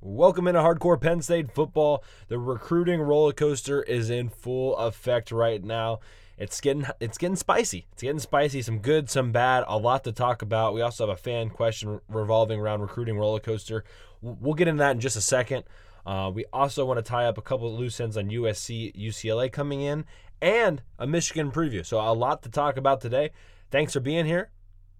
Welcome 0.00 0.46
into 0.46 0.60
hardcore 0.60 1.00
Penn 1.00 1.22
State 1.22 1.50
football. 1.50 2.04
The 2.28 2.38
recruiting 2.38 3.00
roller 3.00 3.32
coaster 3.32 3.82
is 3.82 4.10
in 4.10 4.28
full 4.28 4.76
effect 4.76 5.32
right 5.32 5.62
now. 5.62 5.98
It's 6.36 6.60
getting 6.60 6.86
it's 7.00 7.18
getting 7.18 7.34
spicy. 7.34 7.88
It's 7.92 8.02
getting 8.02 8.20
spicy. 8.20 8.62
Some 8.62 8.78
good, 8.78 9.10
some 9.10 9.32
bad. 9.32 9.64
A 9.66 9.76
lot 9.76 10.04
to 10.04 10.12
talk 10.12 10.40
about. 10.40 10.72
We 10.72 10.82
also 10.82 11.04
have 11.04 11.18
a 11.18 11.20
fan 11.20 11.50
question 11.50 12.00
revolving 12.08 12.60
around 12.60 12.80
recruiting 12.80 13.18
roller 13.18 13.40
coaster. 13.40 13.82
We'll 14.22 14.54
get 14.54 14.68
into 14.68 14.78
that 14.78 14.92
in 14.92 15.00
just 15.00 15.16
a 15.16 15.20
second. 15.20 15.64
Uh, 16.06 16.30
we 16.32 16.44
also 16.52 16.84
want 16.84 16.98
to 16.98 17.02
tie 17.02 17.24
up 17.24 17.36
a 17.36 17.42
couple 17.42 17.76
loose 17.76 17.98
ends 17.98 18.16
on 18.16 18.30
USC, 18.30 18.94
UCLA 18.94 19.50
coming 19.50 19.80
in, 19.80 20.04
and 20.40 20.80
a 21.00 21.08
Michigan 21.08 21.50
preview. 21.50 21.84
So 21.84 21.98
a 21.98 22.14
lot 22.14 22.44
to 22.44 22.48
talk 22.48 22.76
about 22.76 23.00
today. 23.00 23.32
Thanks 23.72 23.94
for 23.94 24.00
being 24.00 24.26
here. 24.26 24.50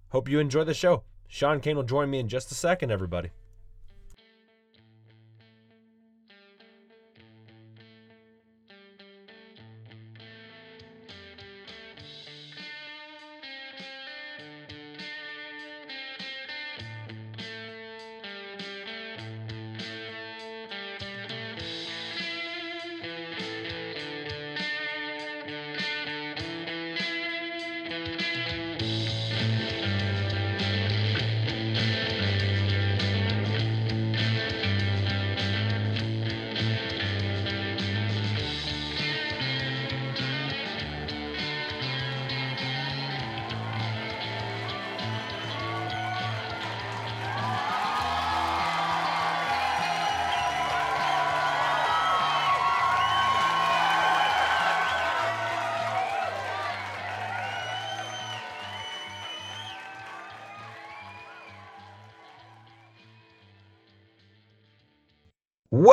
Hope 0.09 0.27
you 0.27 0.39
enjoy 0.39 0.65
the 0.65 0.73
show. 0.73 1.03
Sean 1.29 1.61
Kane 1.61 1.77
will 1.77 1.83
join 1.83 2.09
me 2.09 2.19
in 2.19 2.27
just 2.27 2.51
a 2.51 2.55
second, 2.55 2.91
everybody. 2.91 3.29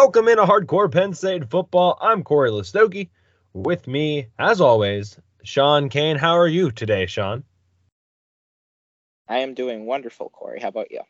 Welcome 0.06 0.28
in 0.28 0.38
a 0.38 0.46
Hardcore 0.46 0.88
Penn 0.88 1.14
State 1.14 1.50
Football. 1.50 1.98
I'm 2.00 2.22
Corey 2.22 2.52
Listoki. 2.52 3.08
With 3.52 3.88
me, 3.88 4.28
as 4.38 4.60
always, 4.60 5.18
Sean 5.42 5.88
Kane. 5.88 6.16
How 6.16 6.38
are 6.38 6.46
you 6.46 6.70
today, 6.70 7.06
Sean? 7.06 7.42
I 9.28 9.38
am 9.38 9.54
doing 9.54 9.84
wonderful, 9.84 10.28
Corey. 10.28 10.60
How 10.60 10.68
about 10.68 10.92
you? 10.92 11.00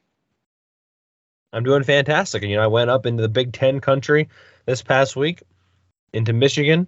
I'm 1.52 1.62
doing 1.62 1.82
fantastic. 1.82 2.42
And 2.42 2.50
you 2.50 2.56
know, 2.56 2.62
I 2.62 2.68
went 2.68 2.88
up 2.88 3.04
into 3.04 3.20
the 3.20 3.28
Big 3.28 3.52
Ten 3.52 3.80
country 3.80 4.30
this 4.64 4.80
past 4.80 5.14
week, 5.14 5.42
into 6.14 6.32
Michigan, 6.32 6.86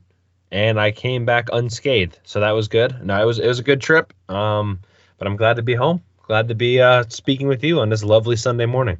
and 0.50 0.80
I 0.80 0.92
came 0.92 1.26
back 1.26 1.50
unscathed. 1.52 2.18
So 2.22 2.40
that 2.40 2.52
was 2.52 2.68
good. 2.68 3.04
No, 3.04 3.20
it 3.20 3.26
was 3.26 3.38
it 3.38 3.46
was 3.46 3.58
a 3.58 3.64
good 3.64 3.82
trip. 3.82 4.14
Um, 4.30 4.80
but 5.18 5.26
I'm 5.26 5.36
glad 5.36 5.56
to 5.56 5.62
be 5.62 5.74
home. 5.74 6.02
Glad 6.22 6.48
to 6.48 6.54
be 6.54 6.80
uh, 6.80 7.04
speaking 7.10 7.48
with 7.48 7.62
you 7.62 7.80
on 7.80 7.90
this 7.90 8.02
lovely 8.02 8.36
Sunday 8.36 8.64
morning. 8.64 8.98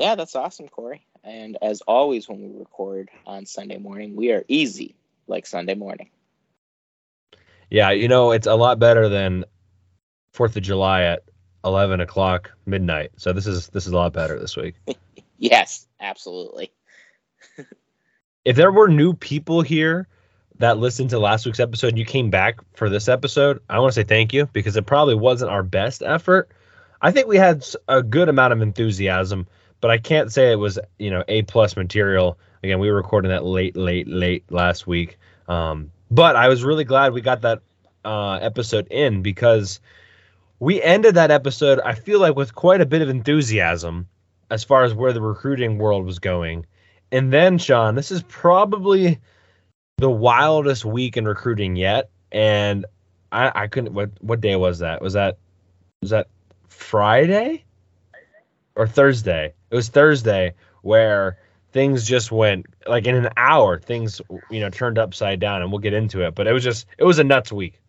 Yeah, 0.00 0.14
that's 0.14 0.34
awesome, 0.34 0.68
Corey. 0.68 1.06
And 1.22 1.58
as 1.60 1.82
always, 1.82 2.26
when 2.26 2.40
we 2.40 2.58
record 2.58 3.10
on 3.26 3.44
Sunday 3.44 3.76
morning, 3.76 4.16
we 4.16 4.32
are 4.32 4.44
easy 4.48 4.96
like 5.26 5.46
Sunday 5.46 5.74
morning. 5.74 6.08
Yeah, 7.68 7.90
you 7.90 8.08
know, 8.08 8.32
it's 8.32 8.46
a 8.46 8.54
lot 8.54 8.78
better 8.78 9.10
than 9.10 9.44
Fourth 10.32 10.56
of 10.56 10.62
July 10.62 11.02
at 11.02 11.24
eleven 11.64 12.00
o'clock 12.00 12.50
midnight. 12.64 13.10
So 13.18 13.34
this 13.34 13.46
is 13.46 13.68
this 13.68 13.86
is 13.86 13.92
a 13.92 13.96
lot 13.96 14.14
better 14.14 14.38
this 14.38 14.56
week. 14.56 14.76
yes, 15.38 15.86
absolutely. 16.00 16.72
if 18.46 18.56
there 18.56 18.72
were 18.72 18.88
new 18.88 19.12
people 19.12 19.60
here 19.60 20.08
that 20.58 20.78
listened 20.78 21.10
to 21.10 21.18
last 21.18 21.44
week's 21.44 21.60
episode 21.60 21.88
and 21.88 21.98
you 21.98 22.06
came 22.06 22.30
back 22.30 22.58
for 22.74 22.88
this 22.88 23.06
episode, 23.06 23.60
I 23.68 23.78
want 23.80 23.92
to 23.92 24.00
say 24.00 24.04
thank 24.04 24.32
you 24.32 24.46
because 24.46 24.76
it 24.76 24.86
probably 24.86 25.14
wasn't 25.14 25.50
our 25.50 25.62
best 25.62 26.02
effort. 26.02 26.50
I 27.02 27.12
think 27.12 27.28
we 27.28 27.36
had 27.36 27.66
a 27.86 28.02
good 28.02 28.30
amount 28.30 28.54
of 28.54 28.62
enthusiasm 28.62 29.46
but 29.80 29.90
I 29.90 29.98
can't 29.98 30.32
say 30.32 30.52
it 30.52 30.56
was 30.56 30.78
you 30.98 31.10
know 31.10 31.24
a 31.28 31.42
plus 31.42 31.76
material. 31.76 32.38
Again, 32.62 32.78
we 32.78 32.90
were 32.90 32.96
recording 32.96 33.30
that 33.30 33.44
late, 33.44 33.76
late, 33.76 34.06
late 34.06 34.44
last 34.50 34.86
week. 34.86 35.18
Um, 35.48 35.90
but 36.10 36.36
I 36.36 36.48
was 36.48 36.62
really 36.62 36.84
glad 36.84 37.12
we 37.12 37.22
got 37.22 37.40
that 37.42 37.62
uh, 38.04 38.34
episode 38.34 38.86
in 38.88 39.22
because 39.22 39.80
we 40.58 40.82
ended 40.82 41.14
that 41.14 41.30
episode. 41.30 41.80
I 41.80 41.94
feel 41.94 42.20
like 42.20 42.36
with 42.36 42.54
quite 42.54 42.80
a 42.80 42.86
bit 42.86 43.02
of 43.02 43.08
enthusiasm 43.08 44.08
as 44.50 44.64
far 44.64 44.84
as 44.84 44.92
where 44.92 45.12
the 45.12 45.22
recruiting 45.22 45.78
world 45.78 46.04
was 46.04 46.18
going. 46.18 46.66
And 47.12 47.32
then, 47.32 47.58
Sean, 47.58 47.94
this 47.94 48.10
is 48.10 48.22
probably 48.24 49.18
the 49.96 50.10
wildest 50.10 50.84
week 50.84 51.16
in 51.16 51.26
recruiting 51.26 51.76
yet. 51.76 52.10
And 52.30 52.84
I, 53.32 53.62
I 53.62 53.66
couldn't. 53.68 53.94
What 53.94 54.10
what 54.20 54.40
day 54.40 54.56
was 54.56 54.80
that? 54.80 55.02
Was 55.02 55.14
that 55.14 55.38
was 56.00 56.10
that 56.10 56.28
Friday 56.68 57.64
or 58.76 58.86
Thursday? 58.86 59.54
It 59.70 59.74
was 59.74 59.88
Thursday 59.88 60.54
where 60.82 61.38
things 61.72 62.04
just 62.04 62.32
went 62.32 62.66
like 62.86 63.06
in 63.06 63.14
an 63.14 63.28
hour 63.36 63.78
things 63.78 64.20
you 64.50 64.60
know 64.60 64.70
turned 64.70 64.98
upside 64.98 65.38
down 65.38 65.62
and 65.62 65.70
we'll 65.70 65.78
get 65.78 65.92
into 65.92 66.26
it 66.26 66.34
but 66.34 66.46
it 66.46 66.52
was 66.52 66.64
just 66.64 66.86
it 66.98 67.04
was 67.04 67.18
a 67.18 67.24
nuts 67.24 67.52
week. 67.52 67.80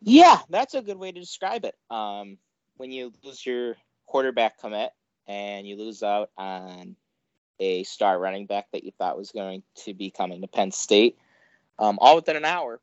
Yeah 0.00 0.40
that's 0.48 0.74
a 0.74 0.82
good 0.82 0.98
way 0.98 1.12
to 1.12 1.20
describe 1.20 1.64
it. 1.64 1.76
Um 1.90 2.38
when 2.76 2.92
you 2.92 3.12
lose 3.24 3.44
your 3.44 3.76
quarterback 4.06 4.58
commit 4.58 4.90
and 5.26 5.66
you 5.66 5.76
lose 5.76 6.02
out 6.02 6.30
on 6.38 6.96
a 7.60 7.82
star 7.84 8.18
running 8.18 8.46
back 8.46 8.66
that 8.72 8.84
you 8.84 8.92
thought 8.98 9.18
was 9.18 9.32
going 9.32 9.62
to 9.74 9.94
be 9.94 10.10
coming 10.10 10.40
to 10.40 10.48
penn 10.48 10.70
state 10.70 11.18
um, 11.78 11.98
all 12.00 12.16
within 12.16 12.36
an 12.36 12.44
hour 12.44 12.80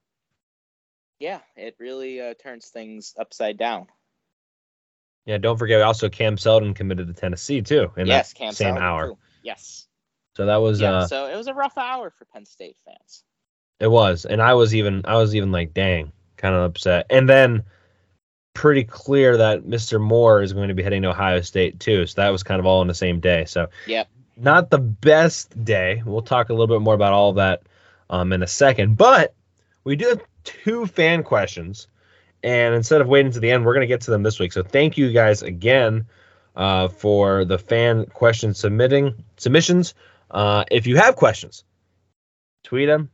yeah 1.19 1.39
it 1.55 1.75
really 1.79 2.21
uh, 2.21 2.33
turns 2.35 2.67
things 2.67 3.13
upside 3.17 3.57
down 3.57 3.87
yeah, 5.25 5.37
don't 5.37 5.57
forget 5.57 5.81
also 5.81 6.09
Cam 6.09 6.37
Seldon 6.37 6.73
committed 6.73 7.07
to 7.07 7.13
Tennessee 7.13 7.61
too 7.61 7.91
in 7.97 8.07
yes, 8.07 8.33
that 8.33 8.39
Cam 8.39 8.53
same 8.53 8.67
Seldon 8.67 8.83
hour. 8.83 9.07
Too. 9.09 9.17
Yes. 9.43 9.87
So 10.35 10.45
that 10.45 10.57
was 10.57 10.81
yeah, 10.81 10.91
uh 10.91 11.07
so 11.07 11.27
it 11.27 11.35
was 11.35 11.47
a 11.47 11.53
rough 11.53 11.77
hour 11.77 12.09
for 12.09 12.25
Penn 12.25 12.45
State 12.45 12.77
fans. 12.85 13.23
It 13.79 13.87
was, 13.87 14.25
and 14.25 14.41
I 14.41 14.53
was 14.53 14.73
even 14.75 15.01
I 15.05 15.15
was 15.15 15.35
even 15.35 15.51
like, 15.51 15.73
dang, 15.73 16.11
kind 16.37 16.55
of 16.55 16.63
upset. 16.63 17.07
And 17.09 17.27
then 17.27 17.63
pretty 18.53 18.83
clear 18.85 19.37
that 19.37 19.63
Mr. 19.63 19.99
Moore 19.99 20.41
is 20.41 20.53
going 20.53 20.69
to 20.69 20.73
be 20.73 20.83
heading 20.83 21.01
to 21.01 21.09
Ohio 21.09 21.41
State 21.41 21.79
too. 21.79 22.05
So 22.05 22.21
that 22.21 22.29
was 22.29 22.43
kind 22.43 22.59
of 22.59 22.65
all 22.65 22.81
in 22.81 22.87
the 22.87 22.93
same 22.93 23.19
day. 23.19 23.45
So 23.45 23.67
yep. 23.87 24.07
Not 24.37 24.69
the 24.69 24.79
best 24.79 25.63
day. 25.63 26.03
We'll 26.05 26.21
talk 26.21 26.49
a 26.49 26.53
little 26.53 26.67
bit 26.67 26.83
more 26.83 26.93
about 26.93 27.13
all 27.13 27.33
that 27.33 27.63
um, 28.09 28.33
in 28.33 28.43
a 28.43 28.47
second. 28.47 28.97
But 28.97 29.33
we 29.83 29.95
do 29.95 30.09
have 30.09 30.23
two 30.43 30.85
fan 30.85 31.23
questions 31.23 31.87
and 32.45 32.75
instead 32.75 33.01
of 33.01 33.07
waiting 33.07 33.31
to 33.31 33.39
the 33.39 33.49
end, 33.49 33.65
we're 33.65 33.73
going 33.73 33.81
to 33.81 33.87
get 33.87 34.01
to 34.01 34.11
them 34.11 34.21
this 34.21 34.39
week. 34.39 34.53
So 34.53 34.61
thank 34.61 34.99
you 34.99 35.11
guys 35.11 35.41
again 35.41 36.05
uh, 36.55 36.89
for 36.89 37.43
the 37.43 37.57
fan 37.57 38.05
question 38.05 38.53
submitting 38.53 39.15
submissions. 39.37 39.95
Uh, 40.29 40.63
if 40.69 40.85
you 40.85 40.95
have 40.95 41.15
questions, 41.15 41.63
tweet 42.63 42.87
them 42.87 43.09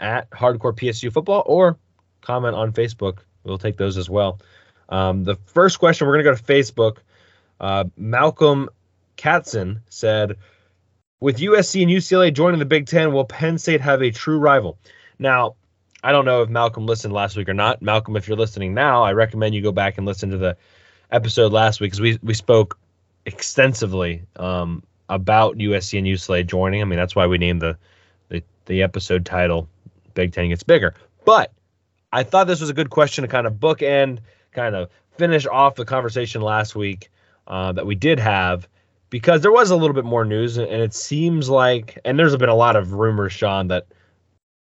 at 0.00 0.28
Hardcore 0.30 0.76
PSU 0.76 1.12
Football 1.12 1.44
or 1.46 1.78
comment 2.22 2.56
on 2.56 2.72
Facebook. 2.72 3.18
We'll 3.44 3.56
take 3.56 3.76
those 3.76 3.96
as 3.96 4.10
well. 4.10 4.40
Um, 4.88 5.22
the 5.22 5.36
first 5.46 5.78
question 5.78 6.08
we're 6.08 6.20
going 6.20 6.24
to 6.24 6.30
go 6.32 6.36
to 6.36 6.42
Facebook. 6.42 6.96
Uh, 7.60 7.84
Malcolm 7.96 8.68
Katzen 9.16 9.80
said, 9.90 10.38
"With 11.20 11.38
USC 11.38 11.82
and 11.82 11.90
UCLA 11.90 12.34
joining 12.34 12.58
the 12.58 12.64
Big 12.64 12.86
Ten, 12.86 13.12
will 13.12 13.26
Penn 13.26 13.58
State 13.58 13.80
have 13.80 14.02
a 14.02 14.10
true 14.10 14.40
rival?" 14.40 14.76
Now, 15.20 15.54
I 16.02 16.12
don't 16.12 16.24
know 16.24 16.42
if 16.42 16.48
Malcolm 16.48 16.86
listened 16.86 17.14
last 17.14 17.36
week 17.36 17.48
or 17.48 17.54
not. 17.54 17.80
Malcolm, 17.80 18.16
if 18.16 18.26
you're 18.26 18.36
listening 18.36 18.74
now, 18.74 19.04
I 19.04 19.12
recommend 19.12 19.54
you 19.54 19.62
go 19.62 19.72
back 19.72 19.98
and 19.98 20.06
listen 20.06 20.30
to 20.30 20.38
the 20.38 20.56
episode 21.10 21.52
last 21.52 21.80
week 21.80 21.92
because 21.92 22.00
we 22.00 22.18
we 22.22 22.34
spoke 22.34 22.78
extensively 23.24 24.22
um, 24.36 24.82
about 25.08 25.58
USC 25.58 25.98
and 25.98 26.06
UCLA 26.06 26.46
joining. 26.46 26.82
I 26.82 26.84
mean, 26.84 26.98
that's 26.98 27.14
why 27.14 27.26
we 27.26 27.38
named 27.38 27.62
the 27.62 27.76
the, 28.30 28.42
the 28.66 28.82
episode 28.82 29.24
title 29.24 29.68
"Big 30.14 30.32
Ten 30.32 30.48
Gets 30.48 30.64
Bigger." 30.64 30.94
But 31.24 31.52
I 32.12 32.24
thought 32.24 32.46
this 32.46 32.60
was 32.60 32.70
a 32.70 32.74
good 32.74 32.90
question 32.90 33.22
to 33.22 33.28
kind 33.28 33.46
of 33.46 33.54
bookend, 33.54 34.18
kind 34.52 34.74
of 34.74 34.90
finish 35.16 35.46
off 35.46 35.76
the 35.76 35.84
conversation 35.84 36.42
last 36.42 36.74
week 36.74 37.10
uh, 37.46 37.72
that 37.72 37.86
we 37.86 37.94
did 37.94 38.18
have 38.18 38.66
because 39.10 39.42
there 39.42 39.52
was 39.52 39.70
a 39.70 39.76
little 39.76 39.94
bit 39.94 40.04
more 40.04 40.24
news, 40.24 40.56
and 40.56 40.68
it 40.68 40.94
seems 40.94 41.48
like, 41.48 41.98
and 42.04 42.18
there's 42.18 42.34
been 42.36 42.48
a 42.48 42.54
lot 42.54 42.76
of 42.76 42.94
rumors, 42.94 43.32
Sean, 43.32 43.68
that 43.68 43.86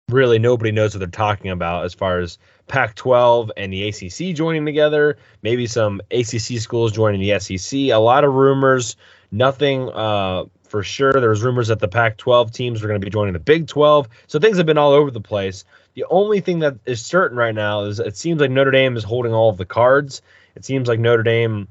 really 0.09 0.39
nobody 0.39 0.71
knows 0.73 0.95
what 0.95 0.99
they're 0.99 1.09
talking 1.09 1.51
about 1.51 1.85
as 1.85 1.95
far 1.95 2.21
as 2.21 2.39
Pac 2.67 2.95
12 2.95 3.53
and 3.56 3.73
the 3.73 3.89
ACC 3.89 4.35
joining 4.35 4.65
together, 4.65 5.19
maybe 5.43 5.67
some 5.67 6.01
ACC 6.11 6.59
schools 6.61 6.93
joining 6.93 7.21
the 7.21 7.39
SEC. 7.39 7.79
A 7.79 7.97
lot 7.97 8.25
of 8.25 8.33
rumors, 8.33 8.97
Nothing 9.35 9.91
uh, 9.91 10.45
for 10.62 10.85
sure. 10.85 11.12
There's 11.12 11.43
rumors 11.43 11.67
that 11.67 11.81
the 11.81 11.89
Pac-12 11.89 12.53
teams 12.53 12.85
are 12.85 12.87
going 12.87 13.01
to 13.01 13.05
be 13.05 13.11
joining 13.11 13.33
the 13.33 13.41
Big 13.41 13.67
12, 13.67 14.09
so 14.29 14.39
things 14.39 14.56
have 14.59 14.67
been 14.67 14.79
all 14.79 14.93
over 14.93 15.11
the 15.11 15.21
place. 15.21 15.65
The 15.95 16.05
only 16.09 16.39
thing 16.39 16.61
that 16.61 16.77
is 16.87 17.05
certain 17.05 17.37
right 17.37 17.55
now 17.55 17.83
is 17.83 17.99
it 17.99 18.17
seems 18.17 18.41
like 18.41 18.53
Notre 18.53 18.71
Dame 18.71 18.97
is 18.97 19.03
holding 19.03 19.35
all 19.35 19.50
of 19.50 19.57
the 19.57 19.65
cards. 19.65 20.23
It 20.55 20.65
seems 20.65 20.87
like 20.87 21.00
Notre 21.00 21.25
Dame 21.25 21.67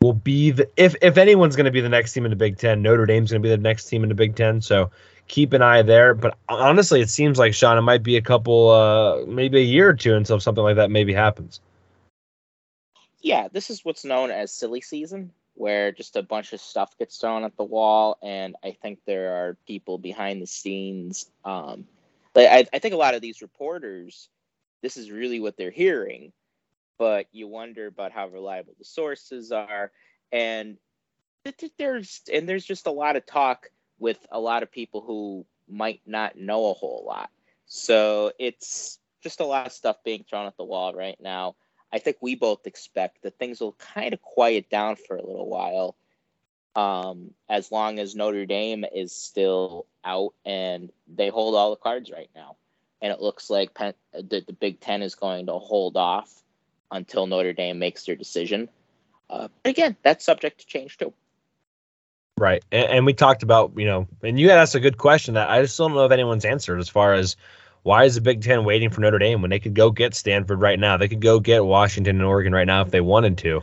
will 0.00 0.12
be 0.12 0.52
the 0.52 0.68
if 0.76 0.94
if 1.02 1.18
anyone's 1.18 1.56
going 1.56 1.64
to 1.64 1.72
be 1.72 1.80
the 1.80 1.88
next 1.88 2.12
team 2.12 2.24
in 2.24 2.30
the 2.30 2.36
Big 2.36 2.56
Ten, 2.56 2.82
Notre 2.82 3.06
Dame's 3.06 3.32
going 3.32 3.42
to 3.42 3.48
be 3.48 3.50
the 3.50 3.60
next 3.60 3.86
team 3.86 4.04
in 4.04 4.08
the 4.08 4.14
Big 4.14 4.36
Ten. 4.36 4.60
So 4.60 4.92
keep 5.28 5.52
an 5.52 5.62
eye 5.62 5.82
there. 5.82 6.14
But 6.14 6.36
honestly, 6.48 7.00
it 7.00 7.10
seems 7.10 7.38
like 7.38 7.54
Sean, 7.54 7.78
it 7.78 7.82
might 7.82 8.02
be 8.02 8.16
a 8.16 8.22
couple, 8.22 8.70
uh, 8.70 9.24
maybe 9.26 9.58
a 9.58 9.64
year 9.64 9.88
or 9.88 9.94
two 9.94 10.14
until 10.14 10.40
something 10.40 10.64
like 10.64 10.76
that 10.76 10.90
maybe 10.90 11.12
happens. 11.12 11.60
Yeah, 13.20 13.48
this 13.52 13.70
is 13.70 13.84
what's 13.84 14.04
known 14.04 14.30
as 14.30 14.52
silly 14.52 14.80
season, 14.80 15.32
where 15.54 15.92
just 15.92 16.16
a 16.16 16.22
bunch 16.22 16.52
of 16.52 16.60
stuff 16.60 16.98
gets 16.98 17.18
thrown 17.18 17.44
at 17.44 17.56
the 17.56 17.64
wall, 17.64 18.18
and 18.22 18.56
I 18.64 18.76
think 18.82 18.98
there 19.06 19.34
are 19.34 19.56
people 19.66 19.96
behind 19.96 20.42
the 20.42 20.46
scenes. 20.46 21.30
Um, 21.44 21.86
I, 22.34 22.66
I 22.72 22.78
think 22.80 22.94
a 22.94 22.98
lot 22.98 23.14
of 23.14 23.22
these 23.22 23.42
reporters, 23.42 24.28
this 24.82 24.96
is 24.96 25.10
really 25.10 25.38
what 25.38 25.56
they're 25.56 25.70
hearing 25.70 26.32
but 27.02 27.26
you 27.32 27.48
wonder 27.48 27.88
about 27.88 28.12
how 28.12 28.28
reliable 28.28 28.74
the 28.78 28.84
sources 28.84 29.50
are 29.50 29.90
and 30.30 30.78
there's 31.76 32.20
and 32.32 32.48
there's 32.48 32.64
just 32.64 32.86
a 32.86 32.92
lot 32.92 33.16
of 33.16 33.26
talk 33.26 33.70
with 34.02 34.18
a 34.30 34.40
lot 34.40 34.62
of 34.62 34.70
people 34.70 35.00
who 35.00 35.46
might 35.68 36.00
not 36.06 36.36
know 36.36 36.70
a 36.70 36.74
whole 36.74 37.04
lot 37.06 37.30
so 37.66 38.32
it's 38.38 38.98
just 39.22 39.40
a 39.40 39.44
lot 39.44 39.66
of 39.66 39.72
stuff 39.72 39.96
being 40.04 40.24
thrown 40.28 40.46
at 40.46 40.56
the 40.56 40.64
wall 40.64 40.92
right 40.92 41.18
now 41.20 41.54
i 41.92 41.98
think 41.98 42.16
we 42.20 42.34
both 42.34 42.66
expect 42.66 43.22
that 43.22 43.38
things 43.38 43.60
will 43.60 43.72
kind 43.72 44.12
of 44.12 44.20
quiet 44.20 44.68
down 44.68 44.96
for 44.96 45.16
a 45.16 45.26
little 45.26 45.48
while 45.48 45.94
um, 46.74 47.32
as 47.50 47.70
long 47.70 47.98
as 47.98 48.14
notre 48.16 48.46
dame 48.46 48.84
is 48.94 49.14
still 49.14 49.86
out 50.04 50.34
and 50.44 50.90
they 51.06 51.28
hold 51.28 51.54
all 51.54 51.70
the 51.70 51.76
cards 51.76 52.10
right 52.10 52.30
now 52.34 52.56
and 53.02 53.12
it 53.12 53.20
looks 53.20 53.50
like 53.50 53.74
Penn, 53.74 53.94
the, 54.12 54.42
the 54.46 54.52
big 54.52 54.80
ten 54.80 55.02
is 55.02 55.16
going 55.16 55.46
to 55.46 55.54
hold 55.54 55.96
off 55.96 56.32
until 56.90 57.26
Notre 57.26 57.52
Dame 57.52 57.78
makes 57.78 58.04
their 58.06 58.14
decision. 58.14 58.68
Uh, 59.28 59.48
but 59.62 59.70
again, 59.70 59.96
that's 60.02 60.24
subject 60.24 60.60
to 60.60 60.66
change 60.66 60.98
too. 60.98 61.12
Right, 62.42 62.64
and, 62.72 62.90
and, 62.90 63.06
we 63.06 63.12
talked 63.12 63.44
about 63.44 63.74
you 63.76 63.86
know, 63.86 64.08
and 64.20 64.36
you 64.36 64.50
had 64.50 64.58
asked 64.58 64.74
a 64.74 64.80
good 64.80 64.98
question 64.98 65.34
that 65.34 65.48
I 65.48 65.62
just 65.62 65.78
don't 65.78 65.94
know 65.94 66.04
if 66.04 66.10
anyone's 66.10 66.44
answered 66.44 66.80
as 66.80 66.88
far 66.88 67.14
as 67.14 67.36
why 67.84 68.02
is 68.02 68.16
the 68.16 68.20
Big 68.20 68.42
Ten 68.42 68.64
waiting 68.64 68.90
for 68.90 69.00
Notre 69.00 69.20
Dame 69.20 69.42
when 69.42 69.50
they 69.52 69.60
could 69.60 69.74
go 69.74 69.92
get 69.92 70.12
Stanford 70.12 70.60
right 70.60 70.76
now? 70.76 70.96
They 70.96 71.06
could 71.06 71.20
go 71.20 71.38
get 71.38 71.64
Washington 71.64 72.16
and 72.16 72.24
Oregon 72.24 72.52
right 72.52 72.66
now 72.66 72.82
if 72.82 72.90
they 72.90 73.00
wanted 73.00 73.38
to. 73.38 73.60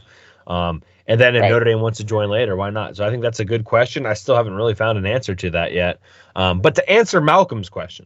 Um, 0.48 0.82
and 1.06 1.20
then 1.20 1.36
if 1.36 1.42
right. 1.42 1.52
Notre 1.52 1.66
Dame 1.66 1.82
wants 1.82 1.98
to 1.98 2.06
join 2.06 2.30
later, 2.30 2.56
why 2.56 2.70
not? 2.70 2.96
So 2.96 3.06
I 3.06 3.10
think 3.10 3.22
that's 3.22 3.42
a 3.42 3.46
good 3.46 3.66
question. 3.66 4.06
I 4.06 4.14
still 4.14 4.38
haven't 4.38 4.54
really 4.54 4.76
found 4.76 4.98
an 4.98 5.06
answer 5.06 5.36
to 5.36 5.50
that 5.50 5.74
yet. 5.74 6.00
Um, 6.34 6.62
but 6.62 6.76
to 6.76 6.90
answer 6.90 7.20
Malcolm's 7.20 7.68
question, 7.68 8.06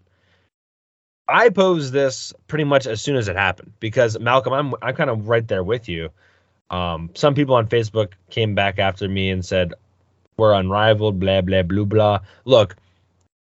I 1.28 1.50
posed 1.50 1.94
this 1.94 2.34
pretty 2.48 2.64
much 2.64 2.88
as 2.88 3.00
soon 3.00 3.16
as 3.16 3.28
it 3.28 3.36
happened 3.36 3.74
because 3.80 4.18
Malcolm, 4.18 4.54
I'm 4.54 4.74
I'm 4.81 4.96
kind 4.96 5.12
of 5.12 5.28
right 5.28 5.48
there 5.48 5.64
with 5.64 5.88
you. 5.88 6.10
Um, 6.72 7.12
some 7.14 7.36
people 7.36 7.54
on 7.54 7.68
Facebook 7.68 8.14
came 8.31 8.56
back 8.56 8.80
after 8.80 9.08
me 9.08 9.30
and 9.30 9.46
said 9.46 9.75
we're 10.38 10.54
unrivaled, 10.54 11.20
blah 11.20 11.42
blah 11.42 11.64
blah 11.64 11.86
blah. 11.86 12.20
Look, 12.46 12.76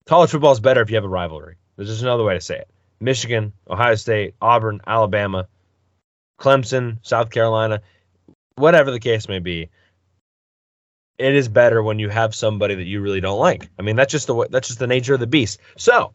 college 0.07 0.31
football 0.31 0.53
is 0.53 0.61
better 0.61 0.81
if 0.81 0.91
you 0.91 0.97
have 0.97 1.05
a 1.05 1.09
rivalry. 1.09 1.57
There's 1.77 1.89
just 1.89 2.03
another 2.03 2.25
way 2.25 2.35
to 2.35 2.41
say 2.41 2.59
it. 2.59 2.69
Michigan, 3.01 3.53
Ohio 3.69 3.95
State, 3.95 4.35
Auburn, 4.41 4.81
Alabama, 4.87 5.49
Clemson, 6.39 6.99
South 7.03 7.31
Carolina, 7.31 7.81
whatever 8.57 8.91
the 8.91 9.01
case 9.01 9.29
may 9.29 9.39
be. 9.39 9.71
It 11.19 11.35
is 11.35 11.49
better 11.49 11.83
when 11.83 11.99
you 11.99 12.09
have 12.09 12.35
somebody 12.35 12.77
that 12.77 12.87
you 12.87 13.03
really 13.03 13.21
don't 13.21 13.39
like. 13.39 13.69
I 13.79 13.83
mean, 13.83 13.97
that's 13.97 14.13
just 14.13 14.27
the 14.27 14.49
that's 14.51 14.69
just 14.69 14.79
the 14.79 14.87
nature 14.87 15.15
of 15.15 15.21
the 15.21 15.27
beast. 15.27 15.61
So 15.77 16.15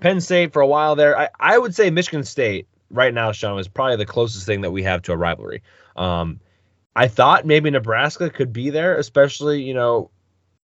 Penn 0.00 0.20
State 0.20 0.52
for 0.52 0.62
a 0.62 0.66
while 0.66 0.96
there. 0.96 1.18
I, 1.18 1.28
I 1.38 1.58
would 1.58 1.74
say 1.74 1.90
Michigan 1.90 2.24
State 2.24 2.66
right 2.90 3.12
now, 3.12 3.32
Sean, 3.32 3.58
is 3.58 3.68
probably 3.68 3.96
the 3.96 4.06
closest 4.06 4.46
thing 4.46 4.62
that 4.62 4.70
we 4.70 4.84
have 4.84 5.02
to 5.02 5.12
a 5.12 5.16
rivalry. 5.16 5.62
Um, 5.96 6.40
I 6.98 7.06
thought 7.06 7.46
maybe 7.46 7.70
Nebraska 7.70 8.28
could 8.28 8.52
be 8.52 8.70
there, 8.70 8.96
especially 8.96 9.62
you 9.62 9.72
know 9.72 10.10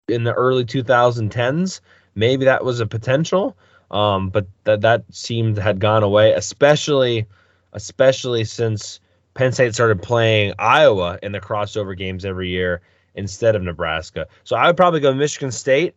in 0.06 0.22
the 0.22 0.34
early 0.34 0.66
2010s. 0.66 1.80
Maybe 2.14 2.44
that 2.44 2.62
was 2.62 2.80
a 2.80 2.86
potential, 2.86 3.56
um, 3.90 4.28
but 4.28 4.46
that 4.64 4.82
that 4.82 5.04
seemed 5.10 5.56
had 5.56 5.80
gone 5.80 6.02
away, 6.02 6.32
especially 6.32 7.26
especially 7.72 8.44
since 8.44 9.00
Penn 9.32 9.52
State 9.52 9.72
started 9.72 10.02
playing 10.02 10.52
Iowa 10.58 11.18
in 11.22 11.32
the 11.32 11.40
crossover 11.40 11.96
games 11.96 12.26
every 12.26 12.50
year 12.50 12.82
instead 13.14 13.56
of 13.56 13.62
Nebraska. 13.62 14.26
So 14.44 14.56
I 14.56 14.66
would 14.66 14.76
probably 14.76 15.00
go 15.00 15.14
Michigan 15.14 15.50
State 15.50 15.94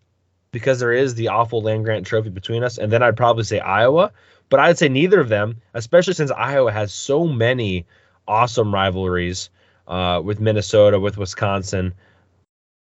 because 0.52 0.80
there 0.80 0.94
is 0.94 1.16
the 1.16 1.28
awful 1.28 1.62
land 1.62 1.84
grant 1.84 2.06
trophy 2.08 2.30
between 2.30 2.64
us. 2.64 2.78
And 2.78 2.90
then 2.90 3.04
I'd 3.04 3.18
probably 3.18 3.44
say 3.44 3.60
Iowa, 3.60 4.14
but 4.48 4.62
I'd 4.62 4.78
say 4.78 4.88
neither 4.88 5.20
of 5.20 5.28
them, 5.28 5.62
especially 5.74 6.14
since 6.14 6.32
Iowa 6.32 6.72
has 6.72 6.94
so 6.94 7.28
many 7.28 7.88
awesome 8.26 8.74
rivalries 8.74 9.50
uh, 9.88 10.22
with 10.24 10.40
Minnesota, 10.40 11.00
with 11.00 11.18
Wisconsin. 11.18 11.94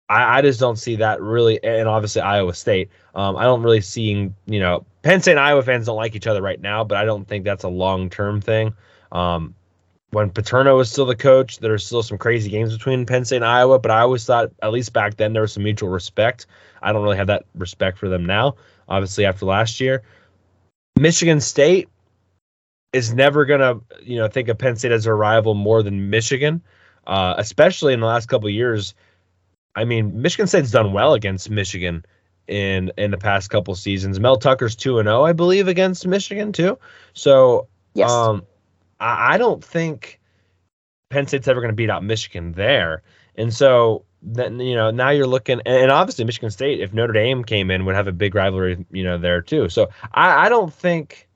I, 0.09 0.39
I, 0.39 0.41
just 0.41 0.59
don't 0.59 0.77
see 0.77 0.97
that 0.97 1.21
really, 1.21 1.63
and 1.63 1.87
obviously 1.87 2.21
Iowa 2.21 2.53
State. 2.53 2.89
Um, 3.15 3.35
I 3.37 3.43
don't 3.43 3.63
really 3.63 3.81
seeing, 3.81 4.35
you 4.45 4.59
know, 4.59 4.85
Penn 5.01 5.21
State 5.21 5.31
and 5.31 5.39
Iowa 5.39 5.63
fans 5.63 5.85
don't 5.85 5.95
like 5.95 6.15
each 6.15 6.27
other 6.27 6.41
right 6.41 6.59
now, 6.59 6.83
but 6.83 6.97
I 6.97 7.05
don't 7.05 7.27
think 7.27 7.45
that's 7.45 7.63
a 7.63 7.69
long 7.69 8.09
term 8.09 8.41
thing. 8.41 8.73
Um, 9.11 9.55
when 10.13 10.29
Paterno 10.29 10.77
was 10.77 10.91
still 10.91 11.05
the 11.05 11.15
coach, 11.15 11.59
there 11.59 11.73
are 11.73 11.79
still 11.79 12.03
some 12.03 12.17
crazy 12.17 12.49
games 12.49 12.71
between 12.71 13.05
Penn 13.05 13.25
State 13.25 13.37
and 13.37 13.45
Iowa, 13.45 13.79
but 13.79 13.91
I 13.91 14.01
always 14.01 14.23
thought, 14.25 14.51
at 14.61 14.71
least 14.71 14.93
back 14.93 15.17
then, 15.17 15.33
there 15.33 15.41
was 15.41 15.53
some 15.53 15.63
mutual 15.63 15.89
respect. 15.89 16.45
I 16.81 16.93
don't 16.93 17.03
really 17.03 17.17
have 17.17 17.27
that 17.27 17.45
respect 17.55 17.97
for 17.97 18.09
them 18.09 18.25
now, 18.25 18.55
obviously, 18.87 19.25
after 19.25 19.45
last 19.45 19.79
year. 19.79 20.03
Michigan 20.99 21.41
State 21.41 21.89
is 22.93 23.13
never 23.13 23.45
going 23.45 23.59
to, 23.59 23.81
you 24.03 24.17
know, 24.17 24.27
think 24.27 24.49
of 24.49 24.57
Penn 24.59 24.75
State 24.75 24.91
as 24.91 25.07
a 25.07 25.13
rival 25.13 25.55
more 25.55 25.81
than 25.81 26.11
Michigan, 26.11 26.61
uh, 27.07 27.35
especially 27.37 27.93
in 27.93 27.99
the 27.99 28.07
last 28.07 28.27
couple 28.27 28.49
years. 28.49 28.93
I 29.75 29.85
mean, 29.85 30.21
Michigan 30.21 30.47
State's 30.47 30.71
done 30.71 30.93
well 30.93 31.13
against 31.13 31.49
Michigan 31.49 32.05
in 32.47 32.91
in 32.97 33.11
the 33.11 33.17
past 33.17 33.49
couple 33.49 33.73
seasons. 33.75 34.19
Mel 34.19 34.37
Tucker's 34.37 34.75
2 34.75 34.99
and 34.99 35.07
0, 35.07 35.23
I 35.23 35.33
believe, 35.33 35.67
against 35.67 36.05
Michigan, 36.05 36.51
too. 36.51 36.77
So, 37.13 37.67
yes. 37.93 38.11
um, 38.11 38.43
I, 38.99 39.35
I 39.35 39.37
don't 39.37 39.63
think 39.63 40.19
Penn 41.09 41.27
State's 41.27 41.47
ever 41.47 41.61
going 41.61 41.71
to 41.71 41.75
beat 41.75 41.89
out 41.89 42.03
Michigan 42.03 42.51
there. 42.53 43.01
And 43.35 43.53
so 43.53 44.05
then 44.23 44.59
you 44.59 44.75
know 44.75 44.89
now 44.89 45.09
you're 45.09 45.27
looking 45.27 45.61
and 45.65 45.91
obviously 45.91 46.23
Michigan 46.23 46.49
State 46.49 46.79
if 46.79 46.93
Notre 46.93 47.13
Dame 47.13 47.43
came 47.43 47.69
in 47.69 47.83
would 47.85 47.95
have 47.95 48.07
a 48.07 48.13
big 48.13 48.35
rivalry 48.35 48.85
you 48.91 49.03
know 49.03 49.17
there 49.17 49.41
too. 49.41 49.69
So 49.69 49.89
I, 50.13 50.45
I 50.45 50.49
don't 50.49 50.73
think 50.73 51.27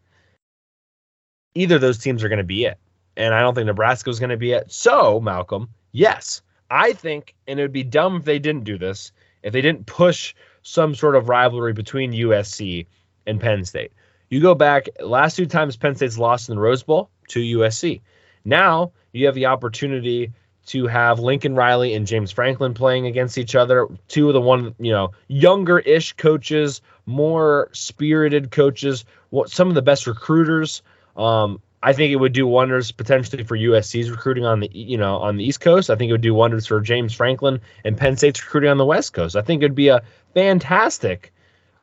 either 1.54 1.76
of 1.76 1.82
those 1.82 1.98
teams 1.98 2.24
are 2.24 2.30
going 2.30 2.38
to 2.38 2.46
be 2.46 2.66
it, 2.66 2.78
and 3.18 3.34
I 3.34 3.42
don't 3.42 3.56
think 3.56 3.66
Nebraska 3.66 4.10
is 4.10 4.20
going 4.20 4.30
to 4.30 4.38
be 4.38 4.54
it. 4.54 4.72
So 4.72 5.20
Malcolm, 5.20 5.70
yes, 5.92 6.42
I 6.70 6.94
think, 6.94 7.36
and 7.48 7.60
it 7.60 7.64
would 7.64 7.74
be 7.74 7.84
dumb 7.84 8.16
if 8.18 8.24
they 8.24 8.40
didn't 8.40 8.64
do 8.64 8.78
this 8.78 9.12
if 9.44 9.54
they 9.54 9.62
didn't 9.62 9.86
push 9.86 10.36
some 10.64 10.94
sort 10.94 11.16
of 11.16 11.30
rivalry 11.30 11.74
between 11.74 12.12
USC 12.12 12.86
and 13.26 13.40
Penn 13.40 13.64
State. 13.64 13.94
You 14.30 14.42
go 14.42 14.56
back 14.56 14.90
last 15.00 15.38
two 15.38 15.46
times 15.46 15.78
Penn 15.78 15.96
State's 15.96 16.18
lost 16.18 16.50
in 16.50 16.56
the 16.56 16.62
Rose 16.62 16.84
Bowl 16.84 17.10
to 17.30 17.40
USC. 17.40 18.02
Now 18.44 18.92
you 19.14 19.26
have 19.26 19.36
the 19.36 19.46
opportunity 19.46 20.34
to 20.68 20.86
have 20.88 21.20
Lincoln 21.20 21.56
Riley 21.56 21.94
and 21.94 22.06
James 22.06 22.30
Franklin 22.32 22.74
playing 22.74 23.08
against 23.08 23.38
each 23.38 23.56
other. 23.56 23.88
Two 24.10 24.28
of 24.28 24.34
the 24.34 24.42
one, 24.42 24.76
you 24.80 24.92
know, 24.92 25.12
younger-ish 25.30 26.14
coaches, 26.14 26.82
more 27.06 27.70
spirited 27.72 28.52
coaches, 28.52 29.06
some 29.46 29.70
of 29.70 29.76
the 29.76 29.82
best 29.82 30.08
recruiters. 30.08 30.82
Um, 31.16 31.62
I 31.84 31.94
think 31.94 32.12
it 32.12 32.16
would 32.16 32.34
do 32.34 32.48
wonders 32.48 32.92
potentially 32.92 33.44
for 33.44 33.56
USC's 33.56 34.10
recruiting 34.10 34.46
on 34.46 34.62
the 34.62 34.70
you 34.72 34.98
know 34.98 35.18
on 35.18 35.38
the 35.38 35.44
East 35.44 35.62
Coast. 35.62 35.90
I 35.90 35.96
think 35.96 36.10
it 36.10 36.14
would 36.14 36.22
do 36.22 36.34
wonders 36.34 36.66
for 36.66 36.82
James 36.82 37.14
Franklin 37.14 37.62
and 37.84 37.98
Penn 37.98 38.18
State's 38.18 38.44
recruiting 38.44 38.70
on 38.70 38.78
the 38.78 38.86
West 38.86 39.14
Coast. 39.14 39.36
I 39.36 39.42
think 39.42 39.62
it'd 39.62 39.76
be 39.76 39.90
a 39.90 40.02
fantastic 40.34 41.34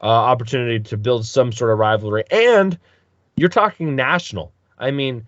uh, 0.01 0.07
opportunity 0.07 0.81
to 0.81 0.97
build 0.97 1.27
some 1.27 1.53
sort 1.53 1.73
of 1.73 1.79
rivalry. 1.79 2.25
And 2.31 2.79
you're 3.37 3.49
talking 3.49 3.97
national. 3.97 4.53
I 4.79 4.91
mean, 4.91 5.27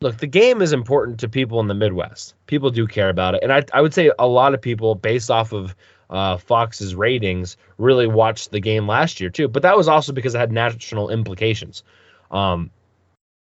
look, 0.00 0.16
the 0.16 0.26
game 0.26 0.62
is 0.62 0.72
important 0.72 1.20
to 1.20 1.28
people 1.28 1.60
in 1.60 1.68
the 1.68 1.74
Midwest. 1.74 2.34
People 2.46 2.70
do 2.70 2.86
care 2.86 3.10
about 3.10 3.34
it, 3.34 3.42
and 3.42 3.52
I, 3.52 3.64
I 3.72 3.82
would 3.82 3.94
say 3.94 4.10
a 4.18 4.26
lot 4.26 4.54
of 4.54 4.62
people, 4.62 4.94
based 4.94 5.30
off 5.30 5.52
of 5.52 5.74
uh, 6.10 6.38
Fox's 6.38 6.94
ratings, 6.94 7.56
really 7.76 8.06
watched 8.06 8.50
the 8.50 8.60
game 8.60 8.86
last 8.86 9.20
year 9.20 9.28
too. 9.28 9.48
But 9.48 9.62
that 9.62 9.76
was 9.76 9.88
also 9.88 10.12
because 10.12 10.34
it 10.34 10.38
had 10.38 10.52
national 10.52 11.10
implications. 11.10 11.82
Um, 12.30 12.70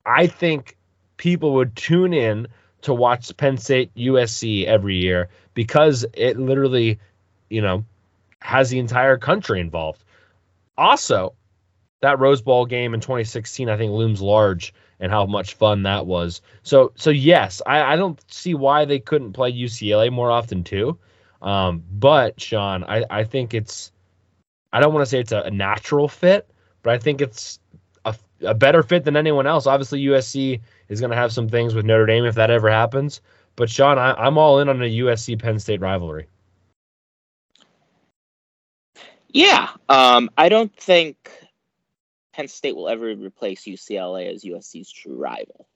I 0.06 0.28
think 0.28 0.78
people 1.18 1.54
would 1.54 1.76
tune 1.76 2.14
in 2.14 2.48
to 2.82 2.94
watch 2.94 3.36
Penn 3.38 3.58
State 3.58 3.94
USC 3.96 4.66
every 4.66 4.98
year 4.98 5.30
because 5.54 6.06
it 6.14 6.38
literally, 6.38 7.00
you 7.50 7.62
know, 7.62 7.86
has 8.40 8.70
the 8.70 8.80
entire 8.80 9.18
country 9.18 9.60
involved. 9.60 10.04
Also, 10.78 11.34
that 12.02 12.20
Rose 12.20 12.42
Bowl 12.42 12.66
game 12.66 12.94
in 12.94 13.00
2016, 13.00 13.70
I 13.70 13.78
think, 13.78 13.92
looms 13.94 14.22
large 14.22 14.74
and 15.00 15.12
how 15.12 15.26
much 15.26 15.54
fun 15.54 15.84
that 15.84 16.06
was. 16.06 16.42
So, 16.64 16.92
so 16.96 17.10
yes, 17.10 17.62
I, 17.66 17.94
I 17.94 17.96
don't 17.96 18.20
see 18.32 18.54
why 18.54 18.86
they 18.86 19.00
couldn't 19.00 19.34
play 19.34 19.54
UCLA 19.54 20.12
more 20.12 20.30
often 20.30 20.64
too. 20.64 20.98
Um, 21.42 21.84
but 21.92 22.40
Sean, 22.40 22.84
I, 22.84 23.06
I 23.10 23.24
think 23.24 23.54
it's 23.54 23.92
I 24.72 24.80
don't 24.80 24.94
want 24.94 25.04
to 25.04 25.10
say 25.10 25.20
it's 25.20 25.32
a, 25.32 25.42
a 25.42 25.52
natural 25.52 26.08
fit, 26.08 26.50
but 26.82 26.94
I 26.94 26.98
think 26.98 27.22
it's 27.22 27.60
a, 28.06 28.16
a 28.42 28.54
better 28.54 28.84
fit 28.84 29.04
than 29.04 29.16
anyone 29.16 29.48
else. 29.48 29.68
Obviously, 29.68 30.04
USC 30.06 30.62
is 30.90 31.00
going 31.00 31.12
to 31.12 31.18
have 31.18 31.32
some 31.32 31.50
things 31.50 31.74
with 31.74 31.86
Notre 31.86 32.06
Dame 32.06 32.26
if 32.26 32.36
that 32.36 32.52
ever 32.52 32.70
happens. 32.70 33.22
But 33.56 33.70
Sean, 33.70 33.98
I, 33.98 34.14
I'm 34.14 34.38
all 34.38 34.60
in 34.60 34.70
on 34.70 34.82
a 34.82 34.98
USC 35.00 35.40
Penn 35.40 35.60
State 35.60 35.82
rivalry. 35.82 36.28
Yeah, 39.30 39.70
um, 39.90 40.30
I 40.38 40.50
don't 40.50 40.76
think 40.76 41.18
Penn 42.34 42.48
State 42.48 42.76
will 42.76 42.90
ever 42.90 43.08
replace 43.16 43.64
UCLA 43.64 44.32
as 44.32 44.44
USC's 44.44 44.92
true 44.92 45.16
rival, 45.16 45.68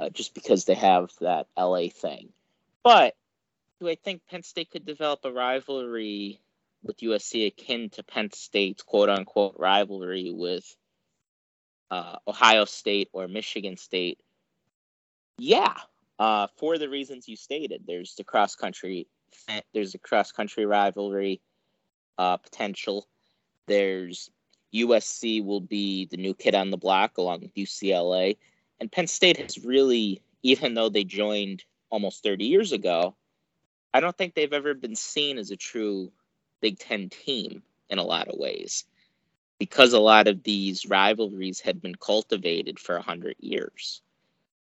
uh, 0.00 0.08
just 0.10 0.34
because 0.34 0.64
they 0.64 0.74
have 0.74 1.10
that 1.20 1.46
LA 1.56 1.88
thing. 1.88 2.30
But 2.82 3.14
do 3.80 3.88
I 3.88 3.96
think 3.96 4.22
Penn 4.28 4.42
State 4.42 4.70
could 4.70 4.86
develop 4.86 5.24
a 5.24 5.32
rivalry 5.32 6.40
with 6.82 6.98
USC 6.98 7.46
akin 7.46 7.90
to 7.90 8.02
Penn 8.02 8.30
State's 8.32 8.82
quote 8.82 9.08
unquote 9.08 9.56
rivalry 9.58 10.30
with 10.30 10.64
uh, 11.90 12.16
Ohio 12.26 12.64
State 12.64 13.08
or 13.12 13.28
Michigan 13.28 13.76
State? 13.76 14.20
Yeah, 15.38 15.74
uh, 16.18 16.48
for 16.56 16.78
the 16.78 16.88
reasons 16.88 17.28
you 17.28 17.36
stated. 17.36 17.82
There's 17.86 18.14
the 18.14 18.24
cross 18.24 18.54
country, 18.54 19.06
there's 19.74 19.94
a 19.94 19.98
cross 19.98 20.32
country 20.32 20.66
rivalry 20.66 21.40
uh, 22.18 22.38
potential. 22.38 23.06
There's 23.66 24.30
USC 24.74 25.44
will 25.44 25.60
be 25.60 26.06
the 26.06 26.16
new 26.16 26.34
kid 26.34 26.54
on 26.54 26.70
the 26.70 26.76
block 26.76 27.18
along 27.18 27.40
with 27.40 27.54
UCLA, 27.54 28.36
and 28.80 28.90
Penn 28.90 29.06
State 29.06 29.38
has 29.38 29.64
really, 29.64 30.22
even 30.42 30.74
though 30.74 30.88
they 30.88 31.04
joined 31.04 31.64
almost 31.90 32.22
30 32.22 32.44
years 32.44 32.72
ago, 32.72 33.14
I 33.94 34.00
don't 34.00 34.16
think 34.16 34.34
they've 34.34 34.52
ever 34.52 34.74
been 34.74 34.96
seen 34.96 35.38
as 35.38 35.50
a 35.50 35.56
true 35.56 36.12
Big 36.60 36.78
Ten 36.78 37.08
team 37.08 37.62
in 37.88 37.98
a 37.98 38.02
lot 38.02 38.28
of 38.28 38.38
ways 38.38 38.84
because 39.58 39.92
a 39.92 40.00
lot 40.00 40.28
of 40.28 40.42
these 40.42 40.86
rivalries 40.86 41.60
had 41.60 41.80
been 41.80 41.94
cultivated 41.94 42.78
for 42.78 42.96
100 42.96 43.36
years, 43.40 44.02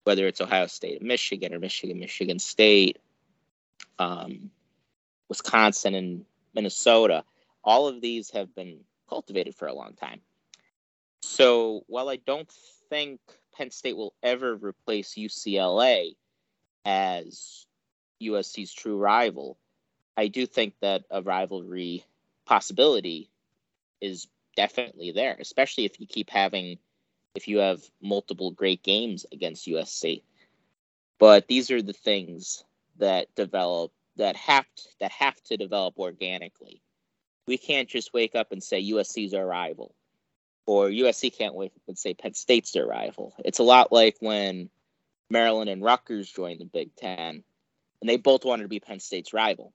whether 0.04 0.26
it's 0.26 0.40
Ohio 0.40 0.66
State 0.66 1.00
and 1.00 1.08
Michigan 1.08 1.54
or 1.54 1.58
Michigan, 1.58 1.98
Michigan 1.98 2.38
State, 2.38 2.98
um, 3.98 4.50
Wisconsin 5.28 5.94
and 5.94 6.24
Minnesota. 6.54 7.24
All 7.62 7.88
of 7.88 8.00
these 8.00 8.30
have 8.30 8.54
been 8.54 8.80
cultivated 9.08 9.54
for 9.54 9.66
a 9.66 9.74
long 9.74 9.94
time. 9.94 10.20
So 11.22 11.84
while 11.86 12.08
I 12.08 12.16
don't 12.16 12.50
think 12.90 13.20
Penn 13.56 13.70
State 13.70 13.96
will 13.96 14.14
ever 14.22 14.54
replace 14.54 15.14
UCLA 15.14 16.14
as 16.84 17.66
USC's 18.22 18.72
true 18.72 18.98
rival, 18.98 19.58
I 20.16 20.28
do 20.28 20.46
think 20.46 20.74
that 20.80 21.04
a 21.10 21.22
rivalry 21.22 22.04
possibility 22.46 23.30
is 24.00 24.28
definitely 24.56 25.12
there, 25.12 25.36
especially 25.40 25.84
if 25.84 26.00
you 26.00 26.06
keep 26.06 26.30
having, 26.30 26.78
if 27.34 27.48
you 27.48 27.58
have 27.58 27.82
multiple 28.02 28.50
great 28.50 28.82
games 28.82 29.26
against 29.32 29.66
USC. 29.66 30.22
But 31.18 31.46
these 31.48 31.70
are 31.70 31.82
the 31.82 31.92
things 31.92 32.64
that 32.98 33.34
develop 33.34 33.92
that 34.16 34.36
have 34.36 34.66
to, 34.76 34.82
that 35.00 35.12
have 35.12 35.40
to 35.44 35.56
develop 35.56 35.98
organically. 35.98 36.82
We 37.46 37.58
can't 37.58 37.88
just 37.88 38.14
wake 38.14 38.34
up 38.34 38.52
and 38.52 38.62
say 38.62 38.82
USC's 38.90 39.34
our 39.34 39.44
rival, 39.44 39.94
or 40.66 40.88
USC 40.88 41.36
can't 41.36 41.54
wake 41.54 41.72
up 41.74 41.82
and 41.88 41.98
say 41.98 42.14
Penn 42.14 42.34
State's 42.34 42.72
their 42.72 42.86
rival. 42.86 43.34
It's 43.44 43.58
a 43.58 43.64
lot 43.64 43.92
like 43.92 44.16
when 44.20 44.70
Maryland 45.30 45.68
and 45.68 45.82
Rutgers 45.82 46.30
joined 46.30 46.60
the 46.60 46.64
Big 46.64 46.94
Ten 46.96 47.42
and 48.00 48.08
they 48.08 48.16
both 48.16 48.44
wanted 48.44 48.64
to 48.64 48.68
be 48.68 48.80
Penn 48.80 49.00
State's 49.00 49.32
rival. 49.32 49.72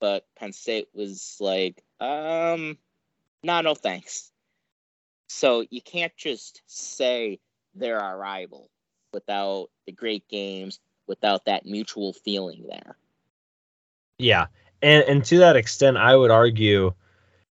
But 0.00 0.26
Penn 0.36 0.52
State 0.52 0.88
was 0.94 1.36
like, 1.40 1.82
um, 1.98 2.78
nah, 3.42 3.60
no 3.60 3.74
thanks. 3.74 4.30
So 5.28 5.64
you 5.70 5.82
can't 5.82 6.16
just 6.16 6.62
say 6.66 7.38
they're 7.74 8.00
our 8.00 8.16
rival 8.16 8.70
without 9.12 9.68
the 9.86 9.92
great 9.92 10.26
games, 10.28 10.80
without 11.06 11.44
that 11.46 11.66
mutual 11.66 12.12
feeling 12.12 12.66
there. 12.68 12.96
Yeah. 14.18 14.46
And 14.82 15.04
and 15.04 15.24
to 15.26 15.38
that 15.38 15.56
extent, 15.56 15.96
I 15.96 16.14
would 16.16 16.30
argue 16.30 16.92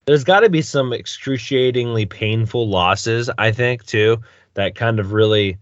there's 0.06 0.24
got 0.24 0.40
to 0.40 0.50
be 0.50 0.62
some 0.62 0.92
excruciatingly 0.92 2.06
painful 2.06 2.68
losses, 2.68 3.30
I 3.38 3.52
think, 3.52 3.86
too, 3.86 4.18
that 4.54 4.74
kind 4.74 5.00
of 5.00 5.12
really 5.12 5.58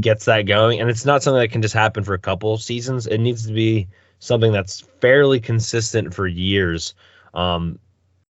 gets 0.00 0.24
that 0.24 0.42
going. 0.42 0.80
And 0.80 0.90
it's 0.90 1.04
not 1.04 1.22
something 1.22 1.40
that 1.40 1.52
can 1.52 1.62
just 1.62 1.74
happen 1.74 2.02
for 2.02 2.14
a 2.14 2.18
couple 2.18 2.56
seasons. 2.58 3.06
It 3.06 3.18
needs 3.18 3.46
to 3.46 3.52
be 3.52 3.88
something 4.18 4.52
that's 4.52 4.80
fairly 5.00 5.38
consistent 5.38 6.12
for 6.14 6.26
years 6.26 6.94
um, 7.34 7.78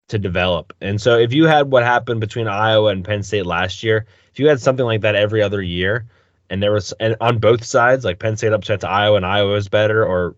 to 0.08 0.18
develop. 0.18 0.72
And 0.80 1.00
so 1.00 1.18
if 1.18 1.32
you 1.32 1.46
had 1.46 1.70
what 1.70 1.82
happened 1.82 2.20
between 2.20 2.46
Iowa 2.46 2.90
and 2.90 3.04
Penn 3.04 3.22
State 3.22 3.46
last 3.46 3.82
year, 3.82 4.06
if 4.32 4.38
you 4.38 4.48
had 4.48 4.60
something 4.60 4.86
like 4.86 5.00
that 5.00 5.14
every 5.14 5.42
other 5.42 5.62
year, 5.62 6.06
and 6.48 6.62
there 6.62 6.72
was 6.72 6.92
and 7.00 7.16
on 7.20 7.38
both 7.38 7.64
sides, 7.64 8.04
like 8.04 8.18
Penn 8.18 8.36
State 8.36 8.52
upset 8.52 8.80
to 8.80 8.88
Iowa 8.88 9.16
and 9.16 9.26
Iowa 9.26 9.54
is 9.54 9.68
better, 9.68 10.04
or 10.04 10.36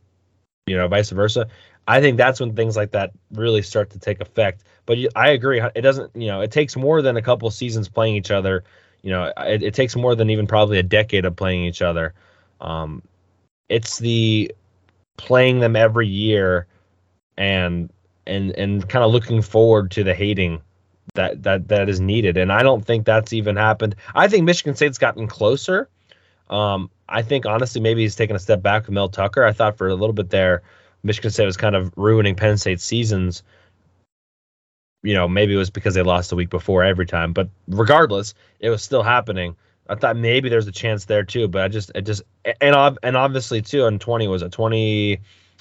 you 0.66 0.76
know 0.76 0.88
vice 0.88 1.10
versa. 1.10 1.48
I 1.86 2.00
think 2.00 2.16
that's 2.18 2.40
when 2.40 2.54
things 2.54 2.76
like 2.76 2.92
that 2.92 3.12
really 3.32 3.62
start 3.62 3.90
to 3.90 3.98
take 3.98 4.20
effect. 4.20 4.62
But 4.86 4.98
I 5.16 5.30
agree, 5.30 5.60
it 5.74 5.82
doesn't. 5.82 6.14
You 6.16 6.28
know, 6.28 6.40
it 6.40 6.50
takes 6.50 6.76
more 6.76 7.02
than 7.02 7.16
a 7.16 7.22
couple 7.22 7.50
seasons 7.50 7.88
playing 7.88 8.16
each 8.16 8.30
other 8.30 8.64
you 9.02 9.10
know, 9.10 9.32
it, 9.38 9.62
it, 9.62 9.74
takes 9.74 9.96
more 9.96 10.14
than 10.14 10.30
even 10.30 10.46
probably 10.46 10.78
a 10.78 10.82
decade 10.82 11.24
of 11.24 11.36
playing 11.36 11.64
each 11.64 11.82
other. 11.82 12.14
Um, 12.60 13.02
it's 13.68 13.98
the 13.98 14.52
playing 15.16 15.60
them 15.60 15.76
every 15.76 16.08
year 16.08 16.66
and 17.36 17.90
and 18.28 18.52
and 18.52 18.88
kind 18.88 19.04
of 19.04 19.10
looking 19.10 19.42
forward 19.42 19.90
to 19.92 20.04
the 20.04 20.14
hating 20.14 20.60
that 21.14 21.42
that 21.42 21.68
that 21.68 21.88
is 21.88 22.00
needed. 22.00 22.36
And 22.36 22.52
I 22.52 22.62
don't 22.62 22.84
think 22.84 23.04
that's 23.04 23.32
even 23.32 23.56
happened. 23.56 23.96
I 24.14 24.28
think 24.28 24.44
Michigan 24.44 24.76
State's 24.76 24.98
gotten 24.98 25.26
closer. 25.26 25.88
Um, 26.50 26.90
I 27.08 27.22
think 27.22 27.46
honestly, 27.46 27.80
maybe 27.80 28.02
he's 28.02 28.16
taken 28.16 28.36
a 28.36 28.38
step 28.38 28.62
back 28.62 28.82
with 28.84 28.92
Mel 28.92 29.08
Tucker. 29.08 29.44
I 29.44 29.52
thought 29.52 29.76
for 29.76 29.88
a 29.88 29.94
little 29.94 30.12
bit 30.12 30.30
there, 30.30 30.62
Michigan 31.02 31.30
State 31.30 31.46
was 31.46 31.56
kind 31.56 31.76
of 31.76 31.92
ruining 31.96 32.34
Penn 32.34 32.58
State's 32.58 32.84
seasons. 32.84 33.42
You 35.02 35.14
know, 35.14 35.28
maybe 35.28 35.54
it 35.54 35.58
was 35.58 35.70
because 35.70 35.94
they 35.94 36.02
lost 36.02 36.30
the 36.30 36.36
week 36.36 36.50
before 36.50 36.82
every 36.82 37.06
time, 37.06 37.32
but 37.32 37.48
regardless, 37.68 38.34
it 38.58 38.68
was 38.68 38.82
still 38.82 39.02
happening. 39.02 39.56
I 39.88 39.94
thought 39.94 40.16
maybe 40.16 40.48
there's 40.48 40.66
a 40.66 40.72
chance 40.72 41.06
there 41.06 41.22
too, 41.22 41.48
but 41.48 41.62
I 41.62 41.68
just, 41.68 41.92
I 41.94 42.00
just, 42.00 42.22
and 42.60 42.98
and 43.02 43.16
obviously 43.16 43.62
too, 43.62 43.86
and 43.86 44.00
20 44.00 44.28
was 44.28 44.42
a 44.42 44.48
20 44.50 45.20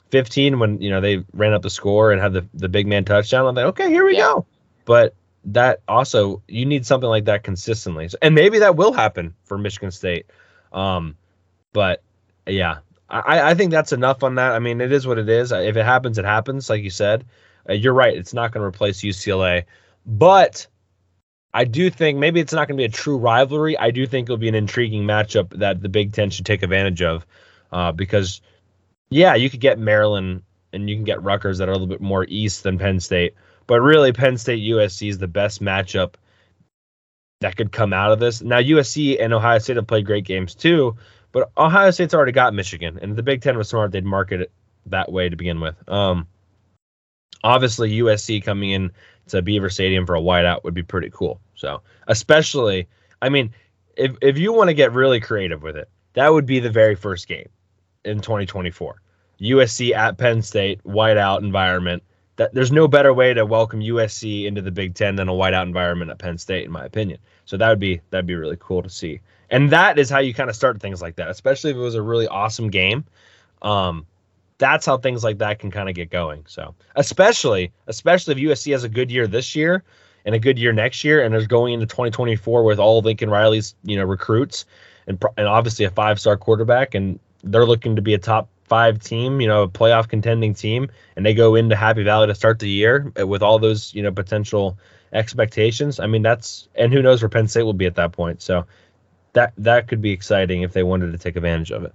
15 0.10 0.60
when 0.60 0.82
you 0.82 0.90
know 0.90 1.02
they 1.02 1.24
ran 1.34 1.54
up 1.54 1.62
the 1.62 1.70
score 1.70 2.12
and 2.12 2.22
had 2.22 2.34
the 2.34 2.46
the 2.54 2.70
big 2.70 2.88
man 2.88 3.06
touchdown. 3.06 3.46
I'm 3.46 3.56
like, 3.56 3.66
okay, 3.66 3.90
here 3.90 4.06
we 4.06 4.14
yeah. 4.14 4.34
go. 4.34 4.46
But 4.86 5.16
that 5.46 5.82
also 5.88 6.42
you 6.48 6.66
need 6.66 6.86
something 6.86 7.10
like 7.10 7.26
that 7.26 7.44
consistently, 7.44 8.08
so, 8.10 8.18
and 8.22 8.36
maybe 8.36 8.60
that 8.60 8.76
will 8.76 8.94
happen 8.94 9.34
for 9.46 9.58
Michigan 9.58 9.92
State. 9.92 10.26
Um, 10.72 11.16
but 11.74 12.02
yeah, 12.46 12.80
I, 13.10 13.52
I 13.52 13.54
think 13.54 13.72
that's 13.72 13.94
enough 13.94 14.24
on 14.24 14.36
that. 14.36 14.54
I 14.54 14.60
mean, 14.60 14.82
it 14.82 14.92
is 14.92 15.08
what 15.08 15.18
it 15.18 15.30
is. 15.30 15.52
If 15.52 15.78
it 15.78 15.86
happens, 15.86 16.18
it 16.18 16.26
happens. 16.26 16.70
Like 16.70 16.84
you 16.84 16.90
said, 16.90 17.26
uh, 17.70 17.74
you're 17.74 17.94
right. 17.94 18.16
It's 18.16 18.34
not 18.34 18.52
going 18.52 18.62
to 18.62 18.68
replace 18.68 19.02
UCLA, 19.02 19.64
but 20.06 20.68
I 21.54 21.64
do 21.64 21.90
think 21.90 22.18
maybe 22.18 22.40
it's 22.40 22.54
not 22.54 22.68
going 22.68 22.78
to 22.78 22.82
be 22.82 22.86
a 22.86 22.90
true 22.90 23.18
rivalry. 23.18 23.78
I 23.78 23.92
do 23.92 24.06
think 24.06 24.26
it'll 24.26 24.38
be 24.38 24.50
an 24.50 24.56
intriguing 24.56 25.04
matchup 25.04 25.58
that 25.60 25.82
the 25.82 25.90
Big 25.90 26.14
Ten 26.14 26.30
should 26.30 26.46
take 26.46 26.64
advantage 26.64 27.02
of, 27.02 27.26
uh, 27.72 27.92
because 27.92 28.42
yeah, 29.10 29.36
you 29.36 29.50
could 29.50 29.60
get 29.60 29.80
Maryland 29.80 30.44
and 30.74 30.90
you 30.90 30.96
can 30.96 31.06
get 31.06 31.24
Rutgers 31.24 31.60
that 31.60 31.70
are 31.70 31.72
a 31.72 31.76
little 31.76 31.88
bit 31.88 32.02
more 32.02 32.26
east 32.28 32.64
than 32.64 32.78
Penn 32.78 33.00
State, 33.00 33.36
but 33.66 33.82
really 33.82 34.12
Penn 34.12 34.38
State 34.38 34.60
USC 34.60 35.10
is 35.10 35.18
the 35.18 35.28
best 35.28 35.62
matchup 35.62 36.16
that 37.42 37.56
could 37.56 37.72
come 37.72 37.94
out 37.94 38.12
of 38.12 38.20
this. 38.20 38.42
Now 38.42 38.60
USC 38.60 39.22
and 39.22 39.34
Ohio 39.34 39.60
State 39.60 39.78
have 39.78 39.88
played 39.88 40.06
great 40.06 40.26
games 40.26 40.56
too, 40.56 40.98
but 41.32 41.52
Ohio 41.58 41.92
State's 41.92 42.14
already 42.14 42.32
got 42.32 42.54
Michigan, 42.54 43.00
and 43.02 43.16
the 43.16 43.24
Big 43.24 43.42
Ten 43.42 43.58
was 43.58 43.70
smart; 43.70 43.92
they'd 43.92 44.06
market 44.06 44.42
it 44.42 44.52
that 44.88 45.12
way 45.12 45.30
to 45.30 45.36
begin 45.36 45.60
with. 45.60 45.76
Um, 45.90 46.28
obviously 47.44 48.00
USC 48.00 48.44
coming 48.44 48.72
in 48.72 48.92
to 49.28 49.42
Beaver 49.42 49.70
Stadium 49.70 50.06
for 50.06 50.16
a 50.16 50.22
whiteout 50.22 50.64
would 50.64 50.74
be 50.74 50.84
pretty 50.84 51.10
cool. 51.12 51.40
So, 51.56 51.82
especially, 52.08 52.88
I 53.22 53.30
mean, 53.30 53.54
if 53.96 54.16
if 54.22 54.38
you 54.38 54.54
want 54.54 54.70
to 54.70 54.74
get 54.74 54.94
really 54.94 55.20
creative 55.20 55.62
with 55.62 55.78
it, 55.78 55.90
that 56.14 56.32
would 56.32 56.46
be 56.46 56.60
the 56.60 56.70
very 56.70 56.96
first 56.96 57.28
game 57.28 57.50
in 58.06 58.20
2024. 58.20 59.02
USC 59.42 59.94
at 59.94 60.18
Penn 60.18 60.42
State, 60.42 60.84
whiteout 60.84 61.40
environment. 61.40 62.04
That 62.38 62.54
there's 62.54 62.72
no 62.72 62.88
better 62.88 63.14
way 63.14 63.34
to 63.34 63.46
welcome 63.46 63.80
USC 63.80 64.46
into 64.46 64.62
the 64.62 64.72
Big 64.72 64.94
Ten 64.94 65.16
than 65.16 65.28
a 65.28 65.34
whiteout 65.34 65.64
environment 65.64 66.12
at 66.12 66.20
Penn 66.20 66.38
State, 66.38 66.66
in 66.66 66.72
my 66.72 66.86
opinion. 66.86 67.20
So 67.46 67.58
that 67.58 67.70
would 67.70 67.80
be 67.80 68.00
that'd 68.10 68.28
be 68.28 68.36
really 68.36 68.58
cool 68.60 68.84
to 68.84 68.90
see. 68.90 69.22
And 69.50 69.72
that 69.72 69.98
is 69.98 70.10
how 70.10 70.20
you 70.20 70.34
kind 70.34 70.50
of 70.50 70.56
start 70.56 70.80
things 70.80 71.02
like 71.02 71.16
that, 71.16 71.30
especially 71.30 71.72
if 71.72 71.78
it 71.78 71.82
was 71.82 71.96
a 71.96 72.02
really 72.02 72.28
awesome 72.28 72.70
game. 72.70 73.06
Um, 73.62 74.06
that's 74.58 74.86
how 74.86 74.98
things 74.98 75.24
like 75.24 75.38
that 75.40 75.60
can 75.60 75.72
kind 75.72 75.90
of 75.90 75.96
get 75.96 76.10
going. 76.10 76.44
So 76.48 76.76
especially 76.96 77.72
especially 77.88 78.34
if 78.34 78.52
USC 78.52 78.72
has 78.72 78.84
a 78.84 78.90
good 78.90 79.12
year 79.12 79.28
this 79.28 79.56
year 79.56 79.84
and 80.26 80.36
a 80.36 80.40
good 80.40 80.60
year 80.60 80.74
next 80.74 81.04
year, 81.04 81.24
and 81.24 81.34
is 81.34 81.48
going 81.48 81.74
into 81.74 81.86
2024 81.86 82.64
with 82.64 82.80
all 82.80 83.02
Lincoln 83.02 83.30
Riley's 83.30 83.76
you 83.84 83.96
know 83.98 84.04
recruits 84.04 84.66
and 85.08 85.24
and 85.38 85.48
obviously 85.48 85.86
a 85.86 85.92
five 85.92 86.20
star 86.20 86.38
quarterback, 86.38 86.94
and 86.94 87.20
they're 87.48 87.66
looking 87.66 87.96
to 87.96 88.02
be 88.02 88.14
a 88.14 88.18
top 88.18 88.50
five 88.66 89.00
team, 89.00 89.40
you 89.42 89.48
know, 89.48 89.64
a 89.64 89.70
playoff 89.70 90.08
contending 90.08 90.54
team, 90.54 90.90
and 91.16 91.26
they 91.26 91.34
go 91.34 91.56
into 91.56 91.76
Happy 91.76 92.04
Valley 92.04 92.28
to 92.28 92.36
start 92.36 92.60
the 92.60 92.70
year 92.70 93.12
with 93.16 93.42
all 93.42 93.60
those, 93.60 93.94
you 93.94 94.04
know, 94.04 94.12
potential 94.12 94.78
expectations. 95.14 96.00
I 96.00 96.08
mean, 96.08 96.22
that's 96.22 96.68
and 96.76 96.92
who 96.92 97.02
knows 97.02 97.22
where 97.22 97.30
Penn 97.30 97.48
State 97.48 97.64
will 97.64 97.74
be 97.74 97.86
at 97.86 97.96
that 97.96 98.12
point. 98.12 98.42
So 98.42 98.66
that 99.34 99.54
that 99.58 99.88
could 99.88 100.02
be 100.02 100.12
exciting 100.12 100.62
if 100.62 100.74
they 100.74 100.84
wanted 100.84 101.12
to 101.12 101.18
take 101.18 101.36
advantage 101.36 101.72
of 101.72 101.84
it. 101.84 101.94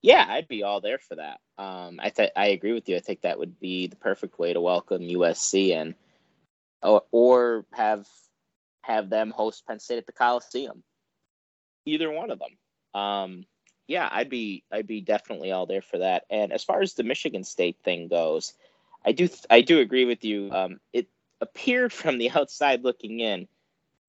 Yeah, 0.00 0.24
I'd 0.28 0.48
be 0.48 0.62
all 0.62 0.80
there 0.80 0.98
for 0.98 1.16
that. 1.16 1.40
Um, 1.58 1.98
I 2.00 2.10
th- 2.10 2.30
I 2.36 2.48
agree 2.48 2.72
with 2.72 2.88
you. 2.88 2.96
I 2.96 3.00
think 3.00 3.22
that 3.22 3.38
would 3.38 3.58
be 3.58 3.88
the 3.88 3.96
perfect 3.96 4.38
way 4.38 4.52
to 4.52 4.60
welcome 4.60 5.02
USC 5.02 5.74
and 5.74 5.94
or, 6.82 7.02
or 7.10 7.66
have 7.72 8.06
have 8.82 9.10
them 9.10 9.30
host 9.30 9.66
Penn 9.66 9.80
State 9.80 9.98
at 9.98 10.06
the 10.06 10.12
Coliseum. 10.12 10.82
Either 11.88 12.10
one 12.10 12.30
of 12.30 12.38
them. 12.38 13.00
Um, 13.00 13.46
yeah, 13.86 14.08
I'd 14.10 14.28
be 14.28 14.64
I'd 14.70 14.86
be 14.86 15.00
definitely 15.00 15.50
all 15.52 15.66
there 15.66 15.82
for 15.82 15.98
that. 15.98 16.24
And 16.30 16.52
as 16.52 16.62
far 16.64 16.80
as 16.82 16.94
the 16.94 17.02
Michigan 17.02 17.44
State 17.44 17.78
thing 17.82 18.08
goes, 18.08 18.52
I 19.04 19.12
do 19.12 19.28
I 19.50 19.62
do 19.62 19.80
agree 19.80 20.04
with 20.04 20.24
you. 20.24 20.50
Um, 20.52 20.80
it 20.92 21.08
appeared 21.40 21.92
from 22.00 22.18
the 22.18 22.30
outside 22.30 22.84
looking 22.84 23.20
in 23.20 23.48